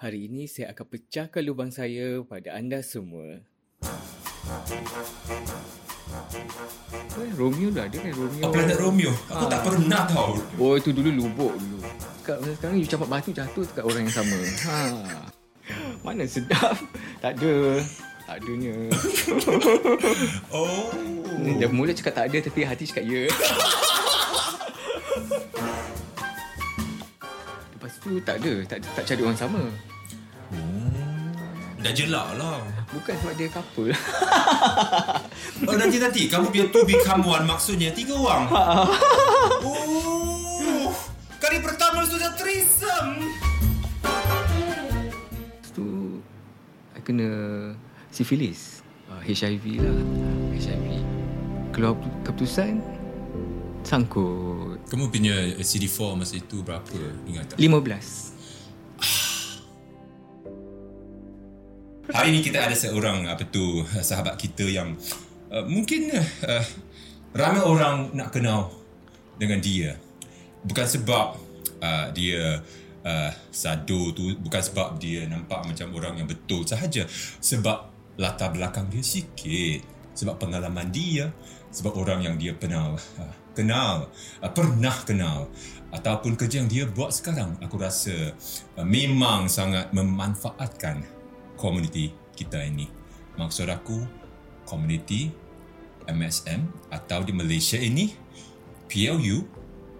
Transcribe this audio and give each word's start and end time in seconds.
Hari 0.00 0.32
ini 0.32 0.48
saya 0.48 0.72
akan 0.72 0.96
pecahkan 0.96 1.44
lubang 1.44 1.68
saya 1.68 2.24
pada 2.24 2.56
anda 2.56 2.80
semua. 2.80 3.36
Eh, 7.20 7.30
Romeo 7.36 7.68
dah 7.68 7.84
ada 7.84 8.00
kan 8.00 8.08
Romeo. 8.16 8.40
Oh, 8.40 8.48
Planet 8.48 8.80
Romeo. 8.80 9.12
Aku 9.28 9.44
tak 9.52 9.60
pernah 9.60 10.08
tahu. 10.08 10.40
Oh 10.56 10.80
itu 10.80 10.96
dulu 10.96 11.12
lubuk 11.12 11.52
dulu. 11.52 11.84
Sekarang, 12.16 12.48
sekarang 12.48 12.80
you 12.80 12.88
campak 12.88 13.12
batu 13.12 13.28
jatuh 13.28 13.60
dekat 13.60 13.84
orang 13.84 14.08
yang 14.08 14.16
sama. 14.16 14.40
Ha. 14.40 14.80
Mana 16.00 16.24
sedap? 16.24 16.80
Tak 17.20 17.36
ada. 17.36 17.84
Tak 18.24 18.40
adanya. 18.40 18.72
Oh. 20.48 20.88
Dia 21.44 21.68
mulut 21.68 21.92
cakap 21.92 22.24
tak 22.24 22.32
ada 22.32 22.40
tapi 22.40 22.64
hati 22.64 22.88
cakap 22.88 23.04
ya. 23.04 23.28
Lepas 27.76 27.92
tu 28.00 28.16
tak 28.24 28.40
ada. 28.40 28.64
Tak, 28.64 28.80
tak 28.96 29.04
cari 29.04 29.28
orang 29.28 29.36
sama. 29.36 29.89
Dah 31.80 31.92
jelak 31.96 32.36
lah. 32.36 32.60
Bukan 32.92 33.14
sebab 33.16 33.34
dia 33.40 33.48
couple. 33.48 33.92
Oh, 35.60 35.76
nanti-nanti 35.76 36.24
kamu 36.28 36.48
biar 36.52 36.66
two 36.72 36.84
become 36.88 37.20
one 37.24 37.44
maksudnya 37.44 37.92
tiga 37.92 38.16
orang. 38.16 38.48
Oh. 39.60 40.88
Kali 41.36 41.60
pertama 41.60 42.04
sudah 42.04 42.32
threesome. 42.36 43.24
Lepas 45.60 45.70
tu 45.72 46.20
I 46.96 47.00
kena 47.04 47.28
sifilis. 48.08 48.80
Uh, 49.08 49.20
HIV 49.20 49.84
lah. 49.84 49.96
HIV. 50.56 50.88
Keluar 51.76 51.96
keputusan 52.24 52.80
sangkut. 53.84 54.80
Kamu 54.88 55.08
punya 55.08 55.56
CD4 55.60 55.98
masa 56.16 56.40
itu 56.40 56.60
berapa? 56.64 56.88
Ingat 57.28 57.56
tak? 57.56 57.56
15. 57.60 58.39
Hari 62.10 62.34
ini 62.34 62.42
kita 62.42 62.66
ada 62.66 62.74
seorang 62.74 63.30
apa 63.30 63.46
tu 63.46 63.86
sahabat 63.86 64.34
kita 64.34 64.66
yang 64.66 64.98
uh, 65.46 65.62
mungkin 65.62 66.10
uh, 66.42 66.64
ramai 67.30 67.62
orang 67.62 68.10
nak 68.18 68.34
kenal 68.34 68.74
dengan 69.38 69.62
dia. 69.62 69.94
Bukan 70.66 70.86
sebab 70.90 71.38
uh, 71.78 72.06
dia 72.10 72.58
uh, 73.06 73.30
sado 73.54 74.10
tu 74.10 74.34
bukan 74.42 74.58
sebab 74.58 74.98
dia 74.98 75.30
nampak 75.30 75.62
macam 75.62 75.86
orang 75.94 76.18
yang 76.18 76.26
betul 76.26 76.66
sahaja. 76.66 77.06
Sebab 77.38 77.78
latar 78.18 78.58
belakang 78.58 78.90
dia 78.90 79.06
sikit. 79.06 79.86
Sebab 80.18 80.34
pengalaman 80.42 80.90
dia. 80.90 81.30
Sebab 81.70 81.94
orang 81.94 82.26
yang 82.26 82.34
dia 82.34 82.58
pernah 82.58 82.98
uh, 82.98 83.34
kenal 83.54 84.10
uh, 84.42 84.50
pernah 84.50 84.98
kenal. 85.06 85.46
Ataupun 85.94 86.34
kerja 86.34 86.58
yang 86.58 86.66
dia 86.66 86.90
buat 86.90 87.14
sekarang 87.14 87.54
aku 87.62 87.78
rasa 87.78 88.34
uh, 88.74 88.82
memang 88.82 89.46
sangat 89.46 89.94
memanfaatkan 89.94 91.19
komuniti 91.60 92.08
kita 92.32 92.64
ini 92.64 92.88
maksud 93.36 93.68
aku 93.68 94.00
komuniti 94.64 95.28
MSM 96.08 96.88
atau 96.88 97.20
di 97.20 97.36
Malaysia 97.36 97.76
ini 97.76 98.16
PLU 98.88 99.44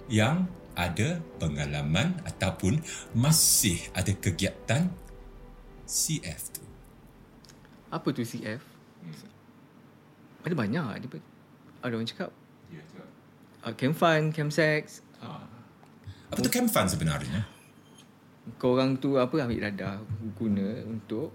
yang 0.08 0.48
ada 0.74 1.20
pengalaman 1.36 2.18
ataupun 2.24 2.80
masih 3.12 3.78
ada 3.92 4.10
kegiatan 4.16 4.88
CF 5.84 6.40
tu. 6.56 6.64
Apa 7.92 8.08
tu 8.14 8.24
CF? 8.24 8.62
Ada 10.40 10.54
banyak. 10.56 10.84
Ada, 11.04 11.06
ada 11.84 11.92
orang 11.94 12.08
cakap 12.08 12.32
Ya, 12.70 12.86
uh, 13.66 13.74
Camp 13.74 13.98
Fun, 13.98 14.30
Camp 14.30 14.54
Sex. 14.54 15.02
Uh, 15.18 15.42
Apa 16.30 16.38
tu 16.38 16.50
camp 16.54 16.70
fun 16.70 16.86
sebenarnya? 16.86 17.42
korang 18.58 18.98
tu 18.98 19.14
apa 19.14 19.46
ambil 19.46 19.70
dadah 19.70 20.02
guna 20.38 20.82
untuk? 20.86 21.34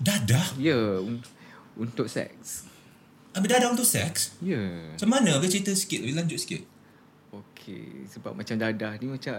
Dadah? 0.00 0.46
ya 0.60 1.00
un- 1.00 1.24
untuk 1.76 2.08
seks. 2.08 2.68
Ambil 3.36 3.52
dadah 3.56 3.68
untuk 3.72 3.84
seks? 3.84 4.36
Ya. 4.40 4.96
Macam 4.96 5.12
mana? 5.12 5.36
Boleh 5.36 5.52
cerita 5.52 5.72
sikit? 5.76 6.00
Boleh 6.00 6.16
lanjut 6.16 6.40
sikit? 6.40 6.64
Okey, 7.36 8.08
sebab 8.08 8.32
macam 8.32 8.56
dadah 8.56 8.96
ni 8.96 9.12
macam 9.12 9.36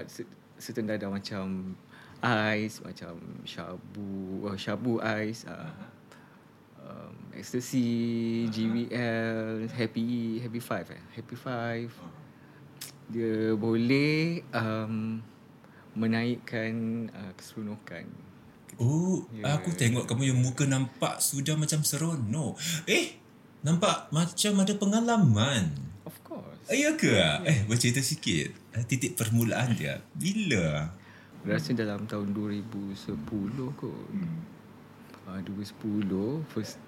certain 0.61 0.85
dadah 0.85 1.09
macam 1.09 1.73
ais, 2.21 2.77
macam 2.85 3.17
syabu, 3.41 4.45
oh, 4.45 4.53
syabu 4.53 5.01
ais, 5.01 5.49
uh, 5.49 5.73
um, 6.77 7.13
ecstasy, 7.33 8.45
GVL, 8.53 9.65
happy 9.73 10.37
happy 10.45 10.61
five 10.61 10.87
eh, 10.93 11.03
happy 11.17 11.37
five. 11.37 11.89
Dia 13.09 13.57
boleh 13.57 14.45
um, 14.53 15.17
menaikkan 15.97 16.73
uh, 17.09 17.31
keseronokan. 17.33 18.05
Oh, 18.77 19.25
Ya. 19.33 19.57
aku 19.57 19.73
tengok 19.73 20.05
kamu 20.05 20.33
yang 20.33 20.39
muka 20.39 20.69
nampak 20.69 21.17
sudah 21.17 21.57
macam 21.57 21.81
seronok. 21.81 22.57
Eh, 22.85 23.17
nampak 23.65 24.13
macam 24.13 24.61
ada 24.61 24.73
pengalaman. 24.77 25.73
Of 26.05 26.15
course. 26.21 26.69
Ya 26.69 26.93
ke? 26.93 27.09
Eh, 27.43 27.65
bercerita 27.65 27.99
sikit. 27.99 28.53
Eh, 28.77 28.83
Titik 28.85 29.17
permulaan 29.17 29.73
dia. 29.73 29.97
Bila? 30.13 30.93
Rasa 31.41 31.73
dalam 31.73 32.05
tahun 32.05 32.37
2010 32.37 33.17
kot. 33.73 34.07
Uh, 35.27 35.39
2010 35.43 36.47
first 36.47 36.79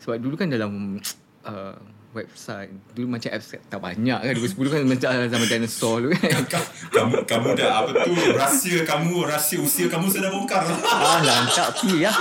sebab 0.00 0.16
dulu 0.16 0.36
kan 0.36 0.48
dalam 0.48 0.96
uh, 1.44 1.76
website 2.14 2.70
dulu 2.90 3.10
macam 3.10 3.28
apps 3.28 3.58
tak 3.60 3.76
banyak 3.76 4.14
kan 4.16 4.32
2010 4.32 4.54
kan 4.70 4.82
macam 4.86 5.08
zaman 5.26 5.46
dinosaur 5.48 5.98
dulu 6.00 6.14
kan. 6.14 6.42
Ka- 6.46 6.68
kamu 6.88 7.14
kamu 7.24 7.48
dah 7.52 7.70
apa 7.76 7.90
tu 8.00 8.10
rahsia 8.32 8.78
kamu 8.82 9.14
rahsia 9.24 9.58
usia 9.58 9.86
kamu 9.86 10.06
sudah 10.06 10.30
bongkar 10.30 10.62
ah 10.80 11.18
lantak 11.20 11.74
pi 11.76 12.00
ya. 12.00 12.14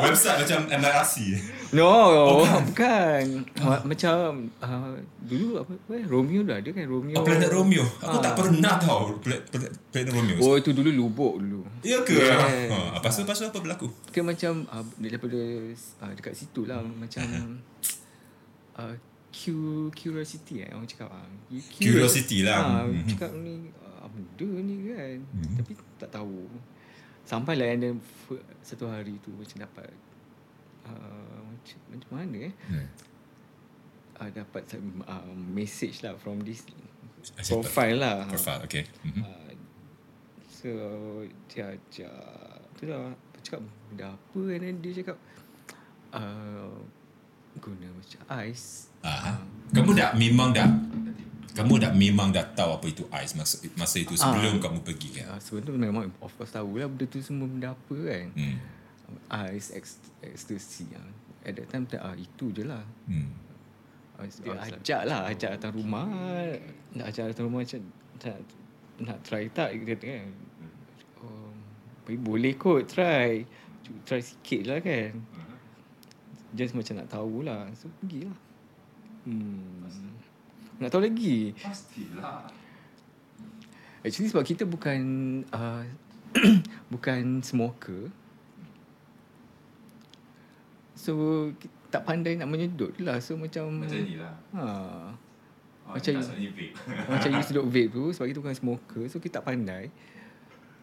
website 0.00 0.42
macam 0.42 0.60
MRC 0.68 1.14
No, 1.72 1.88
bukan. 2.60 3.48
Uh, 3.56 3.80
macam 3.82 4.12
uh, 4.60 4.92
dulu 5.18 5.56
apa, 5.56 5.72
apa 5.72 6.04
Romeo 6.04 6.44
dah 6.44 6.60
ada 6.60 6.68
kan 6.68 6.84
Romeo. 6.84 7.16
oh, 7.16 7.24
Planet 7.24 7.48
Romeo 7.48 7.80
aku 7.96 8.20
tak 8.20 8.32
pernah 8.34 8.76
tahu 8.76 9.16
Pla- 9.18 9.40
Pla- 9.42 9.72
Planet 9.88 10.12
Romeo 10.12 10.36
Oh 10.36 10.54
itu 10.54 10.68
dulu 10.70 10.92
lubuk 10.92 11.40
dulu. 11.40 11.64
ya 11.80 12.02
ke 12.02 12.12
Yes. 12.12 12.68
ha, 12.68 12.76
apa 12.92 13.00
pasal 13.02 13.24
pasal 13.24 13.48
apa 13.48 13.58
berlaku 13.58 13.88
Kan 14.06 14.26
macam 14.26 14.68
uh, 14.68 14.84
daripada 14.98 15.40
uh, 16.02 16.12
dekat 16.12 16.34
situ 16.34 16.68
lah 16.68 16.84
macam 16.84 17.24
uh, 18.76 18.92
Curiosity 19.32 20.60
eh 20.60 20.70
orang 20.70 20.84
cakap 20.84 21.08
ah. 21.08 21.24
Curiosity 21.72 22.44
lah. 22.44 22.60
Ah, 22.60 22.84
Mhm. 22.84 23.08
cakap 23.08 23.32
ni 23.34 23.72
ah, 23.80 24.06
benda 24.06 24.48
ni 24.60 24.76
kan. 24.92 25.18
Mhm. 25.24 25.54
Tapi 25.56 25.72
tak 25.96 26.10
tahu. 26.12 26.46
Sampailah 27.24 27.66
yang 27.72 27.96
satu 28.60 28.86
hari 28.86 29.16
tu 29.18 29.32
macam 29.32 29.62
dapat 29.62 29.88
uh, 30.84 31.38
macam, 31.40 31.78
macam 31.88 32.10
mana 32.12 32.50
eh? 32.50 32.54
hmm. 32.68 32.86
Uh, 34.18 34.30
dapat 34.30 34.62
uh, 35.06 35.24
message 35.32 36.02
lah 36.02 36.12
from 36.14 36.42
this 36.42 36.66
Siapa? 37.22 37.62
profile 37.62 37.96
lah. 37.96 38.16
profile 38.26 38.60
okay 38.62 38.84
Mhm. 39.06 39.22
Uh, 39.22 39.50
so 40.44 40.70
dia 41.46 41.70
ajak 41.70 42.14
tu 42.74 42.86
lah 42.86 43.14
cakap 43.40 43.62
benda 43.88 44.10
apa 44.10 44.40
and 44.50 44.62
then 44.62 44.74
dia 44.78 44.92
cakap 44.98 45.18
uh, 46.10 46.74
guna 47.58 47.86
macam 47.86 48.20
ais 48.34 48.90
ah. 49.02 49.38
kamu 49.74 49.90
dah 49.94 50.10
memang 50.14 50.50
dah 50.54 50.68
kamu 51.52 51.74
dah 51.84 51.92
memang 51.92 52.32
dah 52.32 52.48
tahu 52.56 52.80
apa 52.80 52.86
itu 52.88 53.04
ice 53.12 53.36
masa, 53.36 53.60
masa 53.76 54.00
itu 54.00 54.16
sebelum 54.16 54.56
kamu 54.56 54.80
pergi 54.80 55.20
kan? 55.20 55.36
Uh, 55.36 55.40
sebenarnya 55.40 55.92
memang 55.92 56.04
of 56.24 56.32
course 56.32 56.48
tahu 56.48 56.80
lah 56.80 56.88
benda 56.88 57.04
tu 57.04 57.20
semua 57.20 57.44
benda 57.44 57.76
apa 57.76 57.96
kan? 58.08 58.26
Hmm. 58.32 58.56
ais 59.28 59.68
ex, 59.76 60.00
ecstasy 60.24 60.88
lah. 60.96 61.04
at 61.44 61.52
that 61.52 61.68
time 61.68 61.84
tak, 61.84 62.00
ah, 62.00 62.16
itu 62.16 62.48
je 62.56 62.64
lah. 62.64 62.80
Hmm. 63.04 63.28
uh, 64.16 64.24
dia 64.24 64.56
ajak 64.56 65.02
lah 65.04 65.28
ajak 65.28 65.60
datang 65.60 65.76
rumah. 65.76 66.08
Nak 66.96 67.06
ajak 67.12 67.36
datang 67.36 67.44
rumah 67.52 67.60
macam 67.60 67.80
nak, 68.24 68.38
nak 69.04 69.18
try 69.20 69.44
tak 69.52 69.76
dia 69.76 69.84
kata 69.92 70.04
kan? 70.08 70.28
Oh, 71.20 71.52
boleh 72.08 72.56
kot 72.56 72.88
try. 72.88 73.44
Try 74.08 74.24
sikit 74.24 74.72
lah 74.72 74.80
kan? 74.80 75.20
Just 76.56 76.72
macam 76.72 76.96
nak 76.96 77.12
tahu 77.12 77.44
lah. 77.44 77.68
So 77.76 77.92
pergilah 78.00 78.32
hmm. 79.26 79.82
Nak 80.82 80.88
tahu 80.90 81.02
lagi? 81.06 81.54
Pastilah. 81.54 82.50
Actually 84.02 84.28
sebab 84.34 84.42
kita 84.42 84.66
bukan 84.66 85.00
uh, 85.54 85.86
Bukan 86.92 87.38
smoker. 87.46 88.10
So 90.98 91.12
Tak 91.94 92.02
pandai 92.02 92.34
nak 92.34 92.50
menyedut 92.50 92.98
lah. 92.98 93.22
So 93.22 93.38
macam 93.38 93.86
macam 93.86 93.98
ni 94.02 94.18
lah 94.18 94.34
ha, 94.58 94.62
oh, 95.86 95.94
Macam- 95.94 96.18
tak 96.18 96.26
sebenarnya 96.26 96.50
vape. 96.50 96.74
Macam 97.14 97.28
you 97.30 97.42
sedut 97.46 97.66
vape 97.68 97.90
tu 97.94 98.04
Sebab 98.10 98.26
kita 98.26 98.38
bukan 98.42 98.56
smoker 98.58 99.02
So 99.06 99.22
kita 99.22 99.38
tak 99.38 99.54
pandai. 99.54 99.86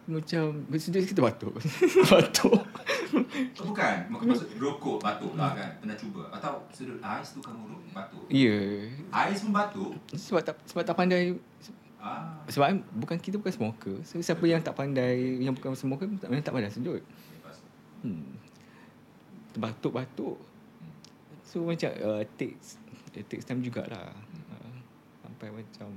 Macam 0.08 0.64
Sedut 0.80 1.04
kita 1.04 1.20
batuk. 1.20 1.60
Batuk 2.10 2.64
Oh, 3.10 3.66
bukan. 3.70 3.96
Mak- 4.08 4.22
Maksud 4.22 4.48
rokok 4.56 4.98
batuk 5.02 5.32
lah 5.34 5.52
kan. 5.52 5.70
Pernah 5.78 5.96
cuba. 5.96 6.22
Atau 6.30 6.62
sedut 6.70 6.98
ais 7.00 7.28
tu 7.30 7.40
kamu 7.42 7.62
ro- 7.66 7.84
batuk. 7.90 8.24
Ya 8.30 8.50
yeah. 8.50 8.88
Ais 9.10 9.42
pun 9.42 9.50
batuk. 9.50 9.92
Sebab 10.12 10.42
tak 10.42 10.56
sebab 10.64 10.82
tak 10.82 10.96
pandai 10.96 11.34
Ah, 12.00 12.32
Sebab 12.48 12.64
kan 12.64 12.78
bukan 12.96 13.16
kita 13.20 13.36
bukan 13.36 13.52
smoker. 13.52 14.00
So, 14.08 14.16
siapa 14.24 14.40
yang 14.48 14.64
tak 14.64 14.72
pandai, 14.72 15.36
yang 15.36 15.52
bukan 15.52 15.76
smoker 15.76 16.08
tak, 16.16 16.32
memang 16.32 16.40
tak 16.40 16.56
pandai 16.56 16.72
sejut. 16.72 17.04
Hmm. 18.00 18.40
Batuk-batuk. 19.52 20.40
So 21.44 21.66
macam 21.66 21.90
uh, 22.00 22.22
takes 22.38 22.80
it 23.12 23.26
takes 23.28 23.44
time 23.44 23.60
jugalah. 23.60 24.14
Uh, 24.48 24.72
sampai 25.20 25.50
macam 25.50 25.90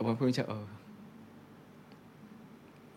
apa-apa 0.00 0.22
macam 0.24 0.46
uh, 0.48 0.66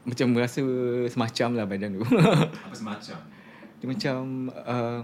macam 0.04 0.28
merasa 0.36 0.62
semacam 1.08 1.50
lah 1.56 1.66
badan 1.68 1.90
tu. 1.96 2.04
Apa 2.68 2.76
semacam? 2.76 3.18
Dia 3.80 3.88
macam 3.88 4.20
uh, 4.52 5.02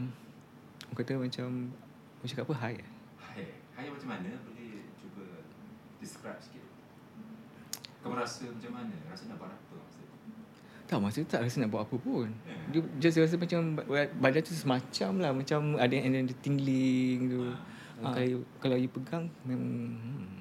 orang 0.88 0.98
kata 1.00 1.13
macam 1.19 1.48
macam 2.19 2.28
cakap 2.31 2.46
apa 2.48 2.56
high 2.63 2.78
eh? 2.80 2.90
Hai, 3.19 3.44
hai 3.75 3.88
macam 3.92 4.07
mana? 4.12 4.31
Boleh 4.44 4.88
cuba 5.00 5.24
describe 6.00 6.40
sikit. 6.40 6.63
Kamu 8.04 8.16
rasa 8.16 8.48
macam 8.48 8.72
mana? 8.75 8.96
Rasa 9.12 9.24
nak 9.28 9.38
buat 9.40 9.51
apa 9.51 9.75
masa 9.80 10.00
tu? 10.00 10.16
Tak 10.88 10.98
masa 11.00 11.18
tu 11.19 11.30
tak 11.31 11.42
rasa 11.44 11.56
nak 11.60 11.69
buat 11.72 11.84
apa 11.88 11.96
pun. 12.00 12.28
Dia 12.72 12.80
just 13.00 13.19
rasa 13.19 13.36
macam 13.36 13.60
ba- 13.75 14.13
badan 14.16 14.42
tu 14.44 14.56
semacam 14.56 15.12
lah 15.19 15.31
macam 15.36 15.60
ada 15.75 15.92
yang 15.92 16.16
ada 16.16 16.36
tingling 16.40 17.19
tu. 17.28 17.44
Ha. 18.00 18.16
Kalau 18.16 18.48
kalau 18.63 18.75
you 18.80 18.88
pegang 18.88 19.28
memang 19.44 20.00
hmm, 20.00 20.38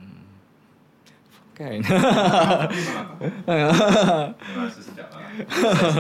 kan. 1.59 1.79
Memang 3.43 4.65
rasa 4.71 4.81
sedap 4.81 5.11
lah. 5.11 5.27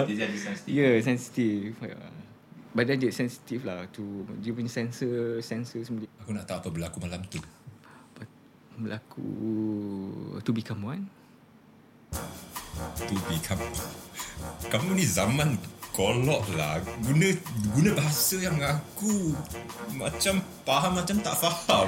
Dia 0.07 0.31
sensitif. 0.31 0.71
Ya, 0.71 0.87
yeah, 0.87 0.95
sensitif. 1.03 1.75
Badan 2.73 2.97
je 3.03 3.11
sensitif 3.11 3.67
lah 3.67 3.83
tu 3.91 4.23
dia 4.39 4.55
punya 4.55 4.71
sensor 4.71 5.43
sensor 5.43 5.83
sendiri. 5.83 6.07
Aku 6.23 6.31
nak 6.31 6.47
tahu 6.47 6.63
apa 6.63 6.69
berlaku 6.71 6.97
malam 7.03 7.27
tu. 7.27 7.43
Berlaku 8.79 9.27
to 10.47 10.55
become 10.55 10.87
one. 10.87 11.11
To 12.79 13.15
become 13.29 13.61
Kamu 14.71 14.95
ni 14.97 15.05
zaman 15.05 15.59
kolok 15.93 16.47
lah 16.57 16.81
Guna 17.05 17.29
guna 17.75 17.91
bahasa 17.99 18.39
yang 18.41 18.57
aku 18.63 19.35
Macam 19.99 20.41
faham 20.63 20.93
macam 20.97 21.17
tak 21.21 21.37
faham 21.37 21.87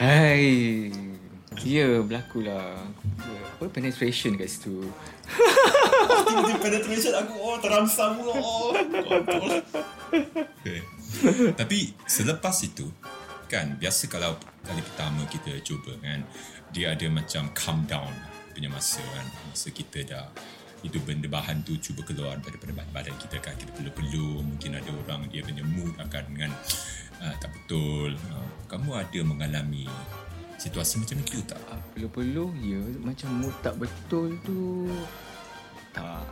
Hai. 0.00 1.09
Ya, 1.58 1.82
yeah, 1.82 2.00
berlaku 2.00 2.46
lah. 2.46 2.78
Apa 3.58 3.66
penetration 3.68 4.38
kat 4.38 4.46
situ. 4.46 4.86
Tiba-tiba 6.30 6.58
penetration 6.58 7.12
aku 7.14 7.34
Oh 7.38 7.56
terangsang 7.58 8.18
pula 8.18 8.34
oh, 8.38 8.74
okay. 10.62 10.80
Tapi 11.54 11.94
selepas 12.06 12.54
itu 12.66 12.86
Kan 13.50 13.78
biasa 13.78 14.10
kalau 14.10 14.34
Kali 14.66 14.82
pertama 14.82 15.22
kita 15.30 15.54
cuba 15.62 15.94
kan 16.02 16.22
Dia 16.74 16.94
ada 16.94 17.06
macam 17.10 17.50
calm 17.54 17.86
down 17.86 18.10
Punya 18.54 18.70
masa 18.70 19.02
kan 19.14 19.26
Masa 19.50 19.70
kita 19.70 20.02
dah 20.06 20.26
itu 20.80 20.96
benda 21.04 21.28
bahan 21.28 21.60
tu 21.60 21.76
cuba 21.76 22.00
keluar 22.08 22.40
daripada 22.40 22.72
badan, 22.72 22.88
badan 23.12 23.16
kita 23.20 23.36
kan 23.44 23.52
kita 23.52 23.68
perlu-perlu 23.76 24.40
mungkin 24.40 24.80
ada 24.80 24.88
orang 25.04 25.28
dia 25.28 25.44
punya 25.44 25.60
mood 25.60 25.92
akan 26.00 26.22
dengan 26.32 26.50
uh, 27.20 27.36
tak 27.36 27.52
betul 27.52 28.16
uh, 28.32 28.48
kamu 28.64 28.96
ada 28.96 29.20
mengalami 29.20 29.84
situasi 30.60 31.00
macam 31.00 31.16
itu 31.24 31.40
tak 31.48 31.56
Perlu-perlu, 31.96 32.52
ya. 32.60 32.80
Macam 33.00 33.28
mood 33.40 33.54
tak 33.64 33.80
betul 33.80 34.36
tu. 34.44 34.92
Tak. 35.90 36.22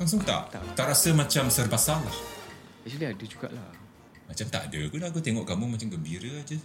langsung 0.00 0.18
tak 0.24 0.48
Tak. 0.48 0.64
tak 0.74 0.86
rasa 0.90 1.12
macam 1.12 1.46
serba 1.52 1.76
salah 1.76 2.16
Actually 2.82 3.12
ada 3.12 3.24
jugalah. 3.28 3.70
Macam 4.24 4.46
tak 4.48 4.72
ada 4.72 4.80
Aku 4.88 4.96
aku 4.96 5.20
tengok 5.20 5.44
kamu 5.44 5.76
macam 5.76 5.86
gembira 5.92 6.32
aje. 6.40 6.56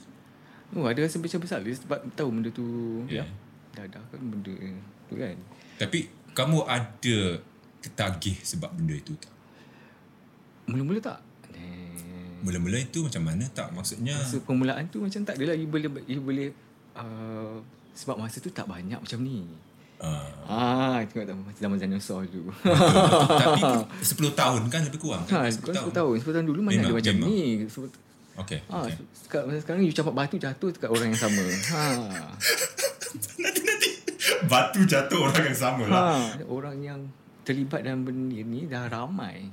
Oh, 0.74 0.88
ada 0.88 1.04
rasa 1.04 1.20
macam 1.20 1.40
bersalah 1.44 1.76
sebab 1.76 2.00
tahu 2.16 2.30
benda 2.32 2.50
tu. 2.50 2.66
Ya. 3.12 3.28
Dah 3.76 3.86
dah 3.92 4.02
kan 4.10 4.22
benda 4.24 4.56
tu 5.12 5.14
kan. 5.20 5.36
Tapi 5.78 6.08
kamu 6.32 6.64
ada 6.64 7.18
ketagih 7.84 8.40
sebab 8.42 8.72
benda 8.74 8.96
itu 8.96 9.14
tak? 9.20 9.34
Mula-mula 10.72 11.04
tak. 11.04 11.20
Mula-mula 12.46 12.78
itu 12.78 13.02
macam 13.02 13.26
mana 13.26 13.46
tak? 13.50 13.74
Maksudnya 13.74 14.22
Masa 14.22 14.38
permulaan 14.38 14.86
tu 14.94 15.02
macam 15.02 15.22
tak 15.26 15.34
adalah 15.42 15.58
you 15.58 15.66
boleh 15.66 15.90
you 16.06 16.22
boleh 16.22 16.54
uh, 16.96 17.56
sebab 17.92 18.16
masa 18.18 18.40
tu 18.40 18.50
tak 18.50 18.66
banyak 18.66 18.98
macam 18.98 19.20
ni. 19.22 19.48
uh, 20.00 20.28
Ah, 20.46 21.00
tengok 21.08 21.26
tak 21.26 21.36
masa 21.36 21.60
zaman 21.60 21.78
dinosaur 21.78 22.24
tu. 22.28 22.44
Tapi 22.62 23.62
10 24.04 24.12
tahun 24.34 24.62
kan 24.68 24.82
lebih 24.84 25.00
kurang 25.00 25.24
ha, 25.26 25.48
10 25.48 25.64
tahun. 25.72 25.86
10 25.92 25.96
tahun. 25.96 26.14
10 26.20 26.36
tahun 26.36 26.46
dulu 26.46 26.60
mana 26.60 26.76
Memang, 26.76 26.86
ada 26.86 26.96
macam 26.96 27.14
memang. 27.16 27.30
ni. 27.30 27.40
Okay, 28.36 28.60
ah, 28.68 28.84
okay. 28.84 29.00
sekarang, 29.16 29.48
sekarang 29.56 29.80
you 29.80 29.96
campak 29.96 30.12
batu 30.12 30.36
jatuh 30.36 30.68
dekat 30.68 30.92
orang 30.92 31.08
yang 31.08 31.22
sama. 31.24 31.40
Ha. 31.72 31.84
Nanti-nanti 33.42 33.90
Batu 34.52 34.84
jatuh 34.84 35.20
orang 35.24 35.44
yang 35.48 35.56
sama 35.56 35.84
lah 35.88 35.96
ha. 36.20 36.44
Orang 36.44 36.84
yang 36.84 37.00
terlibat 37.48 37.88
dalam 37.88 38.04
benda 38.04 38.36
ni 38.36 38.68
dah 38.68 38.92
ramai. 38.92 39.48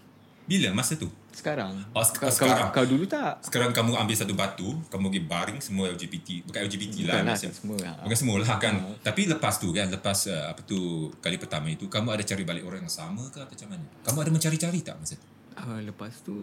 Bila 0.51 0.75
masa 0.75 0.99
tu? 0.99 1.07
Sekarang. 1.33 1.73
Oh, 1.91 2.01
sek- 2.01 2.19
Kau- 2.19 2.29
sekarang. 2.29 2.69
Kau, 2.69 2.77
kau 2.77 2.87
dulu 2.87 3.05
tak? 3.05 3.41
Sekarang 3.41 3.71
kamu 3.71 3.97
ambil 3.97 4.13
satu 4.13 4.33
batu 4.33 4.69
Kamu 4.87 5.09
pergi 5.09 5.23
baring 5.23 5.59
semua 5.59 5.89
LGBT 5.89 6.45
Bukan 6.45 6.61
LGBT 6.63 6.95
lah 7.01 7.19
Bukanlah, 7.19 7.25
maksud- 7.33 7.49
tak 7.49 7.57
semua. 7.57 7.79
Ha. 7.83 7.93
Bukan 8.01 8.19
semua 8.19 8.37
lah 8.39 8.57
kan 8.57 8.75
Tapi 9.01 9.23
lepas 9.27 9.55
tu 9.57 9.69
kan 9.71 9.87
Lepas 9.89 10.19
uh, 10.27 10.45
apa 10.47 10.61
tu 10.63 10.79
Kali 11.19 11.37
pertama 11.37 11.67
itu 11.67 11.85
Kamu 11.87 12.09
ada 12.11 12.23
cari 12.23 12.43
balik 12.43 12.63
orang 12.63 12.81
yang 12.81 12.93
sama 12.93 13.25
ke 13.27 13.39
Atau 13.39 13.57
macam 13.57 13.69
mana 13.71 13.85
Kamu 14.03 14.19
ada 14.19 14.31
mencari-cari 14.31 14.79
tak 14.81 14.97
masa 14.97 15.15
tu 15.15 15.27
Uh, 15.55 15.81
lepas 15.83 16.09
tu 16.19 16.37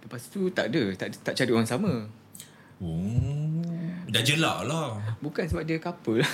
lepas 0.00 0.22
tu 0.24 0.46
tak 0.48 0.68
ada, 0.68 0.82
tak 0.94 1.10
tak 1.20 1.34
cari 1.34 1.50
orang 1.50 1.66
sama. 1.66 2.06
Oh 2.80 3.60
Dah 4.06 4.22
jelak 4.22 4.64
lah 4.64 4.96
Bukan 5.18 5.44
sebab 5.44 5.62
dia 5.62 5.76
couple. 5.76 6.24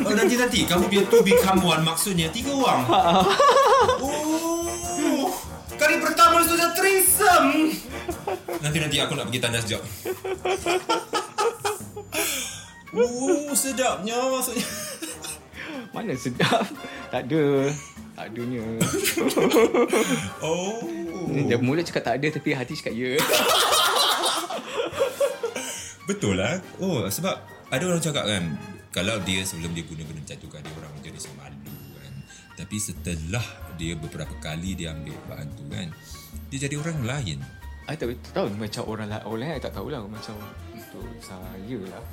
Oh 0.00 0.14
nanti-nanti 0.14 0.64
Kamu 0.64 0.86
biar 0.86 1.04
tu 1.06 1.20
become 1.20 1.60
one 1.60 1.82
Maksudnya 1.82 2.30
tiga 2.30 2.50
orang 2.50 2.86
Oh 4.02 4.17
Kali 5.88 6.04
pertama 6.04 6.44
sudah 6.44 6.68
threesome 6.76 7.72
Nanti-nanti 8.60 9.00
aku 9.00 9.16
nak 9.16 9.32
pergi 9.32 9.40
tanda 9.40 9.56
sekejap 9.56 9.80
Oh 12.92 13.56
sedapnya 13.56 14.20
maksudnya 14.28 14.68
Mana 15.96 16.12
sedap? 16.12 16.68
tak 17.08 17.24
ada. 17.32 17.72
Tak 18.12 18.28
adanya. 18.28 18.68
Oh 20.44 20.76
Dia 21.32 21.56
mula 21.56 21.80
cakap 21.80 22.04
tak 22.04 22.20
ada 22.20 22.36
tapi 22.36 22.52
hati 22.52 22.76
cakap 22.76 22.92
ya. 22.92 23.16
Betul 26.04 26.36
lah 26.36 26.60
Oh 26.84 27.08
sebab 27.08 27.32
Ada 27.72 27.88
orang 27.88 28.04
cakap 28.04 28.28
kan 28.28 28.44
Kalau 28.92 29.16
dia 29.24 29.40
sebelum 29.40 29.72
dia 29.72 29.88
guna 29.88 30.04
benda 30.04 30.20
macam 30.20 30.36
tu 30.36 30.52
kan 30.52 30.60
Dia 30.60 30.72
orang 30.76 30.92
jadi 31.00 31.16
rasa 31.16 31.32
malu 31.32 31.64
kan 31.96 32.12
Tapi 32.60 32.76
setelah 32.76 33.67
Dia 33.78 33.94
beberapa 33.94 34.34
kali 34.42 34.74
Dia 34.74 34.92
ambil 34.92 35.16
bahan 35.30 35.48
tu 35.54 35.64
kan 35.70 35.88
Dia 36.50 36.68
jadi 36.68 36.74
orang 36.76 36.98
lain 37.06 37.38
I 37.88 37.96
tak 37.96 38.12
tahu 38.36 38.52
macam 38.52 38.82
orang 38.84 39.08
lain, 39.08 39.22
orang 39.24 39.40
lain 39.40 39.52
I 39.56 39.60
tak 39.64 39.72
tahulah 39.72 40.04
macam 40.04 40.36
untuk 40.76 41.08
saya 41.24 41.78
lah. 41.88 42.04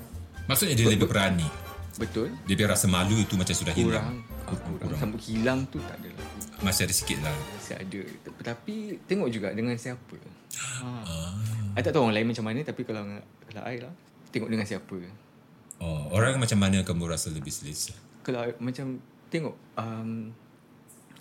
Maksudnya 0.48 0.76
dia 0.78 0.88
lebih 0.88 1.10
berani 1.10 1.50
Betul? 1.96 2.32
Dia 2.48 2.56
biar 2.60 2.76
rasa 2.76 2.88
malu 2.92 3.16
itu 3.20 3.36
macam 3.40 3.56
sudah 3.56 3.76
hilang 3.76 4.24
Kurang. 4.46 4.56
Ah, 4.56 4.60
kurang. 4.84 5.00
Sampai 5.00 5.22
hilang 5.26 5.60
tu 5.72 5.80
tak 5.84 5.98
ada 6.00 6.10
lah. 6.12 6.28
Masih 6.62 6.88
ada 6.88 6.94
sikit 6.96 7.18
lah 7.24 7.36
Masih 7.56 7.76
ada. 7.76 8.02
Tapi 8.44 8.76
tengok 9.08 9.30
juga 9.32 9.52
dengan 9.56 9.76
siapa. 9.80 10.16
Ha. 10.84 10.88
ah. 11.08 11.34
I 11.76 11.82
tak 11.84 11.92
tahu 11.92 12.08
orang 12.08 12.16
lain 12.20 12.28
macam 12.32 12.46
mana 12.48 12.60
tapi 12.64 12.88
kalau 12.88 13.04
kalau 13.48 13.64
I 13.68 13.80
lah 13.84 13.94
tengok 14.32 14.52
dengan 14.52 14.68
siapa. 14.68 14.98
Oh, 15.80 16.12
orang 16.12 16.40
macam 16.40 16.60
mana 16.60 16.84
kamu 16.84 17.04
rasa 17.08 17.32
lebih 17.32 17.52
selesa? 17.52 17.96
Kalau 18.24 18.44
macam 18.60 19.00
tengok 19.32 19.56
um, 19.80 20.32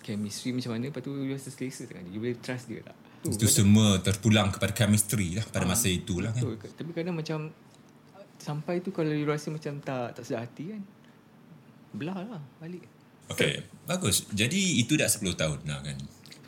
chemistry 0.05 0.53
macam 0.53 0.77
mana 0.77 0.93
lepas 0.93 1.01
tu 1.01 1.17
you 1.17 1.33
rasa 1.33 1.49
selesa 1.49 1.89
dengan 1.89 2.05
dia. 2.05 2.13
You 2.13 2.21
boleh 2.21 2.37
trust 2.45 2.69
dia 2.69 2.85
tak? 2.85 2.97
Tu, 3.25 3.41
Itu 3.41 3.49
semua 3.49 3.97
terpulang 4.05 4.53
kepada 4.53 4.77
chemistry 4.77 5.41
lah 5.41 5.45
pada 5.49 5.65
masa 5.65 5.89
itulah 5.89 6.29
kan. 6.37 6.45
Betul. 6.45 6.61
Tapi 6.77 6.91
kadang 6.93 7.17
macam 7.17 7.49
sampai 8.37 8.85
tu 8.85 8.93
kalau 8.93 9.09
you 9.09 9.25
rasa 9.25 9.49
macam 9.49 9.81
tak 9.81 10.21
tak 10.21 10.23
sedar 10.29 10.45
hati 10.45 10.77
kan 10.77 10.83
belah 11.97 12.19
lah 12.21 12.43
balik. 12.61 12.85
Okay, 13.33 13.65
bagus. 13.89 14.29
Jadi 14.29 14.85
itu 14.85 15.01
dah 15.01 15.09
10 15.09 15.33
tahun 15.33 15.59
lah 15.65 15.81
kan. 15.81 15.97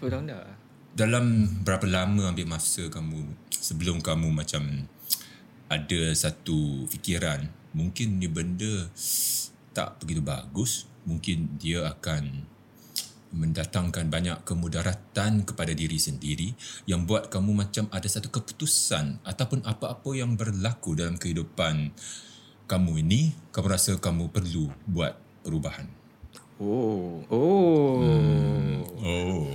10 0.04 0.12
tahun 0.12 0.24
dah. 0.28 0.44
Dalam 0.92 1.24
berapa 1.64 1.88
lama 1.88 2.28
ambil 2.28 2.44
masa 2.44 2.92
kamu 2.92 3.24
sebelum 3.48 4.04
kamu 4.04 4.28
macam 4.28 4.84
ada 5.72 6.00
satu 6.12 6.84
fikiran 6.92 7.48
mungkin 7.72 8.20
ni 8.20 8.28
benda 8.28 8.88
tak 9.76 10.00
begitu 10.00 10.24
bagus, 10.24 10.88
mungkin 11.04 11.60
dia 11.60 11.84
akan 11.84 12.48
mendatangkan 13.34 14.06
banyak 14.06 14.38
kemudaratan 14.46 15.42
kepada 15.42 15.72
diri 15.74 15.98
sendiri 15.98 16.54
yang 16.86 17.04
buat 17.04 17.26
kamu 17.26 17.66
macam 17.66 17.90
ada 17.90 18.06
satu 18.06 18.30
keputusan 18.30 19.22
ataupun 19.26 19.66
apa-apa 19.66 20.10
yang 20.14 20.38
berlaku 20.38 20.94
dalam 20.94 21.18
kehidupan 21.18 21.90
kamu 22.66 22.92
ini 23.06 23.34
kamu 23.50 23.66
rasa 23.66 23.98
kamu 23.98 24.30
perlu 24.30 24.70
buat 24.86 25.14
perubahan. 25.46 25.86
Oh. 26.58 27.22
Oh. 27.28 28.02
Oh. 29.02 29.50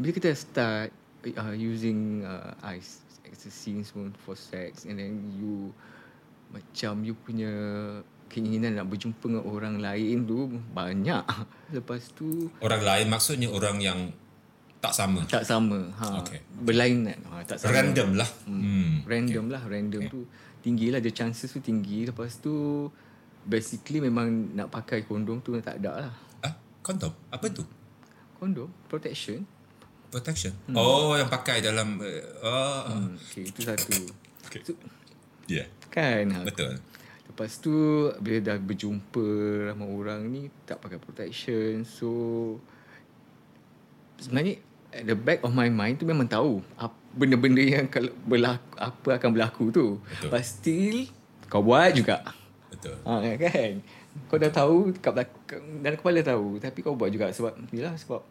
Bila 0.00 0.10
kita 0.10 0.34
start 0.34 0.90
uh, 1.36 1.54
using 1.54 2.24
uh, 2.24 2.56
ice 2.64 3.04
ecstasy 3.24 3.82
semua 3.82 4.10
for 4.22 4.38
sex 4.38 4.86
and 4.86 4.98
then 4.98 5.30
you 5.36 5.70
macam 6.54 7.02
you 7.02 7.18
punya 7.18 7.50
keinginan 8.26 8.74
nak 8.74 8.86
berjumpa 8.86 9.22
dengan 9.22 9.44
orang 9.44 9.76
lain 9.78 10.24
tu 10.24 10.38
banyak. 10.70 11.24
Lepas 11.76 12.10
tu 12.12 12.50
Orang 12.58 12.80
lain 12.80 13.06
maksudnya 13.06 13.48
orang 13.48 13.78
yang 13.78 14.00
tak 14.78 14.92
sama. 14.92 15.24
tak 15.24 15.42
sama. 15.42 15.80
Ha, 15.96 16.20
Okay. 16.20 16.44
Berlainan. 16.60 17.16
Ha, 17.30 17.40
tak 17.42 17.56
sama. 17.56 17.72
Random 17.72 18.10
lah. 18.14 18.28
Hmm. 18.44 19.00
Random 19.04 19.44
lah 19.48 19.62
Random 19.64 20.02
tu 20.06 20.20
Tinggi 20.60 20.88
lah 20.88 20.96
The 20.96 21.08
chances 21.08 21.48
tu 21.48 21.60
tinggi 21.60 22.04
Lepas 22.04 22.36
tu 22.38 22.88
Basically 23.42 24.00
memang 24.00 24.28
Nak 24.52 24.68
pakai 24.68 25.04
kondom 25.04 25.40
tu 25.40 25.52
Tak 25.58 25.76
ada 25.76 26.08
lah 26.08 26.12
Ah, 26.40 26.52
kondom. 26.80 27.12
Apa 27.28 27.48
tu? 27.48 27.64
Kondom 28.36 28.68
Protection 28.88 29.44
Protection. 30.08 30.52
Oh, 30.70 31.12
yang 31.12 31.26
pakai 31.26 31.58
dalam 31.58 31.98
uh, 31.98 32.22
oh, 32.40 32.80
hmm. 32.88 33.16
Okay 33.18 33.44
itu 33.44 33.60
satu 33.60 33.92
Okay. 34.46 34.60
so, 34.62 34.72
yeah. 35.44 35.66
Kan 35.88 36.30
ha. 36.30 36.44
Betul. 36.44 36.76
Lepas 37.34 37.58
tu 37.58 37.74
Bila 38.22 38.38
dah 38.38 38.56
berjumpa 38.62 39.26
Ramai 39.74 39.90
orang 39.90 40.22
ni 40.30 40.46
Tak 40.62 40.78
pakai 40.78 41.02
protection. 41.02 41.82
So 41.82 42.08
Sebenarnya 44.22 44.62
At 44.94 45.10
the 45.10 45.18
back 45.18 45.42
of 45.42 45.50
my 45.50 45.66
mind 45.66 45.98
tu 45.98 46.06
memang 46.06 46.30
tahu 46.30 46.62
Benda-benda 47.14 47.62
yang 47.62 47.90
kalau 47.90 48.14
berlaku, 48.22 48.70
Apa 48.78 49.18
akan 49.18 49.30
berlaku 49.34 49.64
tu. 49.74 49.86
Betul. 49.98 50.30
Still 50.46 50.98
Kau 51.50 51.66
buat 51.66 51.90
juga. 51.90 52.22
Betul. 52.70 52.94
Ha, 53.02 53.34
kan? 53.34 53.82
Kau 54.30 54.38
dah 54.38 54.50
tahu 54.54 54.94
kat 55.02 55.10
belakang 55.10 55.64
Dalam 55.82 55.98
kepala 55.98 56.22
tahu 56.22 56.62
Tapi 56.62 56.78
kau 56.86 56.94
buat 56.94 57.10
juga 57.10 57.34
Sebab 57.34 57.58
Yelah 57.74 57.98
sebab 57.98 58.22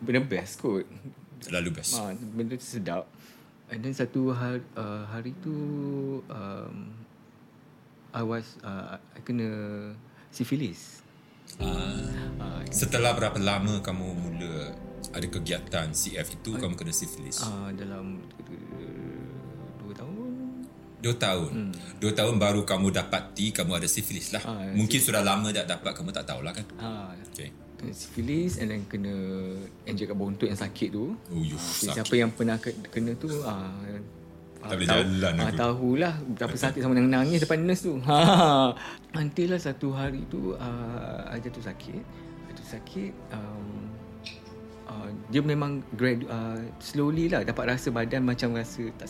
Benda 0.00 0.24
best 0.24 0.64
kot. 0.64 0.88
Selalu 1.44 1.68
best. 1.76 2.00
ha, 2.00 2.16
Benda 2.16 2.56
tu 2.56 2.64
sedap. 2.64 3.04
And 3.70 3.84
then 3.84 3.94
satu 3.94 4.32
hari, 4.34 4.64
uh, 4.74 5.04
hari 5.06 5.30
tu 5.44 5.54
um, 6.26 6.74
I 8.12 8.22
was 8.22 8.58
uh, 8.60 8.96
I 8.96 9.20
kena 9.20 9.48
Syphilis 10.28 11.02
Ah, 11.56 11.98
uh, 12.38 12.60
setelah 12.68 13.12
berapa 13.12 13.36
lama 13.36 13.78
kamu 13.80 14.06
mula 14.14 14.70
ada 15.10 15.26
kegiatan 15.26 15.90
CF 15.90 16.28
itu 16.32 16.54
kamu 16.54 16.74
kena 16.74 16.92
syphilis? 16.92 17.40
uh, 17.40 17.68
Dalam 17.72 18.22
Dua 19.76 19.92
tahun 19.92 20.30
Dua 21.00 21.14
tahun. 21.16 21.50
Hmm. 21.50 21.72
Dua 21.96 22.12
tahun 22.12 22.36
baru 22.36 22.62
kamu 22.62 22.92
dapati 22.92 23.50
kamu 23.50 23.72
ada 23.74 23.88
syphilis 23.88 24.30
lah. 24.30 24.42
Ah, 24.42 24.68
Mungkin 24.70 25.00
sudah 25.00 25.20
lama 25.20 25.48
dah 25.48 25.64
dapat 25.64 25.90
kamu 25.90 26.12
tak 26.12 26.24
tahulah 26.24 26.52
kan? 26.52 26.66
ha, 26.76 27.10
Okay. 27.26 27.50
Kena 27.74 27.92
syphilis 27.92 28.60
And 28.60 28.68
then 28.68 28.82
kena 28.84 29.14
Injek 29.82 30.06
kat 30.06 30.14
buntut 30.14 30.44
yang 30.44 30.60
sakit 30.60 30.92
tu 30.92 31.16
Oh, 31.26 31.40
you 31.40 31.56
Okay, 31.56 31.88
sakit. 31.88 31.94
siapa 31.96 32.14
yang 32.14 32.30
pernah 32.30 32.56
ke- 32.56 32.76
kena 32.86 33.16
tu 33.16 33.32
ah 33.42 33.72
Tak 34.60 34.76
boleh 34.76 34.88
jalan 34.88 35.32
ah, 35.40 35.48
aku. 35.48 35.56
tahulah 35.56 36.14
betapa 36.36 36.56
sakit 36.56 36.80
sama 36.84 36.92
nangis 37.00 37.40
depan 37.40 37.64
nurse 37.64 37.82
tu. 37.88 37.96
Ha. 38.04 38.18
Until 39.20 39.56
lah 39.56 39.60
satu 39.60 39.88
hari 39.96 40.22
tu 40.28 40.52
uh, 40.52 41.32
I 41.32 41.40
jatuh 41.40 41.64
sakit. 41.64 42.02
Jatuh 42.52 42.66
sakit 42.76 43.12
um, 43.32 43.88
uh, 44.90 45.08
dia 45.30 45.40
memang 45.40 45.80
grad 45.94 46.26
uh, 46.26 46.58
slowly 46.82 47.30
lah 47.30 47.46
dapat 47.46 47.78
rasa 47.78 47.94
badan 47.94 48.26
macam 48.26 48.58
rasa 48.58 48.90
tak 48.98 49.08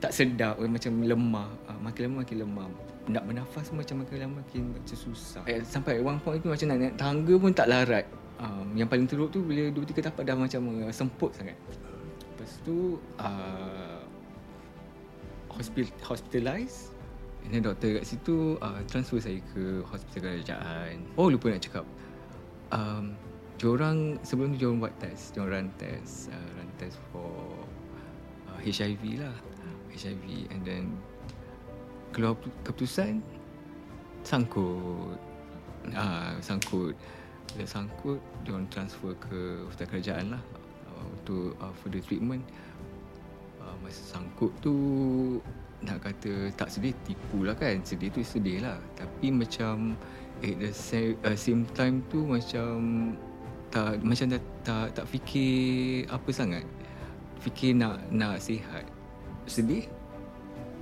tak 0.00 0.12
sedap 0.16 0.56
eh, 0.64 0.70
macam 0.70 0.96
lemah 1.04 1.48
uh, 1.68 1.78
makin 1.84 2.08
lama 2.08 2.16
makin 2.24 2.36
lemah 2.40 2.66
nak 3.10 3.22
bernafas 3.28 3.68
macam 3.76 4.00
makin 4.00 4.16
lama 4.24 4.34
makin 4.40 4.72
macam 4.72 4.96
susah 4.96 5.44
eh, 5.44 5.60
sampai 5.60 6.00
at 6.00 6.04
one 6.04 6.18
point 6.24 6.40
tu 6.40 6.48
macam 6.48 6.66
nak 6.72 6.78
naik 6.80 6.94
tangga 6.96 7.34
pun 7.36 7.52
tak 7.52 7.68
larat 7.68 8.08
um, 8.40 8.72
yang 8.72 8.88
paling 8.88 9.04
teruk 9.04 9.28
tu 9.28 9.44
bila 9.44 9.68
dua 9.68 9.84
tiga 9.84 10.08
tapak 10.08 10.24
dah 10.24 10.34
macam 10.34 10.88
uh, 10.88 10.92
semput 10.92 11.36
sangat 11.36 11.56
lepas 12.32 12.52
tu 12.64 12.96
uh, 13.20 13.99
hospital 15.60 15.92
hospitalized 16.00 16.96
and 17.44 17.52
then 17.52 17.62
doktor 17.64 18.00
kat 18.00 18.04
situ 18.08 18.56
uh, 18.64 18.80
transfer 18.88 19.20
saya 19.20 19.40
ke 19.52 19.84
hospital 19.84 20.40
kerajaan. 20.40 21.04
Oh 21.20 21.28
lupa 21.28 21.52
nak 21.52 21.60
cakap. 21.60 21.84
Um, 22.72 23.16
diorang 23.60 24.16
sebelum 24.24 24.56
tu 24.56 24.64
diorang 24.64 24.80
buat 24.80 24.94
test 24.96 25.36
diorang 25.36 25.68
run 25.68 25.76
test 25.76 26.32
uh, 26.32 26.48
run 26.56 26.70
test 26.80 26.96
for 27.12 27.28
uh, 28.48 28.58
HIV 28.64 29.20
lah. 29.20 29.36
HIV 29.92 30.48
and 30.48 30.64
then 30.64 30.84
keluar 32.16 32.32
pu- 32.38 32.54
keputusan 32.64 33.20
sangkut. 34.24 35.20
Ah 35.92 36.36
sangkut. 36.40 36.96
Bila 37.50 37.66
sangkut 37.66 38.20
diorang 38.46 38.64
transfer 38.70 39.12
ke 39.18 39.66
hospital 39.66 39.88
kerajaan 39.96 40.26
lah 40.38 40.42
uh, 40.92 41.04
untuk 41.18 41.58
uh, 41.58 41.74
further 41.82 42.00
treatment 42.00 42.44
uh, 43.60 43.76
masa 43.84 44.02
sangkut 44.16 44.52
tu 44.64 44.74
nak 45.80 46.04
kata 46.04 46.52
tak 46.56 46.68
sedih 46.68 46.92
tipu 47.04 47.44
lah 47.44 47.56
kan. 47.56 47.80
Sedih 47.84 48.12
tu 48.12 48.20
sedih 48.20 48.64
lah 48.64 48.76
tapi 48.96 49.32
macam 49.32 49.96
at 50.40 50.54
the 50.56 50.70
same, 50.72 51.16
uh, 51.24 51.36
same 51.36 51.62
time 51.76 52.04
tu 52.08 52.24
macam 52.24 52.68
tak 53.70 54.02
macam 54.02 54.26
tak 54.34 54.42
tak, 54.66 54.86
tak 54.96 55.06
fikir 55.08 56.04
apa 56.10 56.30
sangat. 56.32 56.64
Fikir 57.40 57.76
nak 57.76 58.00
nak 58.12 58.42
sihat. 58.42 58.84
Sedih? 59.48 59.88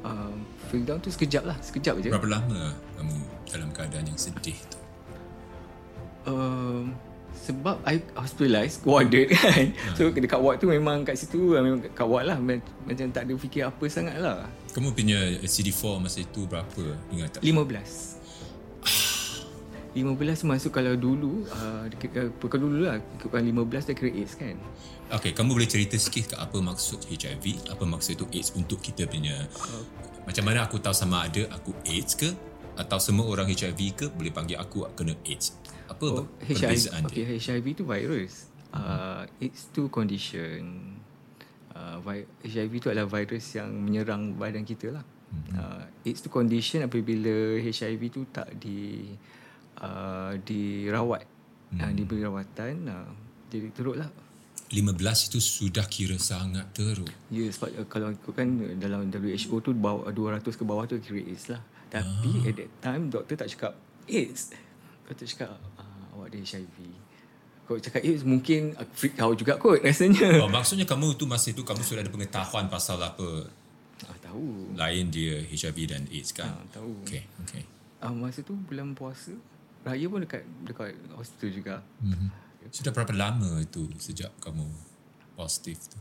Um, 0.06 0.46
feel 0.70 0.86
down 0.86 1.02
tu 1.02 1.10
sekejap 1.10 1.42
lah. 1.42 1.58
Sekejap 1.58 1.98
je. 2.02 2.10
Berapa 2.10 2.38
lama 2.38 2.74
kamu 2.98 3.16
dalam 3.50 3.68
keadaan 3.74 4.06
yang 4.06 4.18
sedih 4.18 4.58
tu? 4.70 4.78
um, 6.28 6.92
sebab 7.46 7.80
I 7.86 8.02
hospitalized 8.18 8.82
warded 8.84 9.30
kan 9.34 9.72
so 9.94 10.10
dekat 10.10 10.40
ward 10.40 10.58
tu 10.58 10.68
memang 10.68 11.06
kat 11.06 11.16
situ 11.16 11.54
uh, 11.54 11.62
memang 11.62 11.80
kat 11.80 12.04
ward 12.04 12.26
lah 12.28 12.36
Ma- 12.36 12.60
macam 12.84 13.06
tak 13.14 13.24
ada 13.28 13.32
fikir 13.38 13.62
apa 13.64 13.84
sangat 13.86 14.18
lah 14.18 14.44
Kamu 14.74 14.94
punya 14.94 15.18
CD4 15.42 15.98
masa 15.98 16.22
itu 16.22 16.44
berapa? 16.44 16.82
Ingat 17.10 17.38
tak? 17.38 17.42
15 17.42 18.18
15 19.96 20.04
masuk 20.44 20.70
kalau 20.70 20.94
dulu 20.94 21.48
uh, 21.48 21.88
uh, 21.88 22.28
kalau 22.46 22.68
dulu 22.68 22.86
lah 22.86 23.00
ikutkan 23.18 23.42
15 23.42 23.88
dah 23.90 23.94
kira 23.96 24.10
AIDS 24.12 24.34
kan 24.36 24.56
Okay, 25.08 25.32
kamu 25.32 25.56
boleh 25.56 25.64
cerita 25.64 25.96
sikit 25.96 26.28
ke 26.28 26.36
apa 26.36 26.60
maksud 26.60 27.08
HIV? 27.08 27.72
Apa 27.72 27.88
maksud 27.88 28.20
itu 28.20 28.28
AIDS 28.28 28.52
untuk 28.52 28.84
kita 28.84 29.08
punya... 29.08 29.40
Macam 30.28 30.44
mana 30.44 30.68
aku 30.68 30.76
tahu 30.76 30.92
sama 30.92 31.24
ada 31.24 31.48
aku 31.48 31.72
AIDS 31.88 32.12
ke? 32.12 32.28
Atau 32.76 33.00
semua 33.00 33.24
orang 33.24 33.48
HIV 33.48 33.80
ke 33.96 34.06
boleh 34.12 34.28
panggil 34.28 34.60
aku 34.60 34.84
kena 34.92 35.16
AIDS? 35.24 35.56
Apa 35.88 36.06
oh, 36.06 36.26
perbezaan 36.44 37.08
HIV, 37.08 37.10
dia? 37.10 37.24
okay, 37.24 37.36
HIV 37.40 37.66
tu 37.76 37.84
virus 37.88 38.48
uh, 38.76 39.24
AIDS 39.40 39.72
tu 39.72 39.88
condition 39.88 40.60
uh, 41.72 41.98
HIV 42.44 42.72
tu 42.84 42.88
adalah 42.92 43.08
virus 43.08 43.56
yang 43.56 43.72
menyerang 43.72 44.36
badan 44.36 44.64
kita 44.68 44.92
lah 44.92 45.04
uh, 45.56 45.84
AIDS 46.04 46.20
tu 46.24 46.28
condition 46.28 46.84
apabila 46.84 47.56
HIV 47.60 48.02
tu 48.12 48.20
tak 48.28 48.52
di 48.60 49.12
uh, 49.80 50.36
dirawat 50.44 51.24
uh, 51.80 51.92
diberi 51.92 52.24
rawatan 52.24 52.74
uh, 52.88 53.10
jadi 53.48 53.68
teruk 53.72 53.96
lah 53.96 54.10
15 54.68 55.32
itu 55.32 55.40
sudah 55.40 55.88
kira 55.88 56.20
sangat 56.20 56.68
teruk. 56.76 57.08
Ya 57.32 57.48
sebab 57.48 57.72
uh, 57.72 57.86
kalau 57.88 58.12
ikutkan 58.12 58.48
uh, 58.60 58.76
dalam 58.76 59.08
WHO 59.08 59.56
tu 59.64 59.72
bawah 59.72 60.12
200 60.12 60.44
ke 60.44 60.64
bawah 60.64 60.84
tu 60.84 61.00
kira 61.00 61.24
AIDS 61.24 61.48
lah. 61.48 61.64
Tapi 61.88 62.44
at 62.44 62.54
that 62.60 62.70
time 62.84 63.08
doktor 63.08 63.34
tak 63.40 63.48
cakap 63.48 63.72
AIDS. 64.04 64.52
Doktor 65.08 65.24
cakap 65.24 65.56
awak 66.18 66.28
ada 66.28 66.38
HIV. 66.40 66.76
Kalau 67.62 67.78
cakap 67.78 68.00
AIDS 68.00 68.24
mungkin 68.24 68.72
freak 68.90 69.14
out 69.16 69.36
juga 69.36 69.54
kot 69.54 69.78
rasanya. 69.86 70.40
Oh, 70.40 70.48
maksudnya 70.48 70.82
kamu 70.82 71.14
tu 71.14 71.24
masa 71.24 71.48
itu 71.48 71.62
kamu 71.62 71.80
sudah 71.80 72.02
ada 72.02 72.10
pengetahuan 72.10 72.66
pasal 72.66 72.98
apa 72.98 73.46
Ah, 74.00 74.14
tahu. 74.16 74.74
lain 74.74 75.10
dia 75.10 75.42
HIV 75.42 75.78
dan 75.86 76.02
AIDS 76.08 76.30
kan? 76.30 76.48
Ah, 76.48 76.62
tahu. 76.72 77.02
Okay, 77.02 77.22
okay. 77.42 77.62
Ah, 77.98 78.10
masa 78.10 78.40
tu 78.40 78.54
bulan 78.54 78.94
puasa. 78.94 79.34
Raya 79.82 80.06
pun 80.06 80.22
dekat 80.22 80.42
dekat 80.62 80.94
hospital 81.12 81.48
juga. 81.50 81.74
Mm-hmm. 82.00 82.28
Sudah 82.68 82.90
berapa 82.90 83.10
lama 83.10 83.58
itu 83.58 83.86
sejak 83.96 84.30
kamu 84.38 84.66
positif 85.34 85.78
tu? 85.86 85.98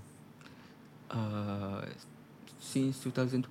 Uh, 1.07 1.79
since 2.59 2.99
2012. 3.01 3.47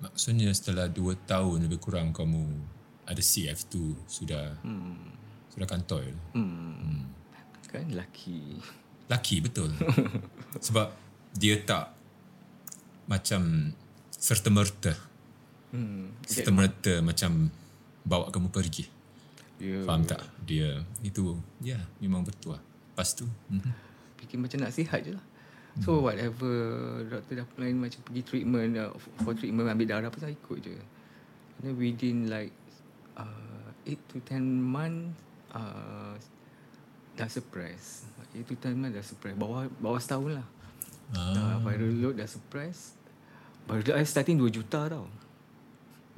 Maksudnya 0.00 0.48
setelah 0.50 0.86
2 0.86 0.96
tahun 1.24 1.64
lebih 1.64 1.76
kurang 1.76 2.12
kamu 2.12 2.44
ada 3.04 3.20
CF 3.20 3.66
tu 3.66 3.92
sudah 4.06 4.56
Hmm. 4.60 4.96
Sudah 5.54 5.68
kantoi. 5.68 6.10
Hmm. 6.34 7.06
Kan 7.70 7.86
laki. 7.94 8.58
Laki 9.06 9.36
betul. 9.42 9.70
Sebab 10.66 10.90
dia 11.34 11.58
tak 11.62 11.94
macam 13.06 13.74
serta-merta. 14.10 14.94
Hmm. 15.70 16.14
Serta-merta 16.26 16.98
macam 17.02 17.50
bawa 18.02 18.30
kamu 18.30 18.50
pergi. 18.50 18.86
Ya. 19.60 19.84
Faham 19.86 20.02
tak? 20.08 20.24
Dia 20.42 20.82
itu 21.04 21.38
ya 21.62 21.78
memang 22.02 22.26
betul. 22.26 22.56
lah. 22.56 22.62
Lepas 22.90 23.14
tu 23.14 23.28
mhm. 23.52 23.72
fikir 24.18 24.36
macam 24.40 24.58
nak 24.66 24.72
sihat 24.74 25.00
je 25.04 25.12
lah. 25.14 25.24
So 25.78 26.02
whatever 26.02 26.50
doktor 27.06 27.40
dah 27.40 27.48
plan 27.54 27.78
macam 27.78 28.02
pergi 28.02 28.22
treatment 28.26 28.74
uh, 28.74 28.90
for 29.22 29.38
treatment 29.38 29.70
ambil 29.70 29.86
darah 29.86 30.10
pun 30.10 30.18
saya 30.18 30.34
ikut 30.34 30.58
je. 30.66 30.74
And 30.74 31.62
then 31.62 31.74
within 31.78 32.26
like 32.26 32.50
uh, 33.14 33.70
8 33.86 34.10
to 34.10 34.16
10 34.26 34.42
months 34.60 35.29
uh, 35.54 36.14
dah. 37.18 38.06
8 38.32 38.46
to 38.46 38.54
10 38.56 38.78
months 38.78 38.94
dah 38.96 39.04
suppress. 39.04 39.34
Bawah 39.36 39.66
bawah 39.82 40.00
setahun 40.00 40.40
lah. 40.40 40.46
Ah. 41.16 41.34
Dah 41.34 41.56
viral 41.66 41.94
load 41.98 42.14
dah. 42.16 42.28
Viral 43.66 43.82
load 43.84 43.96
I 43.98 44.06
starting 44.06 44.38
2 44.38 44.48
juta 44.50 44.86
tau. 44.86 45.06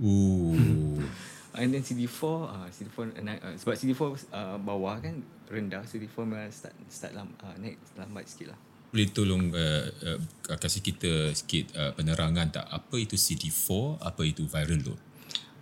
Oh. 0.00 0.56
And 1.52 1.68
then 1.68 1.84
CD4 1.84 2.22
uh, 2.48 2.68
CD4 2.72 3.20
naik 3.20 3.40
uh, 3.44 3.54
sebab 3.60 3.74
CD4 3.76 4.02
uh, 4.32 4.56
bawah 4.56 4.96
kan 5.04 5.20
rendah 5.52 5.84
CD4 5.84 6.16
memang 6.24 6.48
start 6.48 6.72
start 6.88 7.12
lam, 7.12 7.28
uh, 7.44 7.56
naik 7.60 7.76
lambat 7.92 8.24
sikit 8.24 8.56
lah. 8.56 8.58
Boleh 8.88 9.08
tolong 9.12 9.52
uh, 9.52 9.84
uh, 10.16 10.56
kasih 10.56 10.80
kita 10.80 11.36
sikit 11.36 11.76
uh, 11.76 11.92
penerangan 11.92 12.48
tak 12.56 12.66
apa 12.72 12.96
itu 12.96 13.20
CD4, 13.20 14.00
apa 14.00 14.22
itu 14.24 14.48
viral 14.48 14.80
load? 14.80 15.00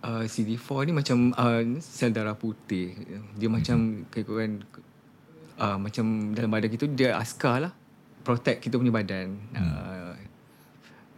Uh, 0.01 0.25
CD4 0.25 0.89
ni 0.89 0.97
macam 0.97 1.29
uh, 1.37 1.61
sel 1.77 2.09
darah 2.09 2.33
putih. 2.33 2.97
Dia 2.97 3.21
mm-hmm. 3.21 3.51
macam 3.53 3.77
kira-kira 4.09 4.45
uh, 5.61 5.77
macam 5.77 6.33
dalam 6.33 6.49
badan 6.49 6.69
kita 6.73 6.85
dia 6.89 7.13
askar 7.21 7.69
lah 7.69 7.73
protect 8.21 8.61
kita 8.63 8.77
punya 8.77 8.93
badan. 8.93 9.37
Hmm. 9.53 9.61
Uh, 9.61 10.13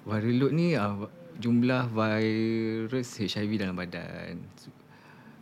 viral 0.04 0.36
load 0.40 0.54
ni 0.56 0.76
uh, 0.76 1.08
jumlah 1.40 1.92
virus 1.92 3.20
HIV 3.20 3.60
dalam 3.60 3.76
badan. 3.76 4.40
So, 4.60 4.68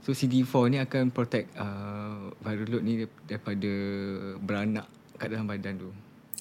so 0.01 0.09
CD4 0.13 0.53
ni 0.69 0.77
akan 0.81 1.13
protect 1.13 1.53
uh, 1.57 2.33
viral 2.41 2.67
load 2.77 2.83
ni 2.83 2.93
daripada 3.25 3.71
beranak 4.41 4.85
kat 5.17 5.29
dalam 5.33 5.47
badan 5.49 5.73
tu. 5.77 5.89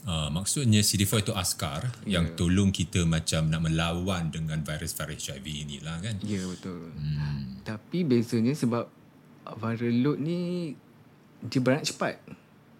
Uh, 0.00 0.32
maksudnya 0.32 0.80
CD4 0.80 1.28
itu 1.28 1.32
askar 1.36 1.92
yeah. 2.08 2.16
yang 2.18 2.32
tolong 2.32 2.72
kita 2.72 3.04
macam 3.04 3.52
nak 3.52 3.68
melawan 3.68 4.32
dengan 4.32 4.64
virus-virus 4.64 5.28
HIV 5.28 5.44
inilah 5.44 5.96
kan? 6.00 6.16
Ya 6.24 6.40
yeah, 6.40 6.44
betul. 6.48 6.88
Hmm. 6.96 7.60
Tapi 7.60 8.08
bezanya 8.08 8.56
sebab 8.56 8.88
viral 9.60 9.96
load 10.00 10.18
ni 10.24 10.72
dia 11.44 11.60
beranak 11.60 11.84
cepat. 11.84 12.16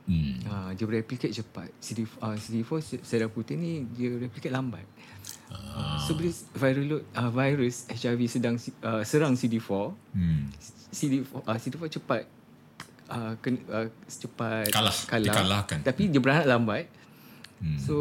Hmm. 0.09 0.41
Uh, 0.49 0.71
dia 0.73 0.89
replicate 0.89 1.33
cepat. 1.37 1.69
CD, 1.77 2.09
uh, 2.25 2.37
CD4 2.41 3.05
sel 3.05 3.29
putih 3.29 3.61
ni 3.61 3.85
dia 3.93 4.17
replicate 4.17 4.53
lambat. 4.53 4.89
Uh. 5.53 6.01
So 6.09 6.17
bila 6.17 6.33
viral 6.57 6.87
load, 6.89 7.03
uh, 7.21 7.29
virus 7.29 7.85
HIV 7.93 8.21
sedang 8.33 8.57
uh, 8.81 9.05
serang 9.05 9.37
CD4, 9.37 9.93
hmm. 10.17 10.43
CD4 10.89 11.33
uh, 11.37 11.57
CD4 11.61 11.85
cepat 12.01 12.23
uh, 13.11 13.33
ken, 13.45 13.61
uh, 13.69 13.87
cepat 14.09 14.73
kalah, 14.73 14.97
kalah 15.05 15.27
dikalahkan. 15.27 15.79
Tapi 15.85 16.03
dia 16.09 16.21
beranak 16.23 16.49
lambat. 16.49 16.85
Hmm. 17.61 17.79
So 17.79 17.95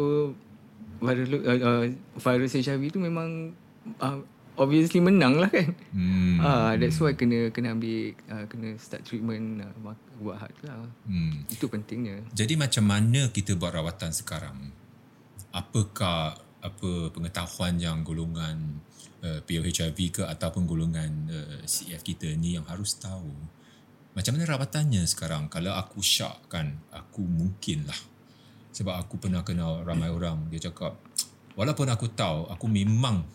viral 1.00 1.32
uh, 1.44 1.58
uh, 1.60 1.84
virus 2.20 2.56
HIV 2.56 2.92
tu 2.92 3.00
memang 3.00 3.56
uh, 4.00 4.20
obviously 4.60 5.00
menang 5.00 5.40
lah 5.40 5.48
kan. 5.48 5.72
Hmm. 5.96 6.36
Ah, 6.40 6.72
that's 6.76 7.00
why 7.00 7.16
kena 7.16 7.48
kena 7.48 7.72
ambil 7.72 8.12
uh, 8.28 8.44
kena 8.44 8.76
start 8.76 9.08
treatment 9.08 9.64
uh, 9.64 9.72
buat 10.20 10.36
hak 10.36 10.54
lah. 10.68 10.84
Hmm. 11.08 11.48
Itu 11.48 11.72
pentingnya. 11.72 12.20
Jadi 12.36 12.60
macam 12.60 12.84
mana 12.84 13.32
kita 13.32 13.56
buat 13.56 13.72
rawatan 13.72 14.12
sekarang? 14.12 14.72
Apakah 15.50 16.36
apa 16.60 16.90
pengetahuan 17.08 17.80
yang 17.80 18.04
golongan 18.04 18.84
uh, 19.24 19.40
POHIV 19.48 20.20
ke 20.20 20.22
ataupun 20.28 20.68
golongan 20.68 21.10
uh, 21.32 21.64
CF 21.64 22.04
kita 22.04 22.28
ni 22.36 22.60
yang 22.60 22.68
harus 22.68 23.00
tahu? 23.00 23.32
Macam 24.10 24.34
mana 24.36 24.44
rawatannya 24.44 25.06
sekarang? 25.06 25.46
Kalau 25.46 25.70
aku 25.72 26.02
syak 26.02 26.50
kan, 26.50 26.82
aku 26.90 27.22
mungkin 27.22 27.86
lah. 27.86 28.00
Sebab 28.70 28.94
aku 28.94 29.18
pernah 29.18 29.42
kenal 29.42 29.82
ramai 29.82 30.08
orang, 30.08 30.46
dia 30.46 30.70
cakap, 30.70 30.94
walaupun 31.58 31.90
aku 31.90 32.10
tahu, 32.14 32.46
aku 32.50 32.66
memang 32.70 33.26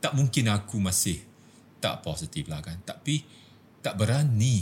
tak 0.00 0.12
mungkin 0.12 0.52
aku 0.52 0.76
masih 0.78 1.24
tak 1.80 2.04
positif 2.04 2.46
lah 2.46 2.60
kan. 2.60 2.78
Tapi 2.84 3.24
tak 3.80 3.96
berani 3.96 4.60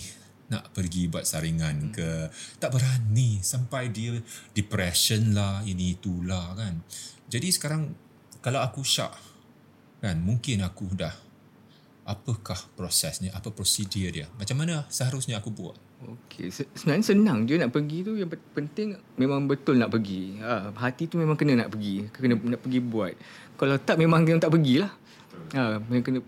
nak 0.52 0.70
pergi 0.76 1.08
buat 1.08 1.24
saringan 1.24 1.90
hmm. 1.90 1.92
ke. 1.94 2.10
Tak 2.60 2.70
berani 2.70 3.40
sampai 3.40 3.90
dia 3.90 4.14
depression 4.52 5.32
lah 5.32 5.64
ini 5.64 5.96
itulah 5.96 6.54
kan. 6.54 6.84
Jadi 7.28 7.48
sekarang 7.50 7.90
kalau 8.44 8.60
aku 8.60 8.84
syak 8.84 9.12
kan 10.04 10.20
mungkin 10.20 10.60
aku 10.60 10.92
dah 10.92 11.16
apakah 12.04 12.60
prosesnya 12.76 13.32
apa 13.32 13.48
prosedur 13.48 14.12
dia? 14.12 14.28
Macam 14.36 14.60
mana 14.60 14.84
seharusnya 14.92 15.40
aku 15.40 15.48
buat 15.48 15.76
Okey, 16.04 16.52
sebenarnya 16.52 17.04
senang 17.04 17.48
je 17.48 17.56
nak 17.56 17.72
pergi 17.72 18.04
tu 18.04 18.12
yang 18.12 18.28
penting 18.52 18.92
memang 19.16 19.48
betul 19.48 19.80
nak 19.80 19.88
pergi. 19.88 20.36
Ha, 20.44 20.76
hati 20.76 21.08
tu 21.08 21.16
memang 21.16 21.32
kena 21.32 21.64
nak 21.64 21.72
pergi, 21.72 22.04
kena 22.12 22.36
nak 22.36 22.60
pergi 22.60 22.80
buat. 22.84 23.16
Kalau 23.56 23.80
tak 23.80 23.96
memang 23.96 24.28
dia 24.28 24.36
tak 24.36 24.52
pergilah. 24.52 24.92
Ha, 25.56 25.80
kena 25.80 26.20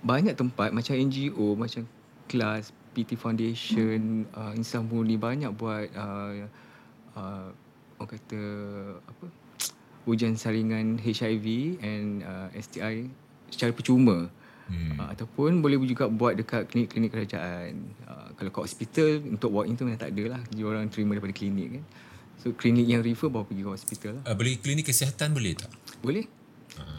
banyak 0.00 0.32
tempat 0.32 0.72
macam 0.72 0.94
NGO, 0.96 1.58
macam 1.58 1.84
kelas 2.30 2.72
PT 2.96 3.20
Foundation, 3.20 4.24
uh, 4.32 4.56
Insan 4.56 4.88
Murni 4.88 5.20
banyak 5.20 5.52
buat 5.52 5.92
uh, 5.92 6.48
uh, 7.14 7.48
orang 7.98 8.10
kata 8.10 8.42
apa 9.04 9.26
ujian 10.08 10.38
saringan 10.38 10.96
HIV 10.96 11.78
and 11.84 12.24
uh, 12.24 12.48
STI 12.56 13.10
secara 13.52 13.76
percuma. 13.76 14.32
Hmm. 14.68 15.00
Uh, 15.00 15.08
ataupun 15.16 15.64
boleh 15.64 15.80
juga 15.88 16.06
buat 16.12 16.36
dekat 16.36 16.68
klinik-klinik 16.68 17.10
kerajaan. 17.10 17.88
Uh, 18.04 18.28
kalau 18.36 18.50
kat 18.52 18.62
hospital 18.68 19.08
untuk 19.24 19.50
walk 19.50 19.66
in 19.66 19.74
tu 19.74 19.88
memang 19.88 20.00
tak 20.00 20.12
ada 20.12 20.38
lah. 20.38 20.40
Dia 20.52 20.64
orang 20.68 20.86
terima 20.92 21.16
daripada 21.16 21.34
klinik 21.34 21.80
kan. 21.80 21.84
So 22.38 22.54
klinik 22.54 22.86
yang 22.86 23.02
refer 23.02 23.26
bawa 23.32 23.48
pergi 23.48 23.62
ke 23.64 23.70
hospital 23.72 24.10
lah. 24.20 24.22
Uh, 24.28 24.36
boleh 24.36 24.60
klinik 24.60 24.86
kesihatan 24.86 25.34
boleh 25.34 25.52
tak? 25.56 25.72
Boleh. 26.04 26.24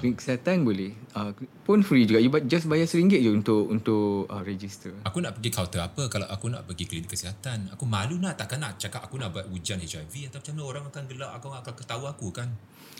Klinik 0.03 0.19
kesihatan 0.19 0.67
boleh. 0.67 0.91
Uh, 1.15 1.31
pun 1.63 1.79
free 1.87 2.03
juga. 2.03 2.19
You 2.19 2.27
just 2.43 2.67
bayar 2.67 2.83
RM1 2.83 3.15
je 3.23 3.31
untuk 3.31 3.63
untuk 3.71 4.27
uh, 4.27 4.43
register. 4.43 4.91
Aku 5.07 5.23
nak 5.23 5.39
pergi 5.39 5.49
counter 5.55 5.79
apa 5.79 6.11
kalau 6.11 6.27
aku 6.27 6.51
nak 6.51 6.67
pergi 6.67 6.83
klinik 6.89 7.07
kesihatan? 7.07 7.71
Aku 7.71 7.87
malu 7.87 8.19
nak 8.19 8.35
takkan 8.35 8.59
nak 8.59 8.75
cakap 8.75 9.07
aku 9.07 9.15
nak 9.15 9.31
buat 9.31 9.47
ujian 9.47 9.79
HIV 9.79 10.33
atau 10.33 10.43
macam 10.43 10.53
mana 10.59 10.63
orang 10.67 10.83
akan 10.91 11.03
gelak 11.07 11.31
aku 11.31 11.47
akan 11.53 11.73
ketawa 11.79 12.07
aku 12.11 12.27
kan? 12.35 12.49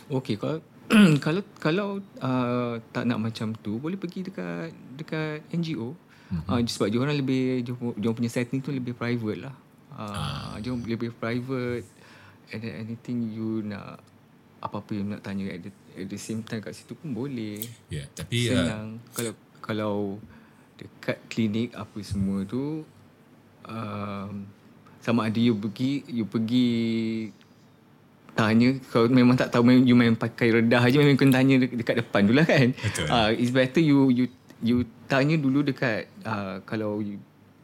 Okey, 0.10 0.36
kalau 0.41 0.60
kalau 1.26 1.41
kalau 1.62 1.88
uh, 2.17 2.82
tak 2.89 3.06
nak 3.06 3.22
macam 3.22 3.54
tu 3.62 3.78
boleh 3.78 3.93
pergi 3.93 4.26
dekat 4.26 4.74
dekat 4.98 5.45
NGO. 5.54 5.93
Mm-hmm. 6.30 6.50
Uh, 6.50 6.60
sebab 6.65 6.88
dia 6.89 7.00
orang 7.02 7.17
lebih 7.17 7.65
dia, 7.65 8.10
punya 8.13 8.30
setting 8.30 8.62
tu 8.62 8.74
lebih 8.74 8.98
private 8.98 9.50
lah. 9.50 9.56
Uh, 9.93 10.13
ah. 10.13 10.54
Dia 10.58 10.74
lebih 10.74 11.13
private 11.13 11.86
and 12.50 12.65
anything 12.65 13.30
you 13.30 13.62
nak 13.62 14.02
apa-apa 14.60 14.91
yang 14.98 15.13
nak 15.15 15.22
tanya 15.24 15.56
at 15.56 15.62
the, 15.63 15.72
at 15.95 16.08
the 16.10 16.19
same 16.19 16.41
time 16.41 16.60
kat 16.60 16.74
situ 16.74 16.98
pun 16.98 17.13
boleh. 17.13 17.62
Ya, 17.88 18.04
yeah, 18.04 18.06
tapi 18.17 18.50
senang. 18.50 18.98
Uh, 18.98 19.13
kalau 19.13 19.34
kalau 19.62 19.98
dekat 20.80 21.17
klinik 21.30 21.76
apa 21.76 22.00
semua 22.02 22.48
tu 22.48 22.82
um, 23.67 24.32
sama 25.04 25.28
ada 25.28 25.39
you 25.39 25.56
pergi 25.56 26.08
you 26.08 26.26
pergi 26.26 26.69
tanya 28.38 28.78
kalau 28.94 29.10
memang 29.10 29.36
tak 29.36 29.50
tahu 29.52 29.68
you 29.84 29.98
main 29.98 30.15
pakai 30.15 30.62
redah 30.62 30.82
aja 30.82 30.98
memang 31.02 31.20
kena 31.20 31.42
tanya 31.42 31.56
dekat 31.65 32.06
depan 32.06 32.22
dulu 32.26 32.38
lah 32.42 32.48
kan. 32.48 32.68
Betul. 32.74 33.06
Uh, 33.10 33.30
it's 33.36 33.52
better 33.52 33.82
you 33.82 34.10
you 34.13 34.26
you 34.60 34.78
tanya 35.08 35.36
dulu 35.36 35.63
dekat 35.65 36.08
uh, 36.24 36.62
kalau 36.63 37.00
you 37.04 37.20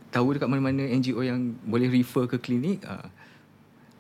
tahu 0.10 0.36
dekat 0.36 0.48
mana-mana 0.48 0.88
NGO 0.96 1.22
yang 1.22 1.56
boleh 1.68 1.92
refer 1.92 2.28
ke 2.28 2.40
klinik 2.40 2.84
uh, 2.88 3.08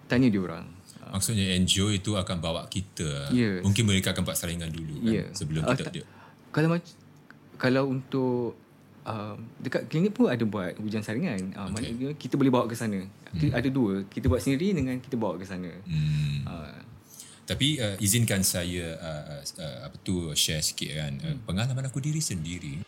tanya 0.08 0.32
dia 0.32 0.41
orang. 0.41 0.65
Maksudnya 1.06 1.54
NGO 1.62 1.93
itu 1.93 2.17
akan 2.17 2.38
bawa 2.41 2.67
kita. 2.67 3.30
Yes. 3.32 3.63
Mungkin 3.63 3.84
mereka 3.88 4.12
akan 4.12 4.25
buat 4.25 4.36
saringan 4.36 4.67
dulu 4.73 5.06
kan 5.06 5.13
yeah. 5.21 5.28
sebelum 5.32 5.63
uh, 5.63 5.71
kita 5.75 5.91
dia. 5.91 6.06
Kalau 6.51 6.75
kalau 7.56 7.84
untuk 7.88 8.64
uh, 9.06 9.38
dekat 9.62 9.88
klinik 9.88 10.12
pun 10.18 10.28
ada 10.28 10.44
buat 10.44 10.76
ujian 10.82 11.06
saringan. 11.06 11.54
Uh, 11.56 11.70
okay. 11.70 11.94
Maknanya 11.94 12.10
kita 12.18 12.36
boleh 12.36 12.52
bawa 12.52 12.65
ke 12.65 12.76
sana. 12.76 13.06
Hmm. 13.32 13.52
Ada 13.54 13.70
dua. 13.72 14.04
Kita 14.10 14.28
buat 14.28 14.41
sendiri 14.41 14.76
dengan 14.76 14.98
kita 15.00 15.15
bawa 15.15 15.38
ke 15.38 15.46
sana. 15.46 15.72
Hmm. 15.86 16.44
Uh, 16.44 16.86
tapi 17.46 17.78
uh, 17.78 17.94
izinkan 18.02 18.41
saya 18.41 18.98
uh, 18.98 19.38
uh, 19.62 19.78
apa 19.86 19.96
tu 20.02 20.34
share 20.34 20.65
sikit 20.65 20.98
kan 20.98 21.13
hmm. 21.22 21.38
pengalaman 21.46 21.86
aku 21.86 22.02
diri 22.02 22.18
sendiri 22.18 22.82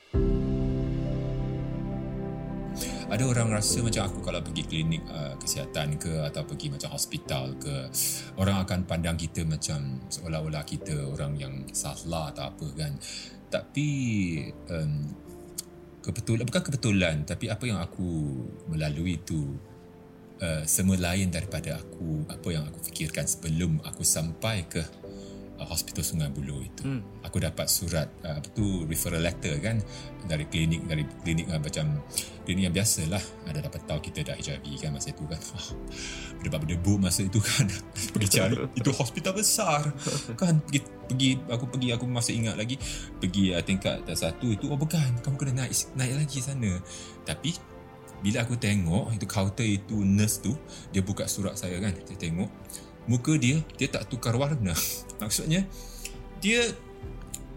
ada 3.08 3.24
orang 3.24 3.54
rasa 3.54 3.80
macam 3.80 4.04
aku 4.04 4.20
kalau 4.20 4.44
pergi 4.44 4.64
klinik 4.68 5.06
uh, 5.08 5.38
kesihatan 5.40 5.96
ke 5.96 6.26
atau 6.28 6.44
pergi 6.44 6.74
macam 6.74 6.90
hospital 6.92 7.56
ke 7.56 7.88
orang 8.42 8.60
akan 8.66 8.84
pandang 8.84 9.16
kita 9.16 9.48
macam 9.48 10.04
seolah-olah 10.12 10.66
kita 10.68 11.06
orang 11.06 11.38
yang 11.40 11.54
salah 11.72 12.34
atau 12.34 12.52
apa 12.52 12.68
kan 12.76 12.98
tapi 13.48 13.90
um, 14.68 15.08
kebetulan 16.08 16.48
bukan 16.48 16.64
kebetulan 16.64 17.16
tapi 17.28 17.52
apa 17.52 17.64
yang 17.68 17.84
aku 17.84 18.40
melalui 18.72 19.20
itu 19.20 19.60
uh, 20.40 20.64
semua 20.64 20.96
lain 20.96 21.28
daripada 21.28 21.76
aku 21.76 22.24
apa 22.32 22.48
yang 22.48 22.64
aku 22.64 22.80
fikirkan 22.88 23.28
sebelum 23.28 23.84
aku 23.84 24.08
sampai 24.08 24.64
ke 24.72 24.80
uh, 25.58 25.68
hospital 25.68 26.06
Sungai 26.06 26.30
Buloh 26.32 26.62
itu. 26.62 26.86
Hmm. 26.86 27.02
Aku 27.26 27.42
dapat 27.42 27.68
surat 27.68 28.08
uh, 28.24 28.38
apa 28.40 28.48
tu 28.54 28.86
referral 28.86 29.22
letter 29.22 29.58
kan 29.60 29.82
dari 30.26 30.46
klinik 30.48 30.86
dari 30.86 31.04
klinik 31.22 31.50
uh, 31.50 31.60
macam 31.60 32.02
klinik 32.46 32.70
yang 32.70 32.76
biasa 32.76 33.02
lah. 33.10 33.24
Ada 33.50 33.68
dapat 33.68 33.82
tahu 33.86 34.00
kita 34.02 34.34
dah 34.34 34.36
HIV 34.38 34.66
kan 34.82 34.92
masa 34.94 35.12
itu 35.12 35.26
kan. 35.26 35.42
Oh, 36.38 36.46
dapat 36.46 36.70
berdebu 36.70 37.02
masa 37.02 37.26
itu 37.26 37.42
kan. 37.42 37.66
pergi 38.14 38.30
cari 38.38 38.56
itu 38.78 38.90
hospital 38.94 39.34
besar 39.34 39.90
kan 40.38 40.62
pergi 40.70 40.86
pergi 41.10 41.30
aku 41.50 41.66
pergi 41.66 41.90
aku 41.98 42.06
masih 42.06 42.38
ingat 42.38 42.56
lagi 42.56 42.78
pergi 43.18 43.58
uh, 43.58 43.64
tingkat 43.66 44.06
satu 44.14 44.54
itu 44.54 44.70
oh 44.70 44.78
bukan 44.78 45.18
kamu 45.26 45.36
kena 45.36 45.66
naik 45.66 45.74
naik 45.98 46.14
lagi 46.24 46.38
sana. 46.40 46.78
Tapi 47.26 47.58
bila 48.22 48.42
aku 48.46 48.58
tengok 48.58 49.14
itu 49.14 49.26
counter 49.30 49.68
itu 49.68 50.02
nurse 50.02 50.42
tu 50.42 50.54
dia 50.90 51.06
buka 51.06 51.30
surat 51.30 51.54
saya 51.54 51.78
kan 51.78 51.94
saya 51.94 52.18
tengok 52.18 52.50
muka 53.08 53.34
dia 53.40 53.64
dia 53.80 53.88
tak 53.88 54.12
tukar 54.12 54.36
warna 54.36 54.76
maksudnya 55.22 55.64
dia 56.44 56.62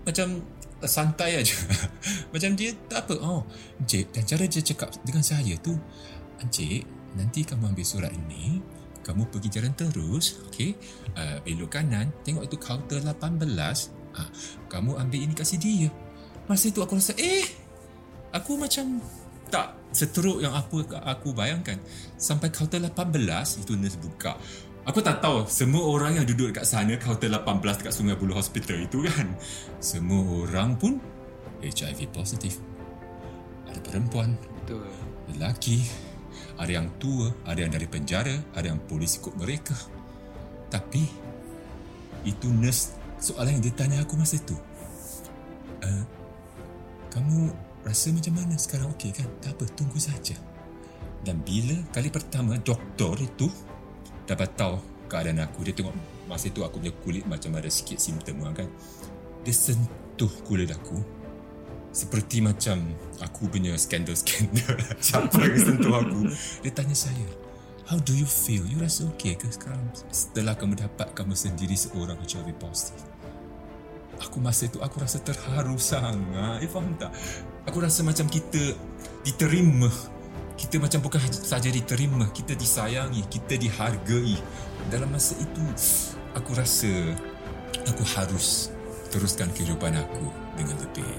macam 0.07 0.41
santai 0.81 1.37
aja 1.37 1.53
Macam 2.33 2.55
dia 2.55 2.71
tak 2.87 3.11
apa. 3.11 3.15
Oh, 3.21 3.43
Encik, 3.83 4.15
dan 4.15 4.23
cara 4.23 4.47
dia 4.47 4.63
cakap 4.63 4.95
dengan 5.03 5.21
saya 5.21 5.55
tu, 5.59 5.75
Encik, 6.41 6.87
nanti 7.19 7.43
kamu 7.43 7.75
ambil 7.75 7.87
surat 7.87 8.13
ini, 8.15 8.63
kamu 9.03 9.27
pergi 9.29 9.49
jalan 9.51 9.75
terus, 9.75 10.41
okay? 10.47 10.79
Uh, 11.19 11.43
belok 11.43 11.75
kanan, 11.75 12.15
tengok 12.23 12.47
itu 12.47 12.57
kaunter 12.57 13.03
18. 13.03 13.51
Ah, 14.15 14.31
kamu 14.71 14.99
ambil 14.99 15.21
ini 15.21 15.35
kasih 15.35 15.59
dia. 15.59 15.91
Masa 16.47 16.71
itu 16.71 16.83
aku 16.83 16.99
rasa, 16.99 17.15
eh, 17.19 17.47
aku 18.35 18.59
macam 18.59 19.03
tak 19.51 19.75
seteruk 19.91 20.39
yang 20.39 20.55
apa 20.55 21.03
aku 21.11 21.35
bayangkan. 21.35 21.79
Sampai 22.15 22.55
kaunter 22.55 22.79
18, 22.79 23.59
itu 23.59 23.75
nurse 23.75 23.99
buka. 23.99 24.39
Aku 24.89 25.05
tak 25.05 25.21
tahu 25.21 25.45
semua 25.45 25.85
orang 25.93 26.17
yang 26.17 26.25
duduk 26.25 26.57
dekat 26.57 26.65
sana 26.65 26.97
kaunter 26.97 27.29
18 27.29 27.85
dekat 27.85 27.93
Sungai 27.93 28.17
Buloh 28.17 28.41
Hospital 28.41 28.81
itu 28.81 29.05
kan. 29.05 29.29
Semua 29.77 30.25
orang 30.49 30.73
pun 30.81 30.97
HIV 31.61 32.09
positif. 32.17 32.57
Ada 33.69 33.77
perempuan, 33.85 34.41
Betul. 34.65 34.89
lelaki, 35.37 35.85
ada 36.57 36.73
yang 36.73 36.89
tua, 36.97 37.29
ada 37.45 37.61
yang 37.61 37.69
dari 37.69 37.85
penjara, 37.85 38.33
ada 38.57 38.73
yang 38.73 38.81
polis 38.89 39.21
ikut 39.21 39.37
mereka. 39.37 39.77
Tapi 40.73 41.05
itu 42.25 42.49
nurse 42.49 42.97
soalan 43.21 43.61
yang 43.61 43.65
dia 43.69 43.75
tanya 43.77 44.01
aku 44.01 44.17
masa 44.17 44.41
tu. 44.41 44.57
Uh, 45.85 46.05
kamu 47.13 47.53
rasa 47.85 48.17
macam 48.17 48.33
mana 48.33 48.57
sekarang 48.57 48.89
okey 48.97 49.13
kan? 49.13 49.29
Tak 49.45 49.61
apa, 49.61 49.65
tunggu 49.77 50.01
saja. 50.01 50.41
Dan 51.21 51.45
bila 51.45 51.77
kali 51.93 52.09
pertama 52.09 52.57
doktor 52.57 53.21
itu 53.21 53.53
dapat 54.31 54.55
tahu 54.55 54.79
keadaan 55.11 55.43
aku, 55.43 55.67
dia 55.67 55.75
tengok 55.75 55.95
masa 56.31 56.47
itu 56.47 56.63
aku 56.63 56.79
punya 56.79 56.95
kulit 57.03 57.27
macam 57.27 57.59
ada 57.59 57.67
sikit 57.67 57.99
simptom 57.99 58.47
kan. 58.55 58.71
Dia 59.43 59.55
sentuh 59.55 60.31
kulit 60.47 60.71
aku 60.71 61.03
seperti 61.91 62.39
macam 62.39 62.79
aku 63.19 63.51
punya 63.51 63.75
skandal-skandal 63.75 64.79
siapa 65.03 65.35
yang 65.43 65.59
sentuh 65.59 65.95
aku? 65.99 66.31
Dia 66.63 66.71
tanya 66.71 66.95
saya 66.95 67.27
how 67.91 67.99
do 67.99 68.15
you 68.15 68.29
feel? 68.29 68.63
You 68.71 68.79
rasa 68.79 69.11
okay 69.11 69.35
ke 69.35 69.51
sekarang? 69.51 69.83
Setelah 70.15 70.55
kamu 70.55 70.79
dapat 70.79 71.11
kamu 71.11 71.35
sendiri 71.35 71.75
seorang 71.75 72.15
HIV 72.23 72.55
positif 72.63 73.11
aku 74.21 74.37
masa 74.39 74.69
itu 74.69 74.79
aku 74.79 75.01
rasa 75.01 75.19
terharu 75.25 75.81
sangat. 75.81 76.61
Eh 76.61 76.69
faham 76.69 76.93
tak? 77.01 77.11
Aku 77.67 77.81
rasa 77.81 78.05
macam 78.05 78.29
kita 78.29 78.77
diterima 79.25 79.89
kita 80.61 80.77
macam 80.77 81.01
bukan 81.01 81.21
saja 81.33 81.73
diterima 81.73 82.29
kita 82.37 82.53
disayangi 82.53 83.25
kita 83.33 83.57
dihargai. 83.57 84.37
Dalam 84.93 85.09
masa 85.09 85.33
itu 85.41 85.65
aku 86.37 86.53
rasa 86.53 87.17
aku 87.89 88.05
harus 88.13 88.69
teruskan 89.09 89.49
kehidupan 89.57 89.97
aku 89.97 90.29
dengan 90.61 90.77
lebih 90.85 91.11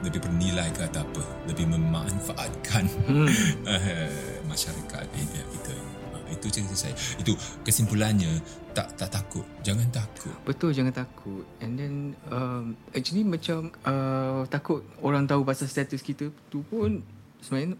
lebih 0.00 0.20
bernilai 0.26 0.68
ke 0.72 0.82
atau 0.88 1.04
apa 1.04 1.22
lebih 1.46 1.70
memanfaatkan 1.70 2.88
hmm. 3.06 3.28
uh, 3.68 4.40
masyarakat 4.50 5.06
ini 5.14 5.40
kita. 5.54 5.74
Uh, 6.10 6.26
itu 6.34 6.46
cerita 6.50 6.74
saya. 6.74 6.94
Itu 7.22 7.38
kesimpulannya 7.62 8.42
tak 8.74 8.98
tak 8.98 9.14
takut. 9.14 9.46
Jangan 9.62 9.86
takut. 9.94 10.34
Betul 10.42 10.74
jangan 10.74 11.06
takut. 11.06 11.46
And 11.62 11.78
then 11.78 11.94
um, 12.34 12.74
Actually 12.90 13.22
macam 13.26 13.70
uh, 13.86 14.42
Takut 14.50 14.82
orang 15.02 15.26
tahu 15.26 15.42
pasal 15.42 15.66
status 15.70 16.02
kita 16.02 16.30
tu 16.50 16.62
pun 16.66 17.02
Sebenarnya 17.40 17.76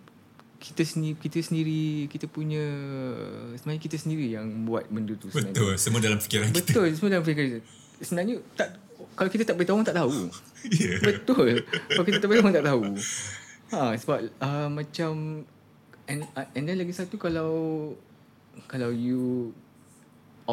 kita 0.61 0.85
sendiri 0.85 1.17
kita 1.17 1.39
sendiri 1.41 2.05
kita 2.13 2.29
punya 2.29 2.61
sebenarnya 3.57 3.81
kita 3.81 3.97
sendiri 3.97 4.29
yang 4.29 4.69
buat 4.69 4.85
benda 4.93 5.17
tu 5.17 5.33
sebenarnya. 5.33 5.57
betul 5.57 5.73
semua 5.81 6.01
dalam 6.05 6.21
fikiran 6.21 6.47
kita 6.53 6.61
Betul 6.61 6.87
semua 6.93 7.11
dalam 7.17 7.25
fikiran 7.25 7.47
kita. 7.49 7.61
Sebenarnya 8.05 8.35
tak 8.55 8.69
kalau 9.17 9.31
kita 9.33 9.43
tak 9.49 9.57
beritahu 9.57 9.81
orang 9.81 9.89
tak 9.89 9.99
tahu. 9.99 10.13
yeah. 10.69 11.01
Betul. 11.01 11.65
Kalau 11.65 12.05
kita 12.05 12.19
tak 12.21 12.29
beritahu 12.29 12.45
orang 12.45 12.57
tak 12.61 12.67
tahu. 12.69 12.83
Ha 13.73 13.81
sebab 13.97 14.19
uh, 14.45 14.69
macam 14.69 15.13
and 16.05 16.21
uh, 16.37 16.47
and 16.53 16.65
then 16.69 16.77
lagi 16.77 16.93
satu 16.93 17.17
kalau 17.17 17.53
kalau 18.69 18.93
you 18.93 19.57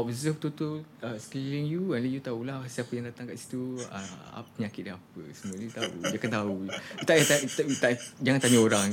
observe 0.03 0.37
tu 0.37 0.53
tu 0.53 0.81
uh, 1.01 1.17
sekeliling 1.17 1.65
you 1.65 1.93
and 1.97 2.05
you 2.05 2.21
tahulah 2.21 2.61
siapa 2.69 2.93
yang 2.93 3.09
datang 3.09 3.29
kat 3.29 3.37
situ 3.39 3.81
uh, 3.81 4.13
apa 4.37 4.47
penyakit 4.57 4.81
dia 4.89 4.93
apa 4.95 5.21
semua 5.33 5.55
dia 5.57 5.69
tahu 5.73 5.93
dia 6.05 6.17
akan 6.17 6.31
tahu 6.31 6.55
tak, 7.03 7.17
tak, 7.25 7.39
tak, 7.49 7.65
tak, 7.81 7.91
jangan 8.21 8.39
tanya 8.39 8.59
orang 8.61 8.87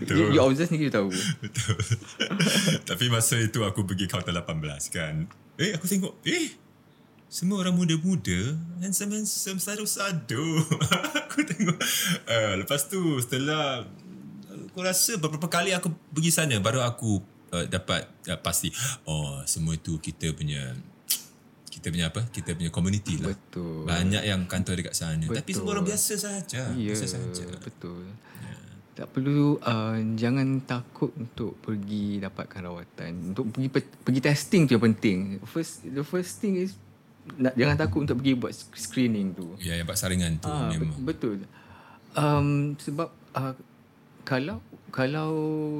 Betul. 0.00 0.14
you, 0.18 0.24
you 0.34 0.40
observe 0.42 0.68
sendiri 0.68 0.88
you 0.88 0.94
tahu 0.94 1.10
Betul. 1.42 1.78
Tapi 2.88 3.04
masa 3.08 3.38
itu 3.38 3.62
aku 3.62 3.84
pergi 3.86 4.06
kaunter 4.08 4.34
18 4.34 4.94
kan. 4.94 5.14
Eh 5.58 5.74
aku 5.76 5.84
tengok, 5.86 6.14
eh 6.26 6.54
semua 7.32 7.64
orang 7.64 7.72
muda-muda 7.72 8.56
handsome-handsome 8.84 9.60
sadu-sadu. 9.60 10.60
aku 11.24 11.38
tengok. 11.48 11.78
Uh, 12.28 12.54
lepas 12.60 12.86
tu 12.88 13.00
setelah 13.20 13.86
aku 14.72 14.78
rasa 14.80 15.16
beberapa 15.16 15.48
kali 15.48 15.72
aku 15.72 15.92
pergi 16.12 16.32
sana 16.32 16.56
baru 16.60 16.84
aku 16.84 17.24
uh, 17.52 17.64
dapat 17.66 18.02
uh, 18.26 18.36
pasti 18.36 18.72
oh 19.04 19.44
semua 19.44 19.72
itu 19.72 19.96
kita 19.96 20.32
punya 20.32 20.72
kita 21.68 21.88
punya 21.88 22.06
apa? 22.08 22.20
Kita 22.26 22.52
punya 22.52 22.68
community 22.68 23.16
lah. 23.16 23.32
Betul. 23.32 23.84
Banyak 23.84 24.22
yang 24.22 24.44
kantor 24.44 24.76
dekat 24.78 24.92
sana. 24.92 25.16
Tapi 25.18 25.40
Betul. 25.42 25.56
semua 25.56 25.70
orang 25.72 25.86
biasa 25.86 26.12
saja. 26.14 26.62
Ya, 26.68 26.92
Biasa 26.92 27.06
saja. 27.08 27.44
betul. 27.58 28.04
Tak 28.92 29.08
perlu 29.08 29.56
uh, 29.58 29.96
jangan 30.14 30.60
takut 30.60 31.08
untuk 31.16 31.56
pergi 31.58 32.20
dapatkan 32.20 32.60
rawatan. 32.60 33.32
Untuk 33.32 33.48
pergi 33.50 33.68
pe- 33.72 33.88
pergi 34.04 34.20
testing 34.20 34.68
tu 34.68 34.76
yang 34.76 34.84
penting. 34.84 35.18
First 35.42 35.80
the 35.82 36.04
first 36.04 36.44
thing 36.44 36.60
is 36.60 36.76
nak, 37.40 37.56
jangan 37.56 37.80
takut 37.80 38.04
untuk 38.04 38.20
pergi 38.20 38.36
buat 38.36 38.52
screening 38.76 39.32
tu. 39.32 39.56
Ya, 39.56 39.80
yang 39.80 39.88
buat 39.88 39.96
saringan 39.96 40.36
tu 40.36 40.46
Ah, 40.46 40.68
memang. 40.68 40.92
bet- 41.00 41.16
betul. 41.16 41.40
Um, 42.12 42.76
sebab 42.76 43.08
uh, 43.32 43.56
kalau 44.22 44.60
kalau 44.92 45.32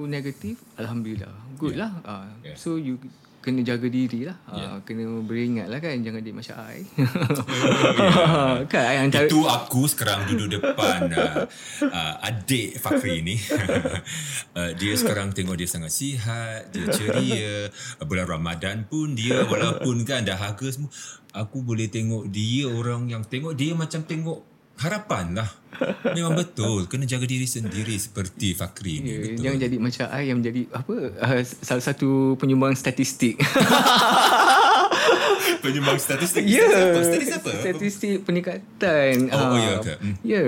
negatif 0.09 0.57
alhamdulillah. 0.81 1.31
Good 1.61 1.77
Yeah. 1.77 1.93
lah. 1.93 1.93
Uh, 2.03 2.27
Yeah. 2.43 2.57
So 2.57 2.75
you 2.75 2.97
kena 3.43 3.61
jaga 3.61 3.91
diri 3.91 4.25
lah. 4.25 4.39
Uh, 4.47 4.57
Yeah. 4.57 4.75
kena 4.87 5.05
beringat 5.21 5.67
lah 5.67 5.79
kan 5.79 5.99
jangan 6.01 6.23
dia 6.23 6.31
macam 6.31 6.57
I. 6.63 6.81
yeah. 6.97 8.63
kan 8.73 8.83
I 8.87 8.97
antara 9.03 9.27
Itu 9.29 9.45
aku 9.45 9.85
sekarang 9.85 10.31
duduk 10.31 10.63
depan 10.63 11.11
uh, 11.13 11.45
uh, 11.85 12.15
adik 12.23 12.79
Fakri 12.79 13.21
ni. 13.21 13.37
uh, 14.57 14.71
dia 14.81 14.93
sekarang 14.95 15.35
tengok 15.35 15.59
dia 15.59 15.69
sangat 15.69 15.93
sihat, 15.93 16.71
dia 16.71 16.87
ceria. 16.89 17.69
Uh, 18.01 18.07
bulan 18.07 18.27
Ramadan 18.27 18.87
pun 18.87 19.13
dia 19.13 19.43
walaupun 19.45 20.07
kan 20.07 20.25
dah 20.25 20.39
harga 20.39 20.73
semua. 20.73 20.89
Aku 21.33 21.61
boleh 21.61 21.89
tengok 21.89 22.29
dia 22.29 22.69
orang 22.69 23.09
yang 23.09 23.25
tengok 23.25 23.57
dia 23.57 23.73
macam 23.73 24.05
tengok 24.05 24.52
harapan 24.79 25.37
lah. 25.37 25.51
Memang 26.17 26.37
betul. 26.37 26.85
Kena 26.87 27.09
jaga 27.09 27.25
diri 27.25 27.49
sendiri 27.49 27.97
seperti 27.97 28.53
Fakri 28.53 29.01
ni. 29.01 29.09
Ya, 29.09 29.19
betul. 29.19 29.41
jangan 29.43 29.59
jadi 29.59 29.77
macam 29.81 30.05
I 30.13 30.23
yang 30.29 30.39
menjadi 30.41 30.63
apa 30.71 30.95
uh, 31.17 31.43
salah 31.45 31.85
satu 31.85 32.37
penyumbang 32.37 32.77
statistik. 32.77 33.41
Penyumbang 35.63 35.99
statistik. 35.99 36.43
ya. 36.47 36.67
Statistik 36.67 36.99
apa? 36.99 37.03
Statistik 37.03 37.39
apa? 37.39 37.51
Statistik 37.59 38.17
peningkatan. 38.27 39.15
Oh, 39.31 39.39
Ah, 39.39 39.59
ya 39.59 39.75
ke? 39.79 39.95
Hmm. 39.99 40.15
Ya. 40.23 40.43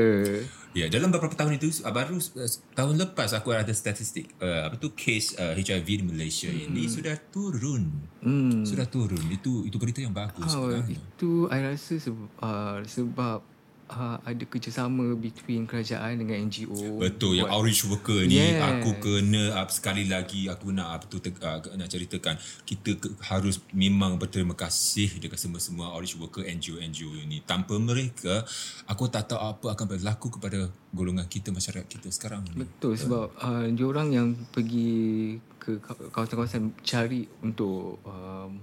Ya, 0.74 0.90
dalam 0.90 1.14
beberapa 1.14 1.38
tahun 1.38 1.54
itu 1.54 1.70
uh, 1.86 1.94
baru 1.94 2.18
uh, 2.18 2.50
tahun 2.74 2.98
lepas 2.98 3.30
aku 3.30 3.54
ada 3.54 3.70
statistik 3.70 4.26
uh, 4.42 4.66
apa 4.66 4.74
tu 4.74 4.90
case 4.90 5.38
uh, 5.38 5.54
HIV 5.54 6.02
di 6.02 6.04
Malaysia 6.04 6.50
hmm. 6.50 6.66
ini 6.66 6.90
sudah 6.90 7.14
turun. 7.30 7.94
Hmm. 8.18 8.66
Sudah 8.66 8.82
turun. 8.90 9.22
Itu 9.30 9.62
itu 9.62 9.78
berita 9.78 10.02
yang 10.02 10.10
bagus 10.10 10.50
Oh, 10.50 10.66
sebenarnya. 10.66 10.98
itu 10.98 11.46
I 11.46 11.62
rasa 11.62 11.94
sebab, 12.02 12.26
uh, 12.42 12.82
sebab 12.90 13.38
uh, 13.86 14.16
ada 14.18 14.42
kerjasama 14.42 15.12
between 15.14 15.64
kerajaan 15.64 16.16
dengan 16.16 16.40
NGO. 16.42 16.96
Betul 16.96 17.36
yang 17.36 17.46
buat- 17.46 17.60
outreach 17.60 17.84
worker 17.84 18.20
ni 18.22 18.36
Yes. 18.36 18.60
aku 18.60 18.90
kena 18.98 19.42
uh, 19.54 19.68
sekali 19.68 20.04
lagi 20.04 20.46
aku 20.46 20.70
nak 20.70 20.88
apa 20.92 21.04
tu 21.06 21.18
te- 21.18 21.32
uh, 21.34 21.58
nak 21.72 21.86
ceritakan 21.86 22.34
kita 22.62 22.96
ke, 22.96 23.08
harus 23.22 23.60
memang 23.70 24.16
berterima 24.16 24.52
kasih 24.54 25.18
dekat 25.18 25.36
semua-semua 25.36 25.90
outreach 25.90 26.16
worker 26.16 26.42
NGO 26.42 26.78
NGO 26.78 27.12
ini 27.18 27.40
tanpa 27.40 27.76
mereka 27.76 28.44
aku 28.84 29.06
tak 29.06 29.28
tahu 29.28 29.40
apa 29.40 29.66
akan 29.72 29.86
berlaku 29.90 30.28
kepada 30.30 30.64
golongan 30.90 31.26
kita 31.26 31.50
masyarakat 31.50 31.84
kita 31.84 32.08
sekarang 32.08 32.44
ni. 32.46 32.52
Betul 32.58 32.94
sebab 32.94 33.32
uh, 33.36 33.66
dia 33.66 33.84
orang 33.84 34.08
yang 34.10 34.28
pergi 34.48 35.36
ke 35.56 35.76
ka- 35.78 35.96
kawasan-kawasan 36.10 36.76
cari 36.80 37.24
untuk 37.40 37.96
um, 38.02 38.60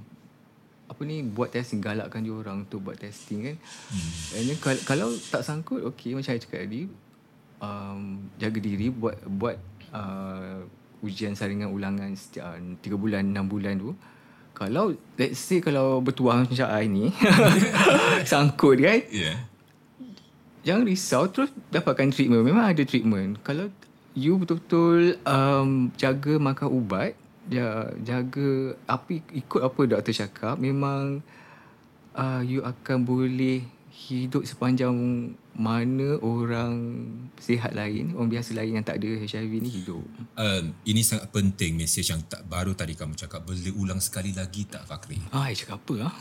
apa 0.92 1.08
ni 1.08 1.24
buat 1.24 1.48
testing 1.56 1.80
galakkan 1.80 2.20
dia 2.20 2.36
orang 2.36 2.68
untuk 2.68 2.84
buat 2.84 3.00
testing 3.00 3.48
kan. 3.48 3.56
Hmm. 3.56 4.12
And 4.36 4.44
then 4.52 4.58
kalau, 4.60 4.82
kalau 4.84 5.08
tak 5.32 5.48
sangkut 5.48 5.88
okey 5.96 6.12
macam 6.12 6.28
saya 6.28 6.44
cakap 6.44 6.68
tadi 6.68 6.92
um, 7.64 8.28
jaga 8.36 8.60
diri 8.60 8.92
buat 8.92 9.16
buat 9.24 9.56
uh, 9.96 10.68
ujian 11.00 11.32
saringan 11.32 11.72
ulangan 11.72 12.12
setiap 12.12 12.60
3 12.60 12.84
bulan 13.00 13.24
6 13.24 13.40
bulan 13.48 13.74
tu. 13.80 13.96
Kalau 14.52 14.92
let's 15.16 15.40
say 15.40 15.64
kalau 15.64 16.04
bertuah 16.04 16.44
macam 16.44 16.68
I 16.68 16.86
ni 16.92 17.08
sangkut 18.30 18.84
kan. 18.84 19.00
Yeah. 19.08 19.48
Jangan 20.62 20.84
risau 20.86 21.24
terus 21.32 21.50
dapatkan 21.72 22.12
treatment. 22.12 22.44
Memang 22.44 22.68
ada 22.68 22.84
treatment. 22.84 23.40
Kalau 23.42 23.72
you 24.14 24.36
betul-betul 24.38 25.18
um, 25.24 25.90
jaga 25.96 26.36
makan 26.38 26.68
ubat, 26.68 27.16
ya, 27.52 27.92
jaga 28.00 28.80
apa 28.88 29.20
ikut 29.36 29.62
apa 29.62 29.82
doktor 29.84 30.16
cakap, 30.16 30.56
memang 30.56 31.20
uh, 32.16 32.42
you 32.42 32.64
akan 32.64 33.04
boleh 33.04 33.68
hidup 33.92 34.48
sepanjang 34.48 34.96
mana 35.52 36.16
orang 36.24 37.04
sihat 37.36 37.76
lain, 37.76 38.16
orang 38.16 38.32
biasa 38.32 38.56
lain 38.56 38.80
yang 38.80 38.86
tak 38.88 39.04
ada 39.04 39.20
HIV 39.20 39.52
ni 39.60 39.68
hidup. 39.68 40.00
Um, 40.40 40.72
ini 40.88 41.04
sangat 41.04 41.28
penting 41.36 41.76
mesej 41.76 42.08
yang 42.08 42.24
tak 42.24 42.48
baru 42.48 42.72
tadi 42.72 42.96
kamu 42.96 43.20
cakap. 43.20 43.44
Boleh 43.44 43.76
ulang 43.76 44.00
sekali 44.00 44.32
lagi 44.32 44.64
tak 44.64 44.88
Fakri? 44.88 45.20
Ah, 45.36 45.52
I 45.52 45.56
cakap 45.56 45.84
apa 45.84 46.08
ah? 46.08 46.14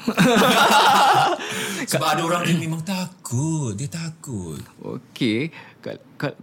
Sebab 1.90 2.08
ada 2.18 2.22
orang 2.26 2.42
yang 2.50 2.58
memang 2.58 2.82
takut. 2.82 3.78
Dia 3.78 3.86
takut. 3.86 4.58
Okey, 4.82 5.54
kal, 5.78 6.02
kal, 6.18 6.34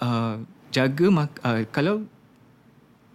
uh, 0.00 0.40
jaga 0.72 1.06
mak, 1.12 1.44
uh, 1.44 1.60
kalau 1.68 2.08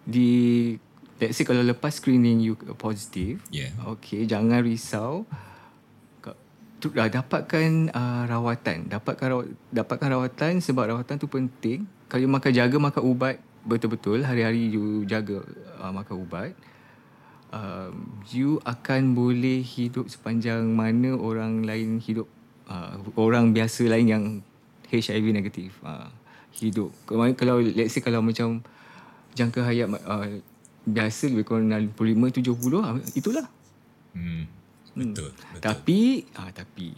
di 0.06 0.74
let's 1.19 1.36
say 1.36 1.43
kalau 1.43 1.62
lepas 1.62 1.91
screening 1.91 2.39
you 2.39 2.55
positif, 2.75 3.43
Yeah. 3.51 3.75
okey, 3.86 4.25
jangan 4.25 4.63
risau. 4.63 5.27
Tu- 6.79 6.95
uh, 6.95 7.12
dapatkan 7.12 7.91
uh, 7.91 8.23
rawatan, 8.23 8.88
dapatkan 8.88 9.27
rawat, 9.27 9.47
dapatkan 9.67 10.08
rawatan 10.15 10.63
sebab 10.63 10.95
rawatan 10.95 11.19
tu 11.19 11.27
penting. 11.27 11.84
Kalau 12.08 12.23
you 12.23 12.32
makan 12.32 12.55
jaga 12.55 12.79
makan 12.79 13.03
ubat 13.03 13.36
betul-betul 13.67 14.23
hari-hari 14.23 14.71
you 14.71 15.03
jaga 15.03 15.43
uh, 15.84 15.91
makan 15.91 16.23
ubat. 16.23 16.55
Um, 17.51 18.23
you 18.32 18.63
akan 18.63 19.12
boleh 19.12 19.60
hidup 19.60 20.08
sepanjang 20.08 20.71
mana 20.71 21.19
orang 21.19 21.67
lain 21.67 21.99
hidup 21.99 22.32
uh, 22.71 22.95
orang 23.19 23.51
biasa 23.51 23.84
lain 23.89 24.08
yang 24.08 24.23
HIV 24.88 25.36
negatif 25.36 25.75
uh, 25.84 26.08
hidup. 26.55 26.95
Kalau 27.12 27.60
let's 27.60 27.91
say 27.91 27.99
kalau 27.99 28.23
macam 28.23 28.63
jangka 29.36 29.67
hayat 29.67 29.91
uh, 30.08 30.39
biasa 30.91 31.30
lebih 31.32 31.45
kurang 31.45 31.71
65 31.71 32.41
70 32.41 32.86
ah, 32.86 32.97
itulah. 33.15 33.45
Hmm. 34.13 34.49
Betul. 34.97 35.32
betul. 35.32 35.62
Tapi 35.62 35.99
ah 36.36 36.49
tapi 36.52 36.89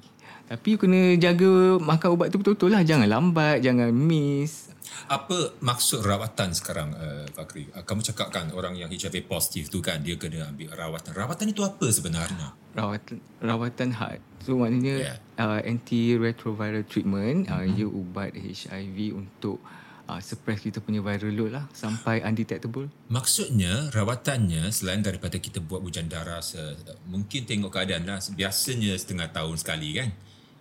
tapi 0.51 0.75
you 0.75 0.79
kena 0.79 1.15
jaga 1.15 1.79
makan 1.79 2.09
ubat 2.11 2.27
tu 2.27 2.43
betul-betul 2.43 2.75
lah. 2.75 2.83
Jangan 2.83 3.07
lambat, 3.07 3.63
jangan 3.63 3.87
miss. 3.95 4.67
Apa 5.07 5.55
maksud 5.63 6.03
rawatan 6.03 6.51
sekarang 6.51 6.91
uh, 6.91 7.23
Fakri? 7.31 7.71
Uh, 7.71 7.83
kamu 7.87 8.03
cakap 8.03 8.35
kan 8.35 8.51
orang 8.51 8.75
yang 8.75 8.91
HIV 8.91 9.31
positif 9.31 9.71
tu 9.71 9.79
kan 9.79 10.03
dia 10.03 10.19
kena 10.19 10.51
ambil 10.51 10.75
rawatan. 10.75 11.15
Rawatan 11.15 11.55
itu 11.55 11.63
apa 11.63 11.87
sebenarnya? 11.87 12.51
Rawatan 12.75 13.23
rawatan 13.39 13.89
had. 13.95 14.19
So 14.43 14.59
maknanya 14.59 14.95
Yeah. 14.99 15.15
yeah. 15.39 15.47
uh, 15.47 15.61
antiretroviral 15.63 16.83
treatment, 16.83 17.47
mm-hmm. 17.47 17.55
uh, 17.55 17.65
you 17.71 17.87
ubat 17.87 18.35
HIV 18.35 19.15
untuk 19.15 19.63
uh, 19.63 19.80
suppress 20.19 20.59
kita 20.59 20.83
punya 20.83 20.99
viral 20.99 21.31
load 21.31 21.51
lah 21.55 21.65
sampai 21.71 22.19
undetectable. 22.27 22.91
Maksudnya 23.07 23.87
rawatannya 23.95 24.67
selain 24.73 24.99
daripada 24.99 25.39
kita 25.39 25.63
buat 25.63 25.79
ujian 25.79 26.11
darah 26.11 26.43
se, 26.43 26.59
mungkin 27.07 27.47
tengok 27.47 27.71
keadaan 27.71 28.03
lah 28.03 28.19
biasanya 28.35 28.91
setengah 28.99 29.31
tahun 29.31 29.55
sekali 29.55 29.95
kan. 29.95 30.09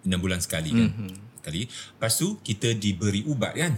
Enam 0.06 0.22
bulan 0.22 0.38
sekali 0.38 0.70
kan. 0.70 0.88
Mm-hmm. 0.94 1.10
Sekali. 1.42 1.60
Lepas 1.66 2.12
tu 2.14 2.38
kita 2.44 2.76
diberi 2.76 3.26
ubat 3.26 3.56
kan. 3.58 3.74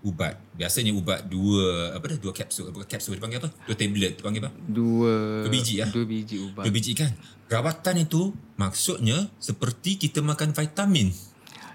Ubat. 0.00 0.38
Biasanya 0.56 0.96
ubat 0.96 1.28
dua 1.28 1.92
apa 1.96 2.16
dah 2.16 2.18
dua 2.20 2.32
kapsul 2.32 2.72
apa 2.72 2.86
kapsul 2.86 3.18
dipanggil 3.18 3.42
apa? 3.42 3.50
Dua 3.68 3.76
tablet 3.76 4.12
dipanggil 4.16 4.40
apa? 4.46 4.52
Dua 4.56 5.44
Dua 5.44 5.52
biji, 5.52 5.82
ah? 5.82 5.88
Dua 5.90 6.04
biji 6.06 6.36
ubat. 6.40 6.64
Dua 6.64 6.72
biji 6.72 6.92
kan. 6.94 7.12
Rawatan 7.50 8.06
itu 8.06 8.30
maksudnya 8.56 9.28
seperti 9.42 9.98
kita 9.98 10.22
makan 10.22 10.54
vitamin. 10.54 11.10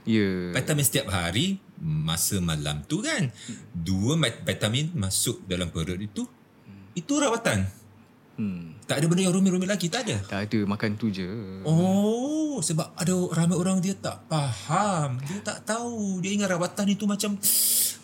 Ya. 0.06 0.54
Vitamin 0.54 0.86
setiap 0.86 1.10
hari 1.10 1.58
masa 1.86 2.42
malam 2.42 2.82
tu 2.90 3.06
kan. 3.06 3.30
Dua 3.70 4.18
vitamin 4.18 4.90
masuk 4.98 5.46
dalam 5.46 5.70
perut 5.70 6.02
itu. 6.02 6.26
Itu 6.98 7.22
rawatan. 7.22 7.70
Hmm. 8.36 8.76
Tak 8.84 9.00
ada 9.00 9.06
benda 9.08 9.24
yang 9.24 9.32
rumit-rumit 9.32 9.70
lagi, 9.70 9.88
tak 9.88 10.06
ada. 10.06 10.20
Tak 10.28 10.52
ada 10.52 10.60
makan 10.68 11.00
tu 11.00 11.08
je. 11.08 11.24
Oh, 11.64 12.60
sebab 12.60 12.92
ada 13.00 13.16
ramai 13.32 13.56
orang 13.56 13.80
dia 13.80 13.96
tak 13.96 14.28
faham. 14.28 15.24
Dia 15.24 15.40
tak 15.40 15.64
tahu. 15.64 16.20
Dia 16.20 16.36
ingat 16.36 16.52
rawatan 16.52 16.86
itu 16.92 17.08
macam 17.08 17.40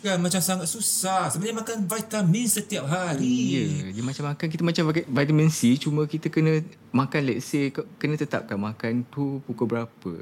kan 0.02 0.18
macam 0.18 0.40
sangat 0.42 0.66
susah. 0.66 1.30
Sebenarnya 1.30 1.62
makan 1.62 1.78
vitamin 1.86 2.48
setiap 2.48 2.88
hari. 2.88 3.38
Ya, 3.54 3.62
dia 3.94 4.02
macam 4.02 4.24
makan 4.32 4.46
kita 4.48 4.62
macam 4.64 4.82
pakai 4.90 5.04
vitamin 5.06 5.52
C 5.52 5.78
cuma 5.78 6.08
kita 6.08 6.26
kena 6.32 6.64
makan 6.90 7.20
let's 7.28 7.46
say 7.46 7.70
ke- 7.70 7.86
kena 8.00 8.18
tetapkan 8.18 8.58
makan 8.58 9.04
tu 9.12 9.38
pukul 9.46 9.68
berapa. 9.68 10.12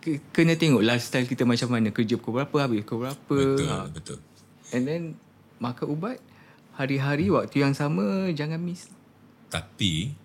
Ke- 0.00 0.20
Kena 0.30 0.56
tengok 0.56 0.80
lifestyle 0.80 1.24
kita 1.24 1.44
macam 1.44 1.68
mana 1.70 1.88
kerja 1.88 2.16
pukul 2.16 2.40
berapa 2.40 2.56
habis 2.58 2.82
pukul 2.82 3.04
berapa. 3.04 3.36
Betul, 3.36 3.68
Ha. 3.68 3.76
betul. 3.86 4.18
And 4.72 4.82
then 4.82 5.02
makan 5.56 5.86
ubat 5.90 6.16
hari-hari 6.72 7.28
waktu 7.28 7.60
yang 7.60 7.72
sama 7.72 8.32
jangan 8.32 8.56
miss. 8.56 8.88
Tapi 9.46 10.16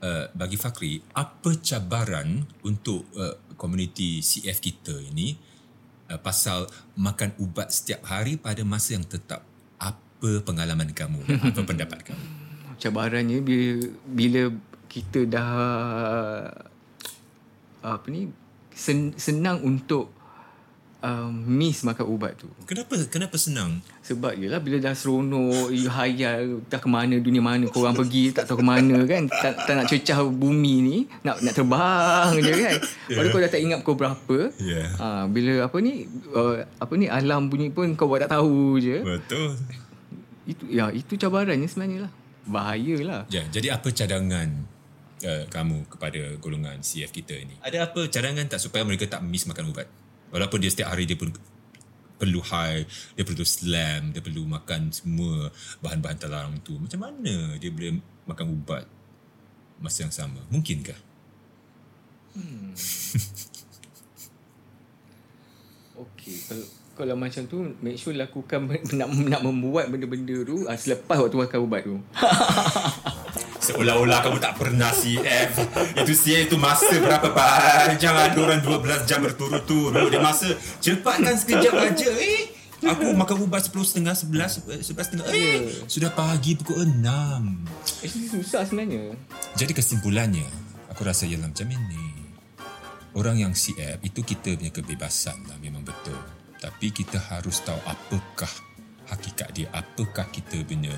uh, 0.00 0.32
bagi 0.32 0.56
Fakri, 0.56 1.04
apa 1.12 1.50
cabaran 1.58 2.48
untuk 2.62 3.04
uh, 3.12 3.36
komuniti 3.54 4.18
CF 4.18 4.58
kita 4.58 4.96
ini 5.04 5.36
uh, 6.08 6.16
pasal 6.16 6.64
makan 6.94 7.36
ubat 7.36 7.68
setiap 7.68 8.06
hari 8.06 8.36
pada 8.36 8.62
masa 8.62 8.96
yang 8.96 9.04
tetap? 9.04 9.44
Apa 9.76 10.40
pengalaman 10.40 10.88
kamu? 10.88 11.20
apa 11.50 11.60
pendapat 11.60 12.00
kamu? 12.06 12.24
Cabarannya 12.78 13.38
bila 13.38 13.68
bila 14.06 14.42
kita 14.86 15.26
dah 15.26 15.50
apa 17.82 18.06
ni 18.08 18.30
sen, 18.72 19.12
senang 19.14 19.60
untuk 19.60 20.10
um, 20.98 21.30
miss 21.34 21.82
makan 21.82 22.06
ubat 22.08 22.34
tu. 22.34 22.46
Kenapa 22.62 22.94
kenapa 23.06 23.34
senang? 23.34 23.82
Sebab 24.02 24.34
yelah 24.34 24.58
bila 24.58 24.78
dah 24.78 24.90
seronok 24.92 25.70
You 25.70 25.86
hayal 25.86 26.58
Tak 26.66 26.82
ke 26.82 26.88
mana 26.90 27.22
Dunia 27.22 27.38
mana 27.38 27.70
korang 27.70 27.94
pergi 27.94 28.34
Tak 28.34 28.44
tahu 28.44 28.58
ke 28.58 28.66
mana 28.66 28.98
kan 29.06 29.30
tak, 29.30 29.54
tak 29.62 29.74
nak 29.74 29.86
cecah 29.86 30.18
bumi 30.24 30.74
ni 30.82 30.96
Nak 31.22 31.38
nak 31.38 31.54
terbang 31.54 32.34
je 32.36 32.50
kan 32.52 32.76
Padahal 33.14 33.30
kau 33.30 33.38
dah 33.38 33.46
tak 33.48 33.62
ingat 33.62 33.78
pukul 33.80 33.94
berapa 33.96 34.38
Ya. 34.58 34.82
ha, 34.92 35.06
Bila 35.24 35.70
apa 35.70 35.76
ni 35.78 36.10
uh, 36.30 36.66
Apa 36.76 36.92
ni 36.94 37.06
Alam 37.06 37.46
bunyi 37.46 37.70
pun 37.70 37.94
Kau 37.94 38.10
buat 38.10 38.26
tak 38.26 38.34
tahu 38.34 38.74
je 38.76 39.06
Betul. 39.06 39.54
Itu 40.44 40.66
ya 40.66 40.90
itu 40.90 41.14
cabarannya 41.14 41.70
sebenarnya 41.70 42.10
lah 42.10 42.12
Bahayalah 42.42 43.30
Ya, 43.30 43.46
jadi 43.46 43.78
apa 43.78 43.86
cadangan 43.88 44.50
uh, 45.24 45.44
kamu 45.48 45.86
kepada 45.88 46.36
golongan 46.38 46.78
CF 46.82 47.10
kita 47.10 47.34
ini? 47.34 47.56
Ada 47.62 47.90
apa 47.90 48.06
cadangan 48.06 48.46
tak 48.46 48.60
supaya 48.60 48.82
mereka 48.86 49.08
tak 49.08 49.22
miss 49.24 49.48
makan 49.48 49.72
ubat? 49.72 49.88
Walaupun 50.34 50.58
dia 50.62 50.70
setiap 50.72 50.92
hari 50.92 51.04
dia 51.04 51.18
pun 51.18 51.32
perlu 52.16 52.38
high, 52.38 52.86
dia 53.18 53.24
perlu 53.26 53.42
slam, 53.42 54.14
dia 54.14 54.22
perlu 54.22 54.46
makan 54.46 54.94
semua 54.94 55.50
bahan-bahan 55.82 56.18
terlarang 56.18 56.54
tu. 56.62 56.78
Macam 56.78 57.02
mana 57.02 57.58
dia 57.58 57.70
boleh 57.74 57.98
makan 58.28 58.46
ubat 58.54 58.84
masa 59.82 60.06
yang 60.06 60.14
sama? 60.14 60.40
Mungkinkah? 60.50 60.98
Okay 65.92 66.34
kalau 66.50 66.66
kalau 66.92 67.14
macam 67.16 67.42
tu 67.48 67.58
Make 67.80 67.96
sure 68.00 68.16
lakukan 68.16 68.68
Nak, 68.98 69.08
nak 69.28 69.40
membuat 69.44 69.88
benda-benda 69.88 70.44
tu 70.44 70.64
uh, 70.66 70.76
Selepas 70.76 71.20
waktu 71.20 71.36
makan 71.38 71.58
ubat 71.62 71.82
tu 71.86 71.96
Seolah-olah 73.62 74.18
kamu 74.26 74.42
tak 74.42 74.58
pernah 74.58 74.90
CF. 74.90 75.50
Itu 76.02 76.12
CF 76.12 76.50
itu 76.50 76.56
masa 76.58 76.90
berapa 76.98 77.30
panjang 77.30 78.10
ada 78.10 78.34
orang 78.34 78.58
12 78.58 79.06
jam 79.06 79.22
berturut-turut. 79.22 80.10
Dia 80.10 80.18
masa 80.18 80.50
cepatkan 80.82 81.38
sekejap 81.38 81.74
aja. 81.78 82.10
Eh, 82.18 82.50
aku 82.82 83.14
makan 83.14 83.46
ubat 83.46 83.62
10 83.62 83.86
setengah, 83.86 84.18
11, 84.18 84.66
11 84.82 85.06
setengah. 85.06 85.24
Eh, 85.30 85.86
sudah 85.86 86.10
pagi 86.10 86.58
pukul 86.58 86.90
6. 86.90 87.62
Actually 88.02 88.28
susah 88.34 88.66
sebenarnya 88.66 89.14
Jadi 89.54 89.72
kesimpulannya, 89.78 90.48
aku 90.90 91.06
rasa 91.06 91.30
ialah 91.30 91.46
macam 91.46 91.70
ini. 91.70 92.10
Orang 93.14 93.38
yang 93.38 93.54
CF 93.54 94.02
itu 94.02 94.26
kita 94.26 94.58
punya 94.58 94.74
kebebasan 94.74 95.38
lah 95.46 95.54
memang 95.62 95.86
betul. 95.86 96.18
Tapi 96.58 96.90
kita 96.90 97.22
harus 97.30 97.62
tahu 97.62 97.78
apakah 97.86 98.50
hakikat 99.06 99.54
dia, 99.54 99.68
apakah 99.70 100.26
kita 100.34 100.58
punya 100.66 100.94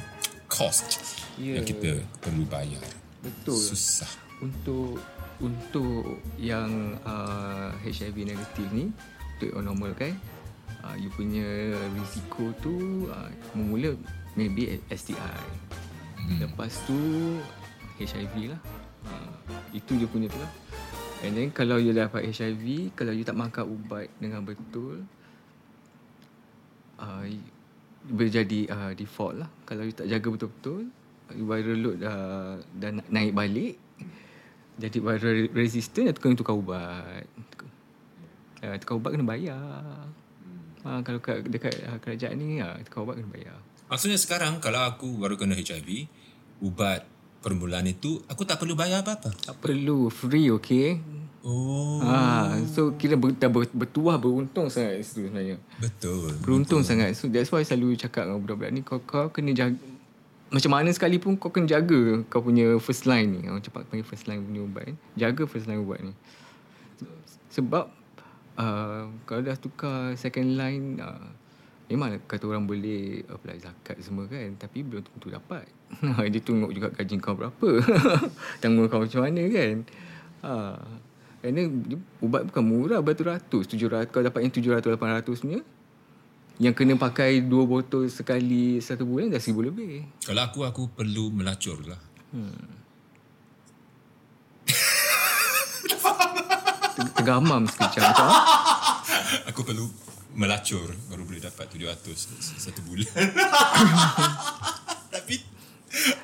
cost 0.48 1.02
Ya. 1.40 1.58
yang 1.58 1.66
kita 1.66 1.98
perlu 2.22 2.46
bayar. 2.46 2.82
Betul 3.24 3.56
Susah. 3.56 4.10
untuk 4.44 5.00
untuk 5.42 6.22
yang 6.38 6.94
uh, 7.02 7.74
HIV 7.82 8.22
negatif 8.22 8.66
ni 8.70 8.92
untuk 9.34 9.50
yang 9.50 9.66
normal 9.66 9.90
kan 9.98 10.14
uh, 10.86 10.94
you 10.94 11.10
punya 11.10 11.74
risiko 11.96 12.54
tu 12.62 13.06
uh, 13.10 13.26
memula 13.56 13.98
maybe 14.38 14.78
STI 14.92 15.18
hmm. 16.22 16.38
lepas 16.44 16.70
tu 16.86 16.98
HIV 17.98 18.54
lah 18.54 18.60
uh, 19.10 19.34
itu 19.74 19.98
dia 19.98 20.06
punya 20.06 20.30
tu 20.30 20.38
lah 20.38 20.52
and 21.26 21.34
then 21.34 21.48
kalau 21.50 21.80
you 21.80 21.90
dapat 21.90 22.30
HIV 22.30 22.94
kalau 22.94 23.10
you 23.10 23.26
tak 23.26 23.38
makan 23.38 23.64
ubat 23.74 24.06
dengan 24.22 24.46
betul 24.46 25.02
uh, 27.02 27.24
boleh 28.04 28.30
jadi 28.30 28.60
uh, 28.70 28.92
default 28.92 29.34
lah 29.42 29.50
kalau 29.64 29.82
you 29.82 29.94
tak 29.96 30.06
jaga 30.06 30.28
betul-betul 30.30 30.92
viral 31.36 31.78
load 31.78 31.96
dah, 31.98 32.18
dah 32.72 32.90
na- 32.92 33.08
naik 33.08 33.32
balik 33.32 33.74
jadi 34.74 34.98
viral 34.98 35.50
resistant 35.50 36.08
atau 36.08 36.20
kena 36.20 36.34
tukar 36.34 36.52
ubat 36.52 37.26
uh, 38.60 38.76
tukar 38.78 38.94
ubat 38.94 39.10
kena 39.12 39.22
bayar 39.22 40.08
uh, 40.82 41.00
kalau 41.00 41.18
kat, 41.18 41.44
dekat 41.44 41.74
uh, 41.84 41.98
kerajaan 41.98 42.34
ni 42.34 42.58
uh, 42.58 42.74
tukar 42.82 43.04
ubat 43.04 43.16
kena 43.16 43.30
bayar 43.30 43.58
Maksudnya 43.84 44.16
sekarang 44.16 44.58
kalau 44.58 44.80
aku 44.80 45.12
baru 45.14 45.36
kena 45.36 45.52
HIV, 45.52 46.08
ubat 46.58 47.04
permulaan 47.38 47.84
itu 47.84 48.16
aku 48.24 48.42
tak 48.42 48.56
perlu 48.56 48.72
bayar 48.72 49.04
apa-apa. 49.04 49.28
tak 49.36 49.60
perlu 49.60 50.08
free 50.08 50.48
okay 50.48 50.98
Oh, 51.44 52.00
Ha, 52.00 52.56
so 52.64 52.96
kira 52.96 53.20
ber, 53.20 53.36
dah 53.36 53.52
ber, 53.52 53.68
bertuah 53.68 54.16
beruntung 54.16 54.72
sangat 54.72 55.04
situ 55.04 55.28
sebenarnya. 55.28 55.60
betul. 55.76 56.32
Beruntung 56.40 56.80
sangat. 56.80 57.12
So 57.12 57.28
that's 57.28 57.52
why 57.52 57.60
selalu 57.60 58.00
cakap 58.00 58.24
dengan 58.24 58.40
budak-budak 58.40 58.70
ni 58.72 58.80
kau 58.80 58.96
kau 58.98 59.28
kena 59.28 59.52
jaga 59.52 59.76
macam 60.54 60.70
mana 60.70 60.94
sekalipun 60.94 61.34
kau 61.34 61.50
kena 61.50 61.66
jaga 61.66 62.22
kau 62.30 62.38
punya 62.38 62.78
first 62.78 63.10
line 63.10 63.26
ni. 63.26 63.40
Orang 63.50 63.58
cepat 63.58 63.90
panggil 63.90 64.06
first 64.06 64.30
line 64.30 64.38
punya 64.38 64.62
ubat 64.62 64.82
kan. 64.86 64.96
Jaga 65.18 65.42
first 65.50 65.66
line 65.66 65.82
ubat 65.82 65.98
ni. 65.98 66.14
Sebab 67.50 67.90
uh, 68.62 69.10
kalau 69.26 69.40
dah 69.42 69.58
tukar 69.58 70.14
second 70.14 70.54
line 70.54 71.02
uh, 71.02 71.26
Memang 71.84 72.16
kata 72.24 72.48
orang 72.48 72.64
boleh 72.64 73.20
apply 73.28 73.60
zakat 73.60 74.00
semua 74.00 74.24
kan 74.24 74.56
Tapi 74.56 74.80
belum 74.80 75.04
tentu 75.04 75.28
dapat 75.28 75.68
Dia 76.32 76.40
tengok 76.40 76.72
juga 76.72 76.88
gaji 76.90 77.20
kau 77.20 77.36
berapa 77.36 77.68
Tanggung 78.64 78.88
kau 78.88 79.04
macam 79.04 79.20
mana 79.20 79.42
kan. 79.52 79.76
Kerana 81.44 81.60
dia, 81.84 81.98
ubat 82.24 82.48
bukan 82.48 82.64
murah 82.64 83.04
Beratus-ratus 83.04 83.68
700 83.68 84.08
Kau 84.08 84.24
dapat 84.24 84.48
yang 84.48 84.52
700-800 84.80 85.44
punya 85.44 85.60
Yang 86.56 86.72
kena 86.76 86.94
pakai 86.96 87.40
dua 87.40 87.64
botol 87.64 88.06
sekali 88.06 88.78
Satu 88.78 89.04
bulan 89.04 89.28
dah 89.28 89.38
seribu 89.38 89.64
lebih 89.64 90.04
Kalau 90.20 90.40
aku, 90.40 90.58
aku 90.62 90.82
perlu 90.88 91.28
melacur 91.28 91.76
lah. 91.82 91.98
Ter- 96.94 97.10
Tergamam 97.14 97.62
sekejap 97.64 98.02
macam 98.04 98.26
Aku 99.50 99.60
perlu 99.62 99.86
melacur 100.34 100.90
baru 101.06 101.22
boleh 101.22 101.38
dapat 101.38 101.68
700 101.68 102.10
s- 102.10 102.26
satu 102.60 102.80
bulan. 102.82 103.06
Tapi 105.12 105.34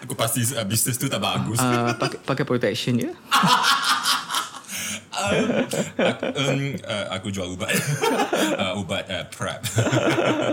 aku 0.00 0.12
pasti 0.14 0.40
uh, 0.48 0.62
bisnes 0.62 0.94
tu 0.94 1.06
tak 1.06 1.18
bagus. 1.18 1.56
uh, 1.56 1.94
pakai, 1.94 2.18
pakai 2.20 2.44
protection 2.44 2.96
je 2.96 3.08
aku, 5.98 6.24
um, 6.36 6.62
uh, 6.84 7.06
aku 7.12 7.26
jual 7.32 7.48
ubat. 7.52 7.72
uh, 8.62 8.80
ubat 8.80 9.04
uh, 9.10 9.26
prep. 9.28 9.60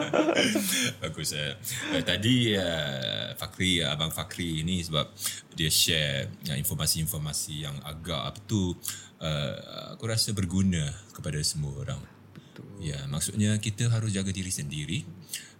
Bagus. 1.03 1.31
Uh, 1.33 1.53
uh, 1.95 2.03
tadi 2.03 2.55
uh, 2.57 3.33
Fakri, 3.39 3.81
uh, 3.81 3.95
Abang 3.95 4.11
Fakri 4.11 4.61
ni 4.67 4.83
sebab 4.83 5.07
dia 5.55 5.71
share 5.71 6.31
uh, 6.51 6.57
informasi-informasi 6.57 7.65
yang 7.67 7.75
agak 7.87 8.33
apa 8.33 8.39
tu 8.45 8.73
uh, 9.21 9.55
aku 9.95 10.03
rasa 10.05 10.33
berguna 10.33 10.91
kepada 11.13 11.39
semua 11.41 11.73
orang. 11.81 12.01
Betul. 12.33 12.67
Ya, 12.81 12.99
maksudnya 13.09 13.57
kita 13.57 13.89
harus 13.89 14.13
jaga 14.13 14.29
diri 14.29 14.49
sendiri 14.53 14.99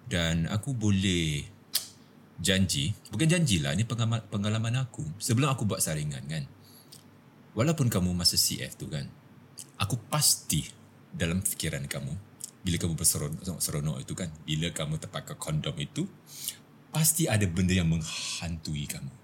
dan 0.08 0.48
aku 0.48 0.72
boleh 0.72 1.44
janji, 2.38 2.94
bukan 3.10 3.28
janjilah, 3.28 3.74
ni 3.74 3.84
pengalaman, 3.84 4.22
pengalaman 4.30 4.76
aku. 4.86 5.04
Sebelum 5.18 5.50
aku 5.50 5.66
buat 5.66 5.82
saringan 5.82 6.24
kan, 6.30 6.46
walaupun 7.58 7.90
kamu 7.90 8.14
masa 8.14 8.38
CF 8.38 8.78
tu 8.78 8.86
kan, 8.86 9.10
aku 9.82 9.98
pasti 10.14 10.62
dalam 11.10 11.42
fikiran 11.42 11.90
kamu, 11.90 12.14
bila 12.62 12.78
kamu 12.78 12.94
berseronok 12.94 13.58
seronok 13.58 13.98
itu 14.06 14.14
kan, 14.14 14.30
bila 14.46 14.70
kamu 14.70 15.02
terpakai 15.02 15.34
kondom 15.42 15.74
itu, 15.82 16.06
pasti 16.94 17.26
ada 17.26 17.50
benda 17.50 17.74
yang 17.74 17.90
menghantui 17.90 18.86
kamu. 18.86 19.18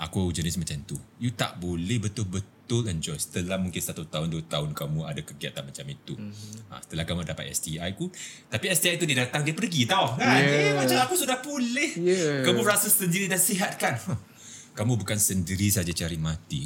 Aku 0.00 0.32
jenis 0.34 0.58
macam 0.58 0.82
tu. 0.82 0.96
You 1.22 1.30
tak 1.30 1.62
boleh 1.62 2.02
betul-betul 2.02 2.90
enjoy. 2.90 3.14
Setelah 3.20 3.60
mungkin 3.60 3.78
satu 3.78 4.02
tahun, 4.08 4.34
dua 4.34 4.42
tahun 4.50 4.74
kamu 4.74 5.04
ada 5.06 5.20
kegiatan 5.22 5.62
macam 5.62 5.84
itu. 5.86 6.18
Mm-hmm. 6.18 6.72
Ha, 6.72 6.82
setelah 6.82 7.04
kamu 7.06 7.20
dapat 7.22 7.52
STI 7.54 7.92
ku. 7.94 8.10
Tapi 8.50 8.72
STI 8.72 8.98
tu 8.98 9.06
dia 9.06 9.22
datang, 9.22 9.46
dia 9.46 9.54
pergi 9.54 9.86
tau. 9.86 10.18
Kan? 10.18 10.42
Yeah. 10.42 10.72
Eh, 10.72 10.74
macam 10.74 10.96
aku 11.06 11.14
sudah 11.14 11.38
pulih. 11.38 11.94
Yeah. 12.00 12.42
Kamu 12.42 12.66
rasa 12.66 12.90
sendiri 12.90 13.30
dan 13.30 13.38
sihat 13.38 13.78
kan? 13.78 14.00
Huh. 14.02 14.18
Kamu 14.72 14.96
bukan 14.96 15.20
sendiri 15.20 15.68
saja 15.68 15.92
cari 15.92 16.16
mati. 16.16 16.64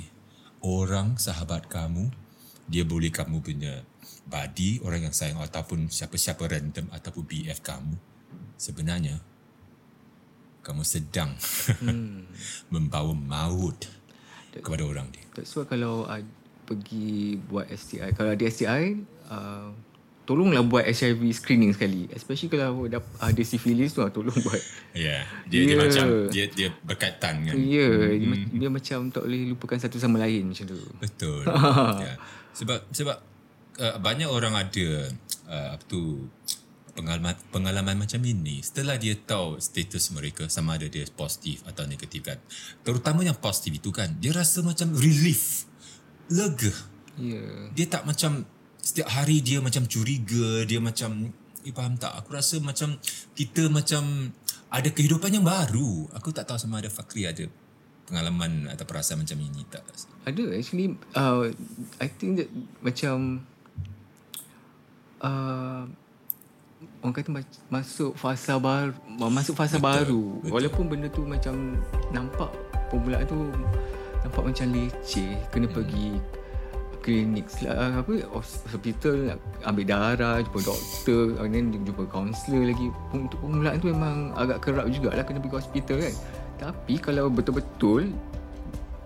Orang 0.62 1.18
sahabat 1.18 1.66
kamu, 1.66 2.06
dia 2.70 2.86
boleh 2.86 3.10
kamu 3.10 3.42
punya 3.42 3.82
buddy, 4.26 4.82
orang 4.82 5.10
yang 5.10 5.14
sayang 5.14 5.38
ataupun 5.42 5.90
siapa-siapa 5.90 6.46
random 6.46 6.86
ataupun 6.90 7.22
BF 7.26 7.62
kamu. 7.62 7.94
Sebenarnya, 8.58 9.18
kamu 10.66 10.82
sedang 10.82 11.34
hmm. 11.82 12.26
membawa 12.74 13.14
maut 13.14 13.86
kepada 14.50 14.82
orang 14.82 15.10
dia. 15.14 15.22
Why 15.38 15.66
kalau 15.66 16.06
uh, 16.06 16.22
pergi 16.66 17.38
buat 17.38 17.70
STI 17.70 18.10
Kalau 18.18 18.34
ada 18.34 18.44
STI 18.50 18.98
uh, 19.30 19.70
Tolonglah 20.26 20.66
buat 20.66 20.82
HIV 20.82 21.22
screening 21.30 21.70
sekali 21.70 22.10
Especially 22.10 22.50
kalau 22.50 22.90
ada, 22.90 22.98
ada 23.22 23.42
syphilis 23.46 23.94
tu 23.94 24.02
uh, 24.02 24.10
Tolong 24.10 24.34
buat 24.34 24.58
Ya, 24.98 25.22
yeah. 25.22 25.22
dia, 25.46 25.60
dia 25.62 25.66
Yeah. 25.70 25.80
macam 25.86 26.06
dia 26.34 26.44
dia 26.50 26.68
berkaitan 26.82 27.34
kan. 27.46 27.54
Ya 27.54 27.62
yeah, 27.62 27.96
dia, 28.18 28.26
ma- 28.26 28.48
dia 28.50 28.68
macam 28.68 28.98
tak 29.14 29.22
boleh 29.22 29.42
lupakan 29.54 29.78
satu 29.78 29.96
sama 30.02 30.18
lain 30.18 30.50
macam 30.50 30.64
tu 30.66 30.78
Betul. 30.98 31.46
ya. 32.04 32.14
Sebab 32.56 32.90
sebab 32.90 33.16
uh, 33.78 33.96
banyak 34.02 34.26
orang 34.26 34.56
ada 34.56 34.88
uh, 35.46 35.68
apa 35.76 35.84
tu 35.86 36.26
pengalaman 36.96 37.36
pengalaman 37.52 37.96
macam 38.00 38.24
ini 38.24 38.64
setelah 38.64 38.96
dia 38.96 39.12
tahu 39.20 39.60
status 39.60 40.16
mereka 40.16 40.48
sama 40.48 40.80
ada 40.80 40.88
dia 40.88 41.04
positif 41.12 41.60
atau 41.68 41.84
negatif 41.84 42.24
kan. 42.24 42.40
Terutama 42.80 43.20
yang 43.20 43.36
positif 43.36 43.84
itu 43.84 43.92
kan, 43.92 44.16
dia 44.16 44.32
rasa 44.32 44.64
macam 44.64 44.96
relief. 44.96 45.68
Lega. 46.32 46.72
Ya 47.20 47.36
yeah. 47.36 47.56
Dia 47.76 47.86
tak 47.92 48.08
macam 48.08 48.48
setiap 48.86 49.10
hari 49.10 49.42
dia 49.42 49.58
macam 49.58 49.82
curiga, 49.90 50.62
dia 50.62 50.78
macam 50.78 51.34
eh, 51.66 51.74
faham 51.74 51.98
tak? 51.98 52.14
Aku 52.22 52.30
rasa 52.38 52.62
macam 52.62 52.94
kita 53.34 53.66
macam 53.66 54.30
ada 54.70 54.86
kehidupan 54.94 55.34
yang 55.34 55.42
baru. 55.42 56.06
Aku 56.14 56.30
tak 56.30 56.46
tahu 56.46 56.54
sama 56.54 56.78
ada 56.78 56.86
Fakri 56.86 57.26
ada 57.26 57.50
pengalaman 58.06 58.70
atau 58.70 58.86
perasaan 58.86 59.26
macam 59.26 59.42
ini 59.42 59.66
tak. 59.66 59.82
Ada 60.22 60.54
actually 60.54 60.94
uh, 61.18 61.50
I 61.98 62.06
think 62.06 62.38
that 62.38 62.50
macam 62.78 63.42
uh, 65.18 65.90
orang 67.02 67.14
kata 67.14 67.28
masuk 67.66 68.14
fasa 68.14 68.54
baru 68.62 68.94
masuk 69.18 69.54
fasa 69.58 69.82
Betul, 69.82 69.86
baru 69.90 70.22
betul. 70.38 70.52
walaupun 70.54 70.84
benda 70.86 71.08
tu 71.10 71.22
macam 71.26 71.54
nampak 72.14 72.50
permulaan 72.92 73.26
tu 73.26 73.50
nampak 74.22 74.42
macam 74.42 74.66
leceh 74.74 75.34
kena 75.50 75.66
pergi 75.70 76.18
klinik 77.06 77.46
lah, 77.62 78.02
apa 78.02 78.26
hos- 78.34 78.66
hospital 78.66 79.14
nak 79.30 79.38
ambil 79.62 79.84
darah 79.86 80.42
jumpa 80.42 80.60
doktor 80.66 81.38
and 81.38 81.54
then 81.54 81.70
jumpa 81.70 82.02
kaunselor 82.10 82.66
lagi 82.66 82.90
untuk 83.14 83.38
permulaan 83.38 83.78
tu 83.78 83.86
memang 83.88 84.34
agak 84.34 84.58
kerap 84.60 84.90
jugalah 84.90 85.22
kena 85.22 85.38
pergi 85.38 85.56
hospital 85.56 85.96
kan 86.02 86.14
tapi 86.58 86.94
kalau 86.98 87.30
betul-betul 87.30 88.10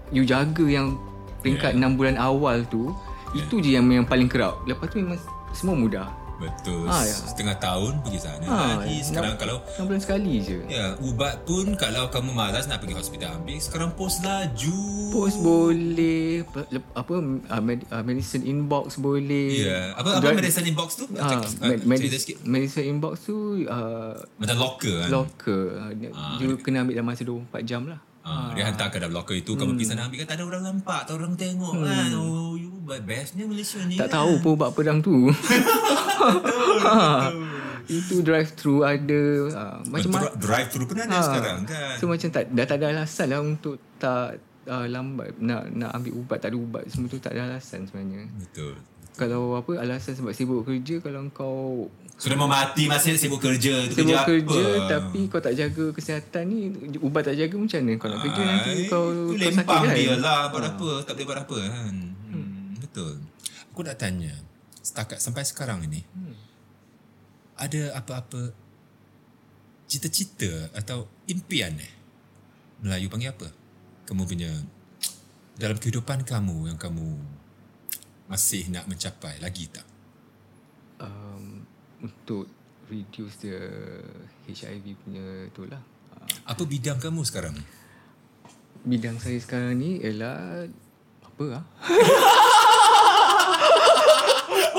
you 0.09 0.25
jaga 0.25 0.65
yang 0.65 0.97
peringkat 1.41 1.77
Yeah. 1.77 1.87
6 1.87 2.01
bulan 2.01 2.17
awal 2.17 2.65
tu 2.65 2.89
Yeah. 3.31 3.45
itu 3.47 3.55
je 3.61 3.71
yang 3.77 3.85
yang 3.87 4.09
paling 4.09 4.27
kerap 4.27 4.59
lepas 4.65 4.89
tu 4.89 4.99
memang 4.99 5.21
semua 5.53 5.77
mudah 5.77 6.09
Betul. 6.41 6.89
Ah, 6.89 7.05
ya. 7.05 7.13
Setengah 7.13 7.57
tahun 7.57 8.01
pergi 8.01 8.19
sana 8.19 8.43
Ha, 8.43 8.57
lagi. 8.75 8.97
Sekarang 9.01 9.37
enam- 9.37 9.39
kalau 9.39 9.57
6 9.71 9.85
bulan 9.85 10.01
sekali 10.01 10.33
je 10.41 10.59
ya 10.67 10.97
ubat 10.99 11.45
pun 11.45 11.77
kalau 11.77 12.09
kamu 12.09 12.33
malas 12.33 12.65
nak 12.65 12.81
pergi 12.81 12.97
hospital 12.97 13.37
ambil, 13.37 13.61
sekarang 13.61 13.93
pos 13.93 14.19
laju. 14.21 14.81
Post 15.11 15.37
boleh 15.39 16.41
apa 16.95 17.15
uh, 17.15 17.61
med, 17.61 17.85
uh, 17.87 18.01
medicine 18.01 18.43
inbox 18.43 18.97
boleh. 18.97 19.53
Ya. 19.61 19.93
Apa 19.93 20.17
apa 20.17 20.25
Dra- 20.25 20.39
medicine 20.39 20.73
box 20.73 20.97
tu? 20.97 21.05
Ah, 21.15 21.45
med, 21.61 21.85
medis- 21.85 22.17
sikit. 22.17 22.41
medicine 22.43 22.89
inbox 22.89 23.21
tu 23.23 23.37
uh, 23.63 24.17
Macam 24.35 24.57
locker 24.57 24.97
kan. 24.99 25.09
locker. 25.13 25.63
Uh, 25.77 25.93
dia, 25.93 26.09
kena 26.57 26.83
ambil 26.83 26.97
dalam 26.97 27.07
masa 27.07 27.23
24 27.23 27.69
jam 27.69 27.85
lah. 27.85 28.01
Ah, 28.21 28.53
dia 28.53 28.65
hantar 28.65 28.89
ke 28.89 29.01
dalam 29.01 29.17
locker 29.17 29.33
itu 29.33 29.57
Kamu 29.57 29.75
pergi 29.75 29.89
sana 29.89 30.05
ambil 30.05 30.21
kan 30.21 30.29
Tak 30.29 30.37
ada 30.37 30.45
orang 30.45 30.61
nampak 30.63 31.09
Tak 31.09 31.17
ada 31.17 31.25
orang 31.25 31.35
tengok 31.35 31.73
kan 31.73 32.13
Oh 32.13 32.53
bestnya 32.99 33.45
Malaysia 33.45 33.79
ni 33.81 33.95
Tak 33.95 34.09
kan? 34.09 34.15
tahu 34.17 34.33
pun 34.41 34.51
ubat 34.53 34.71
pedang 34.73 34.99
tu. 34.99 35.31
ha, 36.85 37.31
itu 37.89 38.21
drive 38.21 38.51
thru 38.53 38.83
ada 38.83 39.21
uh, 39.49 39.79
macam 39.85 40.11
mana 40.13 40.31
Drive 40.37 40.69
thru 40.69 40.85
pun 40.85 40.97
ada 40.97 41.19
sekarang 41.21 41.63
kan 41.65 41.95
So 41.97 42.07
macam 42.07 42.29
tak 42.29 42.45
dah 42.49 42.65
tak 42.65 42.77
ada 42.77 42.87
alasan 42.93 43.27
lah 43.29 43.41
untuk 43.41 43.79
tak 43.97 44.39
uh, 44.65 44.87
lambat 44.87 45.35
nak 45.39 45.71
nak 45.71 45.91
ambil 45.93 46.13
ubat 46.17 46.39
tak 46.39 46.51
ada 46.51 46.59
ubat 46.59 46.83
semua 46.87 47.07
tu 47.07 47.19
tak 47.19 47.33
ada 47.33 47.49
alasan 47.49 47.85
sebenarnya. 47.85 48.27
Betul 48.33 48.75
Kalau 49.13 49.55
apa 49.55 49.71
alasan 49.77 50.15
sebab 50.15 50.31
sibuk 50.31 50.63
kerja 50.65 50.99
kalau 50.99 51.27
kau 51.31 51.89
Sudah 52.15 52.37
mau 52.37 52.47
mati 52.47 52.85
Masih 52.85 53.17
sibuk 53.17 53.41
kerja 53.41 53.89
tu 53.89 53.97
sibuk 53.97 54.13
kerja, 54.23 54.45
kerja 54.45 54.63
apa? 54.77 54.89
tapi 54.89 55.21
kau 55.27 55.41
tak 55.41 55.55
jaga 55.55 55.85
kesihatan 55.91 56.45
ni 56.47 56.59
ubat 57.01 57.25
tak 57.25 57.35
jaga 57.35 57.57
macam 57.57 57.81
mana 57.81 57.93
kau 57.97 58.07
nak 58.07 58.21
kerja 58.21 58.43
nanti 58.45 58.71
kau 58.87 59.05
kau 59.09 59.35
sakit 59.35 59.41
lempang 59.51 59.83
kan. 59.83 59.95
dia 59.95 60.15
lah 60.15 60.41
Buat 60.47 60.63
apa 60.69 60.89
Tak 61.03 61.15
boleh 61.17 61.27
buat 61.27 61.39
apa 61.41 61.57
kan. 61.67 61.95
Betul 62.91 63.23
Aku 63.71 63.87
nak 63.87 63.97
tanya 64.03 64.35
Setakat 64.83 65.23
sampai 65.23 65.47
sekarang 65.47 65.87
ini 65.87 66.03
Hmm. 66.11 66.35
Ada 67.55 67.95
apa-apa 67.95 68.51
Cita-cita 69.87 70.75
Atau 70.75 71.07
impian 71.31 71.71
eh 71.79 71.93
Melayu 72.83 73.07
panggil 73.07 73.31
apa 73.31 73.47
Kamu 74.11 74.27
punya 74.27 74.51
Dalam 75.55 75.79
kehidupan 75.79 76.27
kamu 76.27 76.75
Yang 76.75 76.79
kamu 76.83 77.09
Masih 78.27 78.67
nak 78.75 78.91
mencapai 78.91 79.39
Lagi 79.39 79.71
tak 79.71 79.87
um, 81.01 81.65
untuk 82.05 82.47
reduce 82.93 83.41
the 83.41 83.57
HIV 84.45 84.99
punya 85.01 85.25
tu 85.57 85.65
lah. 85.65 85.81
Uh, 86.13 86.29
Apa 86.53 86.63
bidang 86.69 87.01
kamu 87.01 87.25
sekarang 87.25 87.57
bidang 88.81 89.21
saya 89.21 89.37
sekarang 89.37 89.77
ni 89.77 90.01
ialah 90.01 90.65
apa 91.21 91.45
ah? 91.61 91.65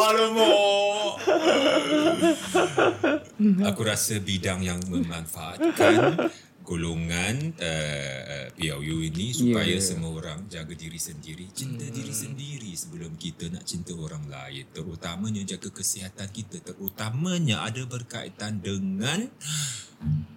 Alamak. 0.01 1.13
Aku 3.63 3.81
rasa 3.81 4.17
bidang 4.17 4.61
yang 4.61 4.81
memanfaatkan 4.85 6.29
golongan 6.61 7.57
uh, 7.57 8.45
PLU 8.53 9.01
ini 9.01 9.33
supaya 9.33 9.75
Ya. 9.75 9.81
semua 9.81 10.13
orang 10.13 10.45
jaga 10.47 10.71
diri 10.71 10.95
sendiri, 10.95 11.49
cinta 11.51 11.83
Hmm. 11.83 11.91
diri 11.91 12.13
sendiri 12.13 12.71
sebelum 12.71 13.17
kita 13.17 13.49
nak 13.49 13.65
cinta 13.65 13.91
orang 13.91 14.23
lain. 14.25 14.69
Terutamanya 14.69 15.41
jaga 15.43 15.67
kesihatan 15.67 16.29
kita, 16.29 16.61
terutamanya 16.61 17.65
ada 17.65 17.81
berkaitan 17.83 18.61
dengan 18.61 19.25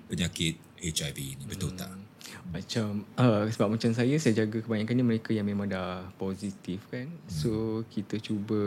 penyakit 0.07 0.57
HIV 0.77 1.19
ini. 1.39 1.45
Betul 1.45 1.77
tak? 1.77 1.93
Macam 2.51 3.05
uh, 3.15 3.45
sebab 3.47 3.69
macam 3.71 3.93
saya 3.93 4.17
saya 4.17 4.45
jaga 4.45 4.61
kebanyakannya 4.61 5.05
mereka 5.05 5.31
yang 5.31 5.45
memang 5.45 5.69
dah 5.69 6.09
positif 6.17 6.81
kan. 6.89 7.09
So 7.29 7.85
kita 7.89 8.17
cuba 8.19 8.61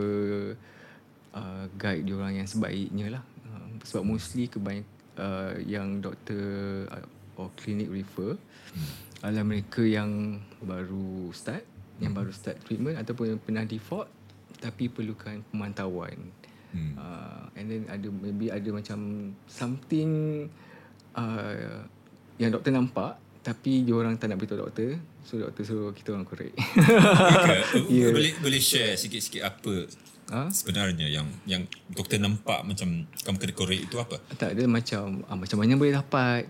uh, 1.38 1.64
guide 1.78 2.02
dia 2.02 2.14
orang 2.18 2.34
yang 2.42 2.48
sebaiknya 2.50 3.06
lah. 3.18 3.22
Uh, 3.46 3.78
sebab 3.86 4.02
mostly 4.02 4.50
kebanyak 4.50 4.86
uh, 5.18 5.54
yang 5.62 6.02
doktor 6.02 6.42
uh, 6.90 7.06
or 7.38 7.54
klinik 7.54 7.86
refer 7.86 8.34
adalah 9.22 9.46
mereka 9.46 9.82
yang 9.82 10.42
baru 10.62 11.30
start, 11.34 11.62
yang 12.02 12.14
baru 12.14 12.30
start 12.30 12.62
treatment 12.66 12.98
ataupun 12.98 13.34
yang 13.34 13.40
pernah 13.42 13.62
default 13.66 14.10
tapi 14.58 14.90
perlukan 14.90 15.42
pemantauan. 15.50 16.18
Hmm. 16.74 16.92
Uh, 16.98 17.44
and 17.56 17.66
then 17.70 17.82
ada 17.88 18.08
maybe 18.10 18.52
ada 18.52 18.68
macam 18.74 19.32
something 19.48 20.10
uh, 21.16 21.86
yang 22.36 22.52
doktor 22.52 22.74
nampak 22.74 23.16
tapi 23.40 23.86
dia 23.86 23.96
orang 23.96 24.20
tak 24.20 24.28
nak 24.28 24.38
beritahu 24.42 24.68
doktor. 24.68 25.00
So 25.24 25.40
doktor 25.40 25.64
suruh 25.64 25.92
kita 25.96 26.12
orang 26.12 26.28
korek. 26.28 26.52
yeah. 27.88 28.12
Boleh 28.12 28.36
boleh 28.38 28.60
share 28.60 28.98
sikit-sikit 28.98 29.46
apa 29.46 29.88
ha? 30.28 30.48
sebenarnya 30.48 31.06
yang 31.06 31.26
yang 31.44 31.62
doktor 31.88 32.16
nampak 32.16 32.62
macam 32.62 32.88
kamu 33.18 33.36
kena 33.36 33.52
korek 33.52 33.80
itu 33.82 33.96
apa? 33.96 34.16
Tak 34.32 34.52
ada 34.52 34.64
macam 34.64 35.24
ah, 35.24 35.34
macam 35.34 35.56
mana 35.56 35.72
boleh 35.74 35.92
dapat 35.92 36.48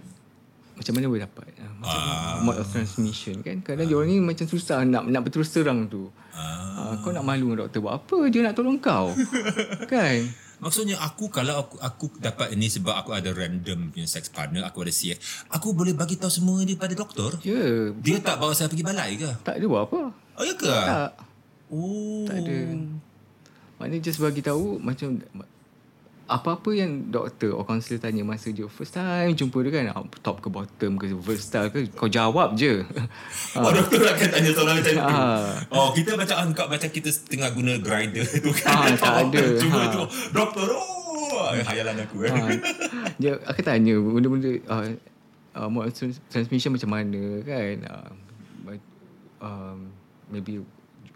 macam 0.75 0.93
mana 0.93 1.07
boleh 1.07 1.23
dapat 1.25 1.49
ah, 1.59 1.73
macam 1.75 1.99
Ah. 1.99 2.39
mode 2.41 2.59
of 2.59 2.69
transmission 2.69 3.41
kan 3.41 3.59
kadang 3.61 3.85
dia 3.85 3.95
orang 3.95 4.09
ni 4.09 4.19
macam 4.21 4.45
susah 4.45 4.83
nak 4.83 5.03
nak 5.05 5.23
berterus 5.23 5.51
terang 5.51 5.87
tu 5.87 6.07
Ah. 6.31 6.93
ah, 6.93 7.03
kau 7.03 7.11
nak 7.11 7.23
malu 7.23 7.51
dengan 7.51 7.65
doktor 7.65 7.81
buat 7.81 7.99
apa 7.99 8.19
dia 8.29 8.41
nak 8.43 8.55
tolong 8.55 8.79
kau 8.79 9.11
kan 9.91 10.23
Maksudnya 10.59 10.99
aku 10.99 11.31
kalau 11.31 11.55
aku 11.57 11.79
aku 11.79 12.05
dapat 12.19 12.51
ini 12.51 12.67
sebab 12.67 12.91
aku 12.93 13.15
ada 13.15 13.31
random 13.31 13.95
punya 13.95 14.11
sex 14.11 14.27
partner, 14.27 14.67
aku 14.67 14.83
ada 14.83 14.91
CF, 14.91 15.15
aku 15.47 15.71
boleh 15.71 15.95
bagi 15.95 16.19
tahu 16.19 16.27
semua 16.27 16.59
ni 16.61 16.75
pada 16.75 16.99
doktor. 16.99 17.39
ya 17.39 17.95
Dia 17.95 18.19
tak 18.19 18.43
bawa 18.43 18.51
saya 18.51 18.67
pergi 18.67 18.83
balai 18.83 19.15
ke? 19.15 19.31
tak 19.39 19.55
ada 19.55 19.67
buat 19.71 19.87
apa 19.87 20.11
Oh 20.11 20.43
ya 20.43 20.51
ke? 20.53 20.67
tak 20.67 21.11
Oh. 21.71 22.27
Tak 22.27 22.43
ada. 22.43 22.59
Maknanya 23.79 24.03
just 24.03 24.19
bagi 24.19 24.41
tahu 24.41 24.79
macam 24.79 25.23
apa-apa 26.29 26.71
yang 26.71 27.09
doktor 27.09 27.57
or 27.57 27.65
counselor 27.65 27.97
tanya 27.97 28.21
masa 28.21 28.53
dia 28.53 28.69
first 28.69 28.93
time 28.93 29.33
jumpa 29.33 29.65
dia 29.65 29.73
kan 29.73 29.85
ah, 29.89 30.05
top 30.21 30.45
ke 30.45 30.53
bottom 30.53 31.01
ke 31.01 31.09
versatile 31.17 31.73
ke 31.73 31.89
kau 31.91 32.05
jawab 32.07 32.53
je. 32.53 32.85
Oh, 33.57 33.73
doktor 33.73 34.05
akan 34.05 34.29
tanya 34.29 34.51
soalan 34.53 34.75
macam 34.77 34.93
tu. 34.93 35.01
Ah. 35.01 35.57
Oh, 35.71 35.89
kita 35.91 36.13
macam 36.15 36.37
anggap 36.39 36.69
macam 36.69 36.89
kita 36.91 37.09
tengah 37.25 37.49
guna 37.49 37.81
grinder 37.81 38.29
tu 38.45 38.53
Ah, 38.63 38.93
kan. 38.93 38.93
tak 38.95 39.15
ada. 39.25 39.43
Cuma 39.57 39.81
Ha. 39.81 39.89
tu, 39.89 40.03
doktor, 40.31 40.69
oh. 40.69 41.49
Hayalan 41.49 41.97
aku. 42.05 42.17
Eh. 42.21 42.31
ha, 42.31 42.39
dia 43.17 43.33
akan 43.41 43.65
tanya 43.65 43.95
benda-benda 43.97 44.51
uh, 44.69 44.85
uh, 45.57 45.69
mode 45.73 45.97
transmission 46.29 46.77
macam 46.77 46.91
mana 46.93 47.23
kan. 47.41 47.77
Uh, 47.89 48.11
um, 49.41 49.79
maybe 50.29 50.61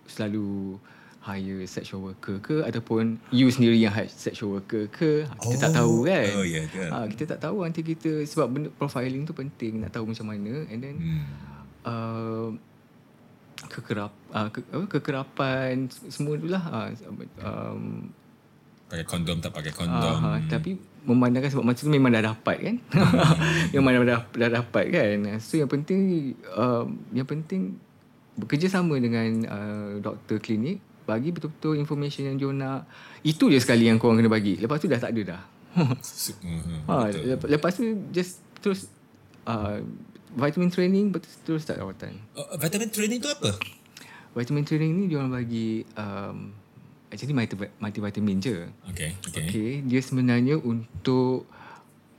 selalu 0.07 0.81
hire 1.23 1.63
sexual 1.65 2.03
worker 2.03 2.37
ke 2.39 2.61
ataupun 2.61 3.17
you 3.31 3.47
sendiri 3.47 3.75
yang 3.77 3.91
hire 3.91 4.07
sexual 4.07 4.59
worker 4.59 4.87
ke? 4.89 5.23
Ha, 5.23 5.33
kita 5.39 5.57
tak 5.61 5.73
tahu 5.77 6.03
kan? 6.03 6.27
Oh, 6.35 6.43
ya 6.43 6.63
ke? 6.67 6.83
ha, 6.85 7.07
kita 7.07 7.25
tak 7.29 7.41
tahu 7.41 7.63
nanti 7.63 7.81
kita 7.81 8.23
sebab 8.23 8.47
benda 8.49 8.69
profiling 8.71 9.23
tu 9.23 9.33
penting 9.33 9.81
nak 9.81 9.91
tahu 9.91 10.05
macam 10.05 10.27
mana. 10.29 10.67
And 10.67 10.79
then 10.79 10.97
Hmm. 10.99 11.25
uh, 11.85 12.49
kekerap 13.65 14.11
uh, 14.29 14.49
ke, 14.49 14.59
apa, 14.67 14.85
kekerapan 14.91 15.75
semua 16.09 16.35
tu 16.35 16.47
lah 16.47 16.63
uh, 16.65 16.89
um, 17.41 18.11
Pakai 18.87 19.07
kondom 19.07 19.39
tak 19.39 19.55
pakai 19.55 19.73
kondom. 19.73 20.19
uh, 20.21 20.37
tapi 20.47 20.77
memandangkan 21.03 21.49
sebab 21.49 21.65
masa 21.65 21.83
tu 21.83 21.89
memang 21.89 22.13
dah 22.13 22.23
dapat 22.25 22.57
kan? 22.61 22.77
Memang 23.75 24.05
dah, 24.05 24.23
dah 24.29 24.51
dapat 24.53 24.85
kan? 24.87 25.17
So 25.41 25.57
yang 25.57 25.67
penting 25.67 26.33
uh, 26.49 26.85
yang 27.11 27.25
penting 27.25 27.81
bekerjasama 28.33 28.97
dengan 28.97 29.29
uh, 29.45 29.91
doktor 29.99 30.39
klinik 30.39 30.79
bagi 31.03 31.31
betul-betul 31.31 31.75
information 31.77 32.31
yang 32.31 32.37
dia 32.37 32.51
nak 32.51 32.87
itu 33.23 33.49
je 33.49 33.59
sekali 33.59 33.87
yang 33.87 33.99
korang 33.99 34.19
kena 34.19 34.31
bagi 34.31 34.59
lepas 34.59 34.79
tu 34.79 34.87
dah 34.87 34.99
tak 34.99 35.13
ada 35.15 35.37
dah 35.37 35.43
mhm, 36.45 36.85
ha, 36.85 37.09
lepas, 37.09 37.47
lepas 37.49 37.73
tu 37.73 37.83
just 38.13 38.45
terus 38.61 38.87
uh, 39.49 39.81
vitamin 40.33 40.69
training 40.69 41.09
betul 41.13 41.31
terus 41.45 41.65
start 41.65 41.81
rawatan 41.81 42.17
Oh, 42.37 42.47
vitamin 42.57 42.89
training 42.89 43.19
tu 43.21 43.29
apa? 43.29 43.57
vitamin 44.33 44.65
training 44.65 44.93
ni 44.97 45.05
dia 45.09 45.21
orang 45.21 45.33
bagi 45.33 45.85
um, 45.93 46.57
actually 47.13 47.37
multi, 47.37 47.55
multivitamin 47.77 48.37
je 48.41 48.57
Okay, 48.93 49.13
okay. 49.29 49.45
Okay, 49.45 49.71
dia 49.85 50.01
sebenarnya 50.01 50.57
untuk 50.57 51.45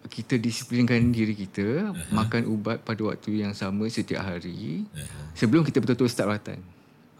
kita 0.04 0.36
disiplinkan 0.36 1.10
diri 1.10 1.32
kita 1.32 1.90
uh-huh. 1.90 2.12
makan 2.12 2.44
ubat 2.46 2.84
pada 2.84 3.02
waktu 3.08 3.40
yang 3.40 3.56
sama 3.56 3.88
setiap 3.88 4.22
hari 4.22 4.84
Uh-huh. 4.84 5.26
sebelum 5.34 5.64
kita 5.64 5.80
betul-betul 5.80 6.12
start 6.12 6.28
rawatan. 6.30 6.60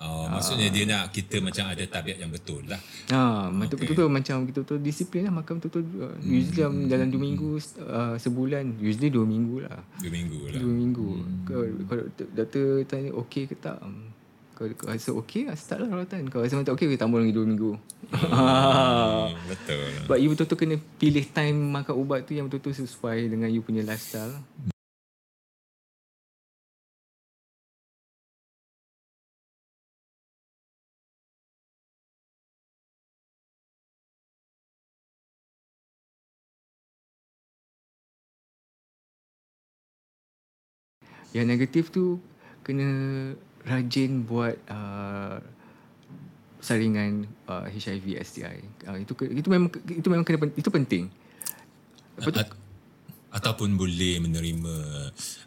Oh, 0.04 0.28
maksudnya 0.28 0.68
dia 0.68 0.84
nak 0.84 1.16
kita 1.16 1.40
macam 1.40 1.72
ada 1.72 1.80
tabiat 1.88 2.20
yang 2.20 2.28
betul 2.28 2.60
lah. 2.68 2.76
Ha, 3.08 3.48
okay. 3.48 3.72
betul-betul 3.72 4.08
macam 4.12 4.44
kita 4.44 4.60
betul 4.68 4.80
disiplin 4.84 5.24
lah 5.24 5.34
makan 5.40 5.64
betul-betul 5.64 5.84
uh, 6.04 6.16
usually 6.20 6.60
dalam, 6.60 6.76
dalam 6.92 7.08
2 7.08 7.16
minggu 7.24 7.50
uh, 7.88 8.16
sebulan 8.20 8.84
usually 8.84 9.08
2 9.08 9.24
minggu 9.24 9.64
lah. 9.64 9.80
Dua 10.04 10.12
minggu 10.12 10.40
lah. 10.52 10.60
2 10.60 10.68
minggu. 10.68 11.08
Kalau, 11.48 11.66
kalau 11.88 12.04
doktor, 12.36 12.68
tanya 12.84 13.10
okey 13.24 13.48
ke 13.48 13.56
tak? 13.56 13.80
um, 13.80 14.12
Kalau 14.54 14.70
kau 14.76 14.92
rasa 14.92 15.10
okey, 15.18 15.48
ah, 15.48 15.56
start 15.56 15.88
lah 15.88 15.90
rawatan. 15.90 16.28
Kalau 16.28 16.44
rasa 16.44 16.62
tak 16.68 16.76
okey, 16.76 16.92
kita 16.92 17.08
tambah 17.08 17.24
lagi 17.24 17.32
2 17.32 17.48
minggu. 17.48 17.72
Hmm, 18.12 19.32
betul. 19.56 19.88
Sebab 20.04 20.18
you 20.20 20.30
betul-betul 20.36 20.60
kena 20.60 20.76
pilih 21.00 21.26
time 21.32 21.58
makan 21.80 21.96
ubat 21.96 22.28
tu 22.28 22.36
yang 22.36 22.52
betul-betul 22.52 22.84
sesuai 22.84 23.32
dengan 23.32 23.48
you 23.48 23.64
punya 23.64 23.88
lifestyle. 23.88 24.36
Yang 41.34 41.46
negatif 41.48 41.84
tu 41.90 42.22
kena 42.62 42.90
rajin 43.64 44.22
buat 44.22 44.56
uh, 44.68 45.42
saringan 46.60 47.26
uh, 47.46 47.66
HIV 47.66 48.22
STI. 48.22 48.58
Uh, 48.86 48.98
itu 48.98 49.12
itu 49.34 49.48
memang 49.48 49.68
itu 49.84 50.08
memang 50.08 50.24
kena 50.24 50.48
itu 50.50 50.70
penting. 50.70 51.12
Apa 52.16 52.30
tu? 52.30 52.40
At- 52.40 52.62
ataupun 53.34 53.74
boleh 53.74 54.22
menerima 54.22 54.76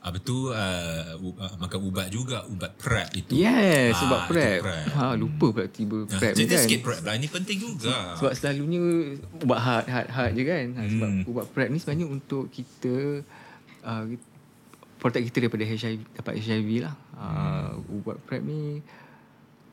apa 0.03 0.18
tu 0.18 0.51
uh, 0.51 1.07
uh, 1.14 1.55
makan 1.57 1.78
ubat 1.84 2.11
juga 2.11 2.43
ubat 2.45 2.74
prep 2.74 3.14
itu. 3.14 3.39
Yes, 3.39 3.95
Ah, 3.95 4.01
sebab 4.03 4.18
itu 4.18 4.28
prep. 4.28 4.59
prep. 4.61 4.87
Ha, 4.91 5.14
lupa 5.14 5.47
pula 5.55 5.66
tiba 5.70 6.03
Ah, 6.03 6.18
prep 6.18 6.32
ni 6.32 6.39
Cerita 6.43 6.51
kan. 6.53 6.62
sikit 6.66 6.80
prep 6.82 7.01
lah 7.01 7.14
Ini 7.14 7.28
penting 7.30 7.57
juga 7.57 8.18
Sebab 8.18 8.32
selalunya 8.34 8.82
ubat 9.39 9.61
hard 9.61 9.87
hard 9.87 10.09
hard 10.11 10.32
je 10.34 10.43
kan. 10.45 10.66
Ha, 10.68 10.80
sebab 10.84 11.09
Hmm. 11.09 11.22
ubat 11.26 11.47
prep 11.49 11.68
ni 11.70 11.78
sebenarnya 11.78 12.07
untuk 12.11 12.51
kita 12.51 13.22
uh, 13.87 14.05
protect 14.97 15.24
kita 15.32 15.47
daripada 15.47 15.64
HIV 15.64 16.03
dapat 16.16 16.32
HIV 16.40 16.68
lah. 16.84 16.94
Uh, 17.16 18.01
ubat 18.01 18.16
prep 18.24 18.42
ni 18.44 18.80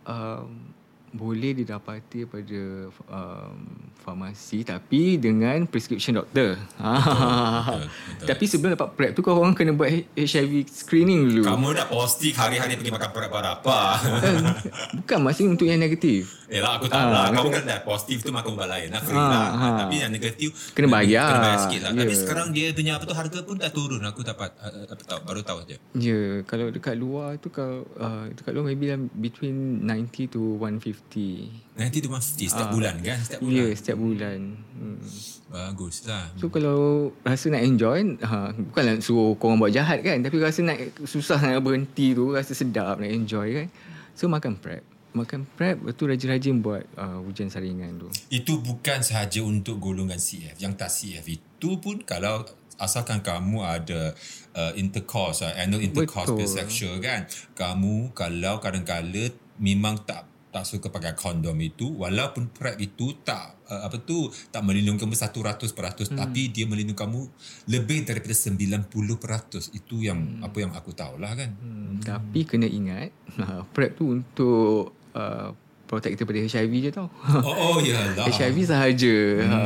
um, 0.08 0.74
boleh 1.14 1.54
didapati 1.56 2.26
pada 2.26 2.62
um, 3.06 3.56
farmasi 3.96 4.62
tapi 4.62 5.16
dengan 5.16 5.64
prescription 5.64 6.18
doktor. 6.18 6.58
Ha. 6.76 6.90
betul, 6.98 7.86
betul. 7.86 8.28
Tapi 8.28 8.44
sebelum 8.44 8.70
dapat 8.74 8.90
prep 8.92 9.12
tu 9.14 9.22
kau 9.22 9.38
orang 9.38 9.54
kena 9.54 9.72
buat 9.72 9.88
HIV 10.12 10.66
screening 10.66 11.30
dulu. 11.30 11.46
Kamu 11.46 11.68
nak 11.72 11.88
posting 11.88 12.34
hari-hari 12.34 12.76
pergi 12.76 12.90
makan 12.90 13.10
prep 13.10 13.30
pada 13.30 13.50
apa 13.54 13.80
Eh, 14.04 14.38
Bukan 14.96 15.18
maksudnya 15.22 15.50
untuk 15.52 15.66
yang 15.66 15.78
negatif. 15.78 16.34
Yelah 16.44 16.78
aku 16.78 16.86
tahu 16.86 17.00
Ah, 17.00 17.10
lah 17.10 17.26
Kamu 17.32 17.40
betul. 17.44 17.56
kan 17.56 17.64
dah 17.64 17.80
positif 17.82 18.18
tu 18.22 18.30
makan 18.30 18.54
ubat 18.54 18.68
lain 18.68 18.88
lah 18.88 19.02
Free 19.02 19.16
Ah, 19.16 19.26
lah 19.26 19.48
ah. 19.50 19.78
Tapi 19.80 19.96
yang 19.98 20.12
negatif 20.12 20.54
Kena 20.72 20.86
bayar. 20.92 21.26
Kena 21.26 21.42
bayar 21.42 21.60
sikit 21.60 21.80
lah 21.82 21.92
Tapi 21.96 22.14
Ya. 22.14 22.20
sekarang 22.20 22.48
dia 22.52 22.66
punya 22.70 22.92
apa 22.94 23.04
tu 23.04 23.16
Harga 23.16 23.40
pun 23.42 23.56
dah 23.56 23.72
turun 23.72 24.02
Aku 24.04 24.22
dapat 24.22 24.54
uh, 24.60 24.86
apa 24.86 25.02
tahu, 25.02 25.20
Baru 25.24 25.42
tahu 25.42 25.60
je 25.66 25.78
Ya, 25.98 26.20
kalau 26.44 26.70
dekat 26.70 26.94
luar 26.94 27.38
tu 27.38 27.50
kalau 27.50 27.90
uh, 27.96 28.30
dekat 28.30 28.54
luar 28.54 28.66
maybe 28.68 28.86
between 29.16 29.82
90 29.82 30.30
to 30.30 30.42
150. 30.60 31.03
Nanti 31.74 31.98
tu 32.02 32.10
150 32.10 32.50
Setiap 32.50 32.70
bulan 32.74 32.96
kan 33.02 33.18
Setiap 33.22 33.40
Ya, 33.42 33.46
bulan 33.46 33.76
setiap 33.78 33.98
bulan. 33.98 34.40
Hmm. 34.78 35.00
Bagus 35.54 35.96
lah 36.10 36.26
So 36.38 36.50
kalau 36.50 37.10
rasa 37.22 37.54
nak 37.54 37.62
enjoy, 37.62 38.18
ha, 38.26 38.50
bukanlah 38.54 38.98
suruh 39.02 39.38
korang 39.38 39.62
buat 39.62 39.70
jahat 39.70 40.02
kan, 40.02 40.18
tapi 40.26 40.42
rasa 40.42 40.66
nak 40.66 40.80
susah 41.06 41.38
nak 41.38 41.62
berhenti 41.62 42.18
tu, 42.18 42.34
rasa 42.34 42.58
sedap 42.58 42.98
nak 42.98 43.12
enjoy 43.14 43.48
kan. 43.54 43.68
So 44.18 44.26
makan 44.30 44.58
prep. 44.58 44.82
makan 45.14 45.46
prep 45.46 45.78
tu 45.94 46.10
rajin-rajin 46.10 46.66
buat 46.66 46.90
uh, 46.98 47.22
Ujian 47.22 47.46
saringan 47.46 48.02
tu 48.02 48.10
Itu 48.34 48.66
bukan 48.66 49.06
sahaja 49.06 49.46
untuk 49.46 49.78
golongan 49.78 50.18
CF. 50.18 50.58
Yang 50.58 50.74
tak 50.74 50.90
CF 50.90 51.26
itu 51.30 51.70
pun 51.78 52.02
kalau 52.02 52.42
asalkan 52.82 53.22
kamu 53.22 53.62
ada 53.62 54.18
uh, 54.58 54.74
intercourse, 54.74 55.46
uh, 55.46 55.54
anal 55.54 55.86
intercourse 55.86 56.34
Betul. 56.34 56.42
bisexual 56.42 56.98
kan. 56.98 57.30
Kamu 57.54 58.18
kalau 58.18 58.58
kadang-kala 58.58 59.30
memang 59.62 60.02
tak 60.02 60.33
tak 60.54 60.70
suka 60.70 60.94
pakai 60.94 61.18
kondom 61.18 61.58
itu 61.58 61.90
walaupun 61.98 62.54
PrEP 62.54 62.94
itu 62.94 63.18
tak 63.26 63.58
uh, 63.74 63.90
apa 63.90 63.98
tu 64.06 64.30
tak 64.54 64.62
melindungi 64.62 65.02
kamu 65.02 65.18
100% 65.18 65.66
hmm. 65.66 66.14
tapi 66.14 66.54
dia 66.54 66.70
melindungi 66.70 66.94
kamu 66.94 67.22
lebih 67.74 68.06
daripada 68.06 68.38
90% 68.38 69.74
itu 69.74 69.96
yang 70.06 70.22
hmm. 70.22 70.46
apa 70.46 70.58
yang 70.62 70.72
aku 70.78 70.94
tahulah 70.94 71.34
kan 71.34 71.58
hmm. 71.58 72.06
Tapi 72.06 72.46
kena 72.46 72.70
ingat 72.70 73.10
uh, 73.42 73.66
PrEP 73.74 73.98
tu 73.98 74.14
untuk 74.14 74.94
uh, 75.18 75.58
Protect 75.84 76.16
kita 76.16 76.24
pada 76.26 76.40
HIV 76.42 76.74
je 76.80 76.90
tau 76.94 77.10
oh, 77.50 77.78
oh 77.78 77.78
yalah 77.82 78.30
HIV 78.30 78.58
sahaja 78.70 79.18
hmm. 79.42 79.50
ha, 79.50 79.60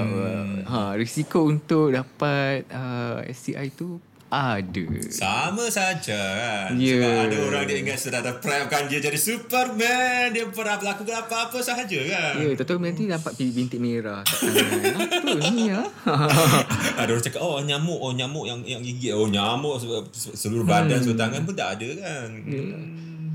ha, 0.72 0.80
Risiko 0.96 1.44
untuk 1.44 1.92
dapat 1.92 2.64
uh, 2.72 3.28
STI 3.28 3.76
tu 3.76 4.00
ada. 4.28 4.86
Sama 5.08 5.66
saja 5.68 6.20
kan? 6.20 6.76
Ya. 6.76 7.00
Sebab 7.00 7.14
ada 7.24 7.38
orang 7.44 7.64
dia 7.64 7.78
ingat 7.78 7.96
sudah 7.98 8.20
ada 8.20 8.36
prep 8.36 8.68
kan 8.68 8.86
Dia 8.86 9.00
jadi 9.00 9.16
Superman. 9.16 10.30
Dia 10.30 10.48
pernah 10.48 10.76
melakukan 10.76 11.16
apa-apa 11.22 11.58
sahaja 11.60 12.00
kan? 12.02 12.34
Ya, 12.38 12.52
tahu-tahu 12.54 12.80
nanti 12.80 13.04
nampak 13.06 13.34
bintik 13.36 13.78
merah. 13.78 14.22
Kat 14.22 14.38
tangan. 14.38 14.94
Apa 15.00 15.30
ni 15.32 15.64
ya? 15.66 15.82
Ada 17.00 17.10
orang 17.10 17.24
cakap 17.24 17.40
Oh 17.40 17.60
nyamuk 17.60 17.98
Oh 17.98 18.12
nyamuk 18.12 18.44
yang 18.44 18.60
yang 18.62 18.82
gigit. 18.82 19.12
Oh 19.12 19.26
nyamuk 19.26 19.78
se- 19.78 19.88
se- 20.12 20.36
Seluruh 20.38 20.64
badan 20.64 21.00
Seluruh 21.00 21.18
tangan 21.18 21.42
pun 21.42 21.54
tak 21.54 21.80
ada 21.80 21.90
kan? 21.98 22.28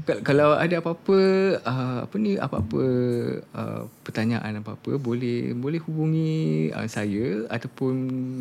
Kal- 0.03 0.23
Kalau 0.23 0.53
ada 0.53 0.77
apa-apa 0.77 1.19
uh, 1.59 1.99
apa 2.03 2.15
ni 2.17 2.35
apa-apa 2.35 2.83
uh, 3.49 3.83
pertanyaan 4.03 4.59
apa-apa 4.59 4.99
boleh 4.99 5.55
boleh 5.55 5.79
hubungi 5.81 6.35
uh, 6.69 6.85
saya 6.85 7.47
ataupun 7.47 7.95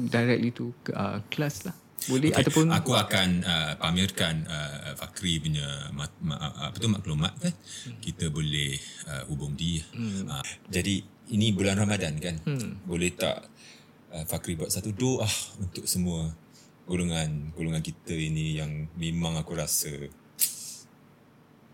directly 0.09 0.49
tu 0.49 0.73
uh, 0.91 1.21
kelas 1.29 1.69
lah. 1.69 1.75
Boleh 2.09 2.33
okay. 2.33 2.41
ataupun 2.41 2.73
Aku 2.73 2.97
akan 2.97 3.29
uh, 3.45 3.73
pamerkan 3.77 4.45
uh, 4.49 4.97
Fakri 4.97 5.37
punya 5.37 5.91
mat, 5.93 6.09
ma, 6.21 6.37
apa 6.39 6.75
tu 6.77 6.89
maklumat 6.89 7.33
kan. 7.37 7.53
Kita 8.01 8.33
boleh 8.33 8.77
uh, 9.05 9.23
hubung 9.29 9.53
dia. 9.53 9.85
Hmm. 9.93 10.25
Uh, 10.25 10.45
jadi 10.71 11.05
ini 11.33 11.53
bulan 11.53 11.77
Ramadan 11.77 12.17
kan. 12.17 12.35
Hmm. 12.41 12.81
Boleh 12.87 13.13
tak 13.13 13.45
uh, 14.13 14.25
Fakri 14.25 14.57
buat 14.57 14.73
satu 14.73 14.89
doa 14.95 15.29
untuk 15.61 15.85
semua 15.85 16.33
golongan 16.89 17.53
golongan 17.53 17.85
kita 17.85 18.17
ini 18.17 18.57
yang 18.57 18.89
memang 18.97 19.37
aku 19.37 19.53
rasa 19.53 19.93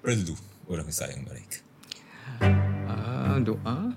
perlu 0.04 0.36
orang 0.68 0.92
sayang 0.92 1.24
mereka. 1.24 1.64
uh, 2.44 3.40
doa 3.40 3.96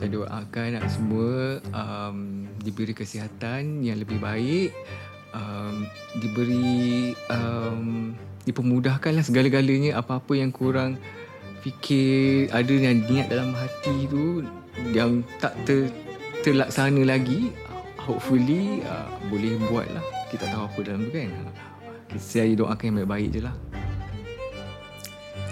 saya 0.00 0.16
doakan 0.16 0.80
nak 0.80 0.88
semua 0.88 1.60
um, 1.76 2.48
diberi 2.56 2.96
kesihatan 2.96 3.84
yang 3.84 4.00
lebih 4.00 4.16
baik 4.16 4.72
um, 5.34 5.86
diberi 6.18 7.14
um, 7.30 8.14
dipermudahkanlah 8.44 9.24
segala-galanya 9.24 10.00
apa-apa 10.00 10.32
yang 10.34 10.50
kurang 10.50 10.96
fikir 11.60 12.48
ada 12.50 12.72
yang 12.72 13.04
niat 13.04 13.28
dalam 13.28 13.52
hati 13.52 14.08
tu 14.08 14.44
yang 14.96 15.20
tak 15.38 15.52
ter, 15.68 15.92
terlaksana 16.40 17.04
lagi 17.04 17.52
hopefully 18.00 18.80
uh, 18.88 19.12
boleh 19.28 19.60
buat 19.68 19.86
lah 19.92 20.04
kita 20.32 20.48
tahu 20.48 20.64
apa 20.64 20.78
dalam 20.80 21.04
tu 21.08 21.12
kan 21.12 21.30
saya 22.16 22.56
doakan 22.56 22.84
yang 22.90 22.96
baik-baik 23.04 23.28
je 23.30 23.42
lah 23.44 23.56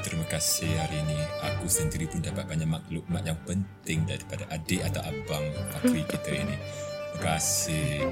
Terima 0.09 0.25
kasih 0.25 0.73
hari 0.73 1.05
ini. 1.05 1.21
Aku 1.53 1.69
sendiri 1.69 2.09
pun 2.09 2.25
dapat 2.25 2.49
banyak 2.49 2.65
maklumat 2.65 3.29
yang 3.29 3.37
penting 3.45 4.09
daripada 4.09 4.49
adik 4.49 4.81
atau 4.89 5.05
abang 5.05 5.45
Fakri 5.69 6.01
kita 6.09 6.33
ini. 6.33 6.57
Terima 7.13 7.37
kasih. 7.37 8.09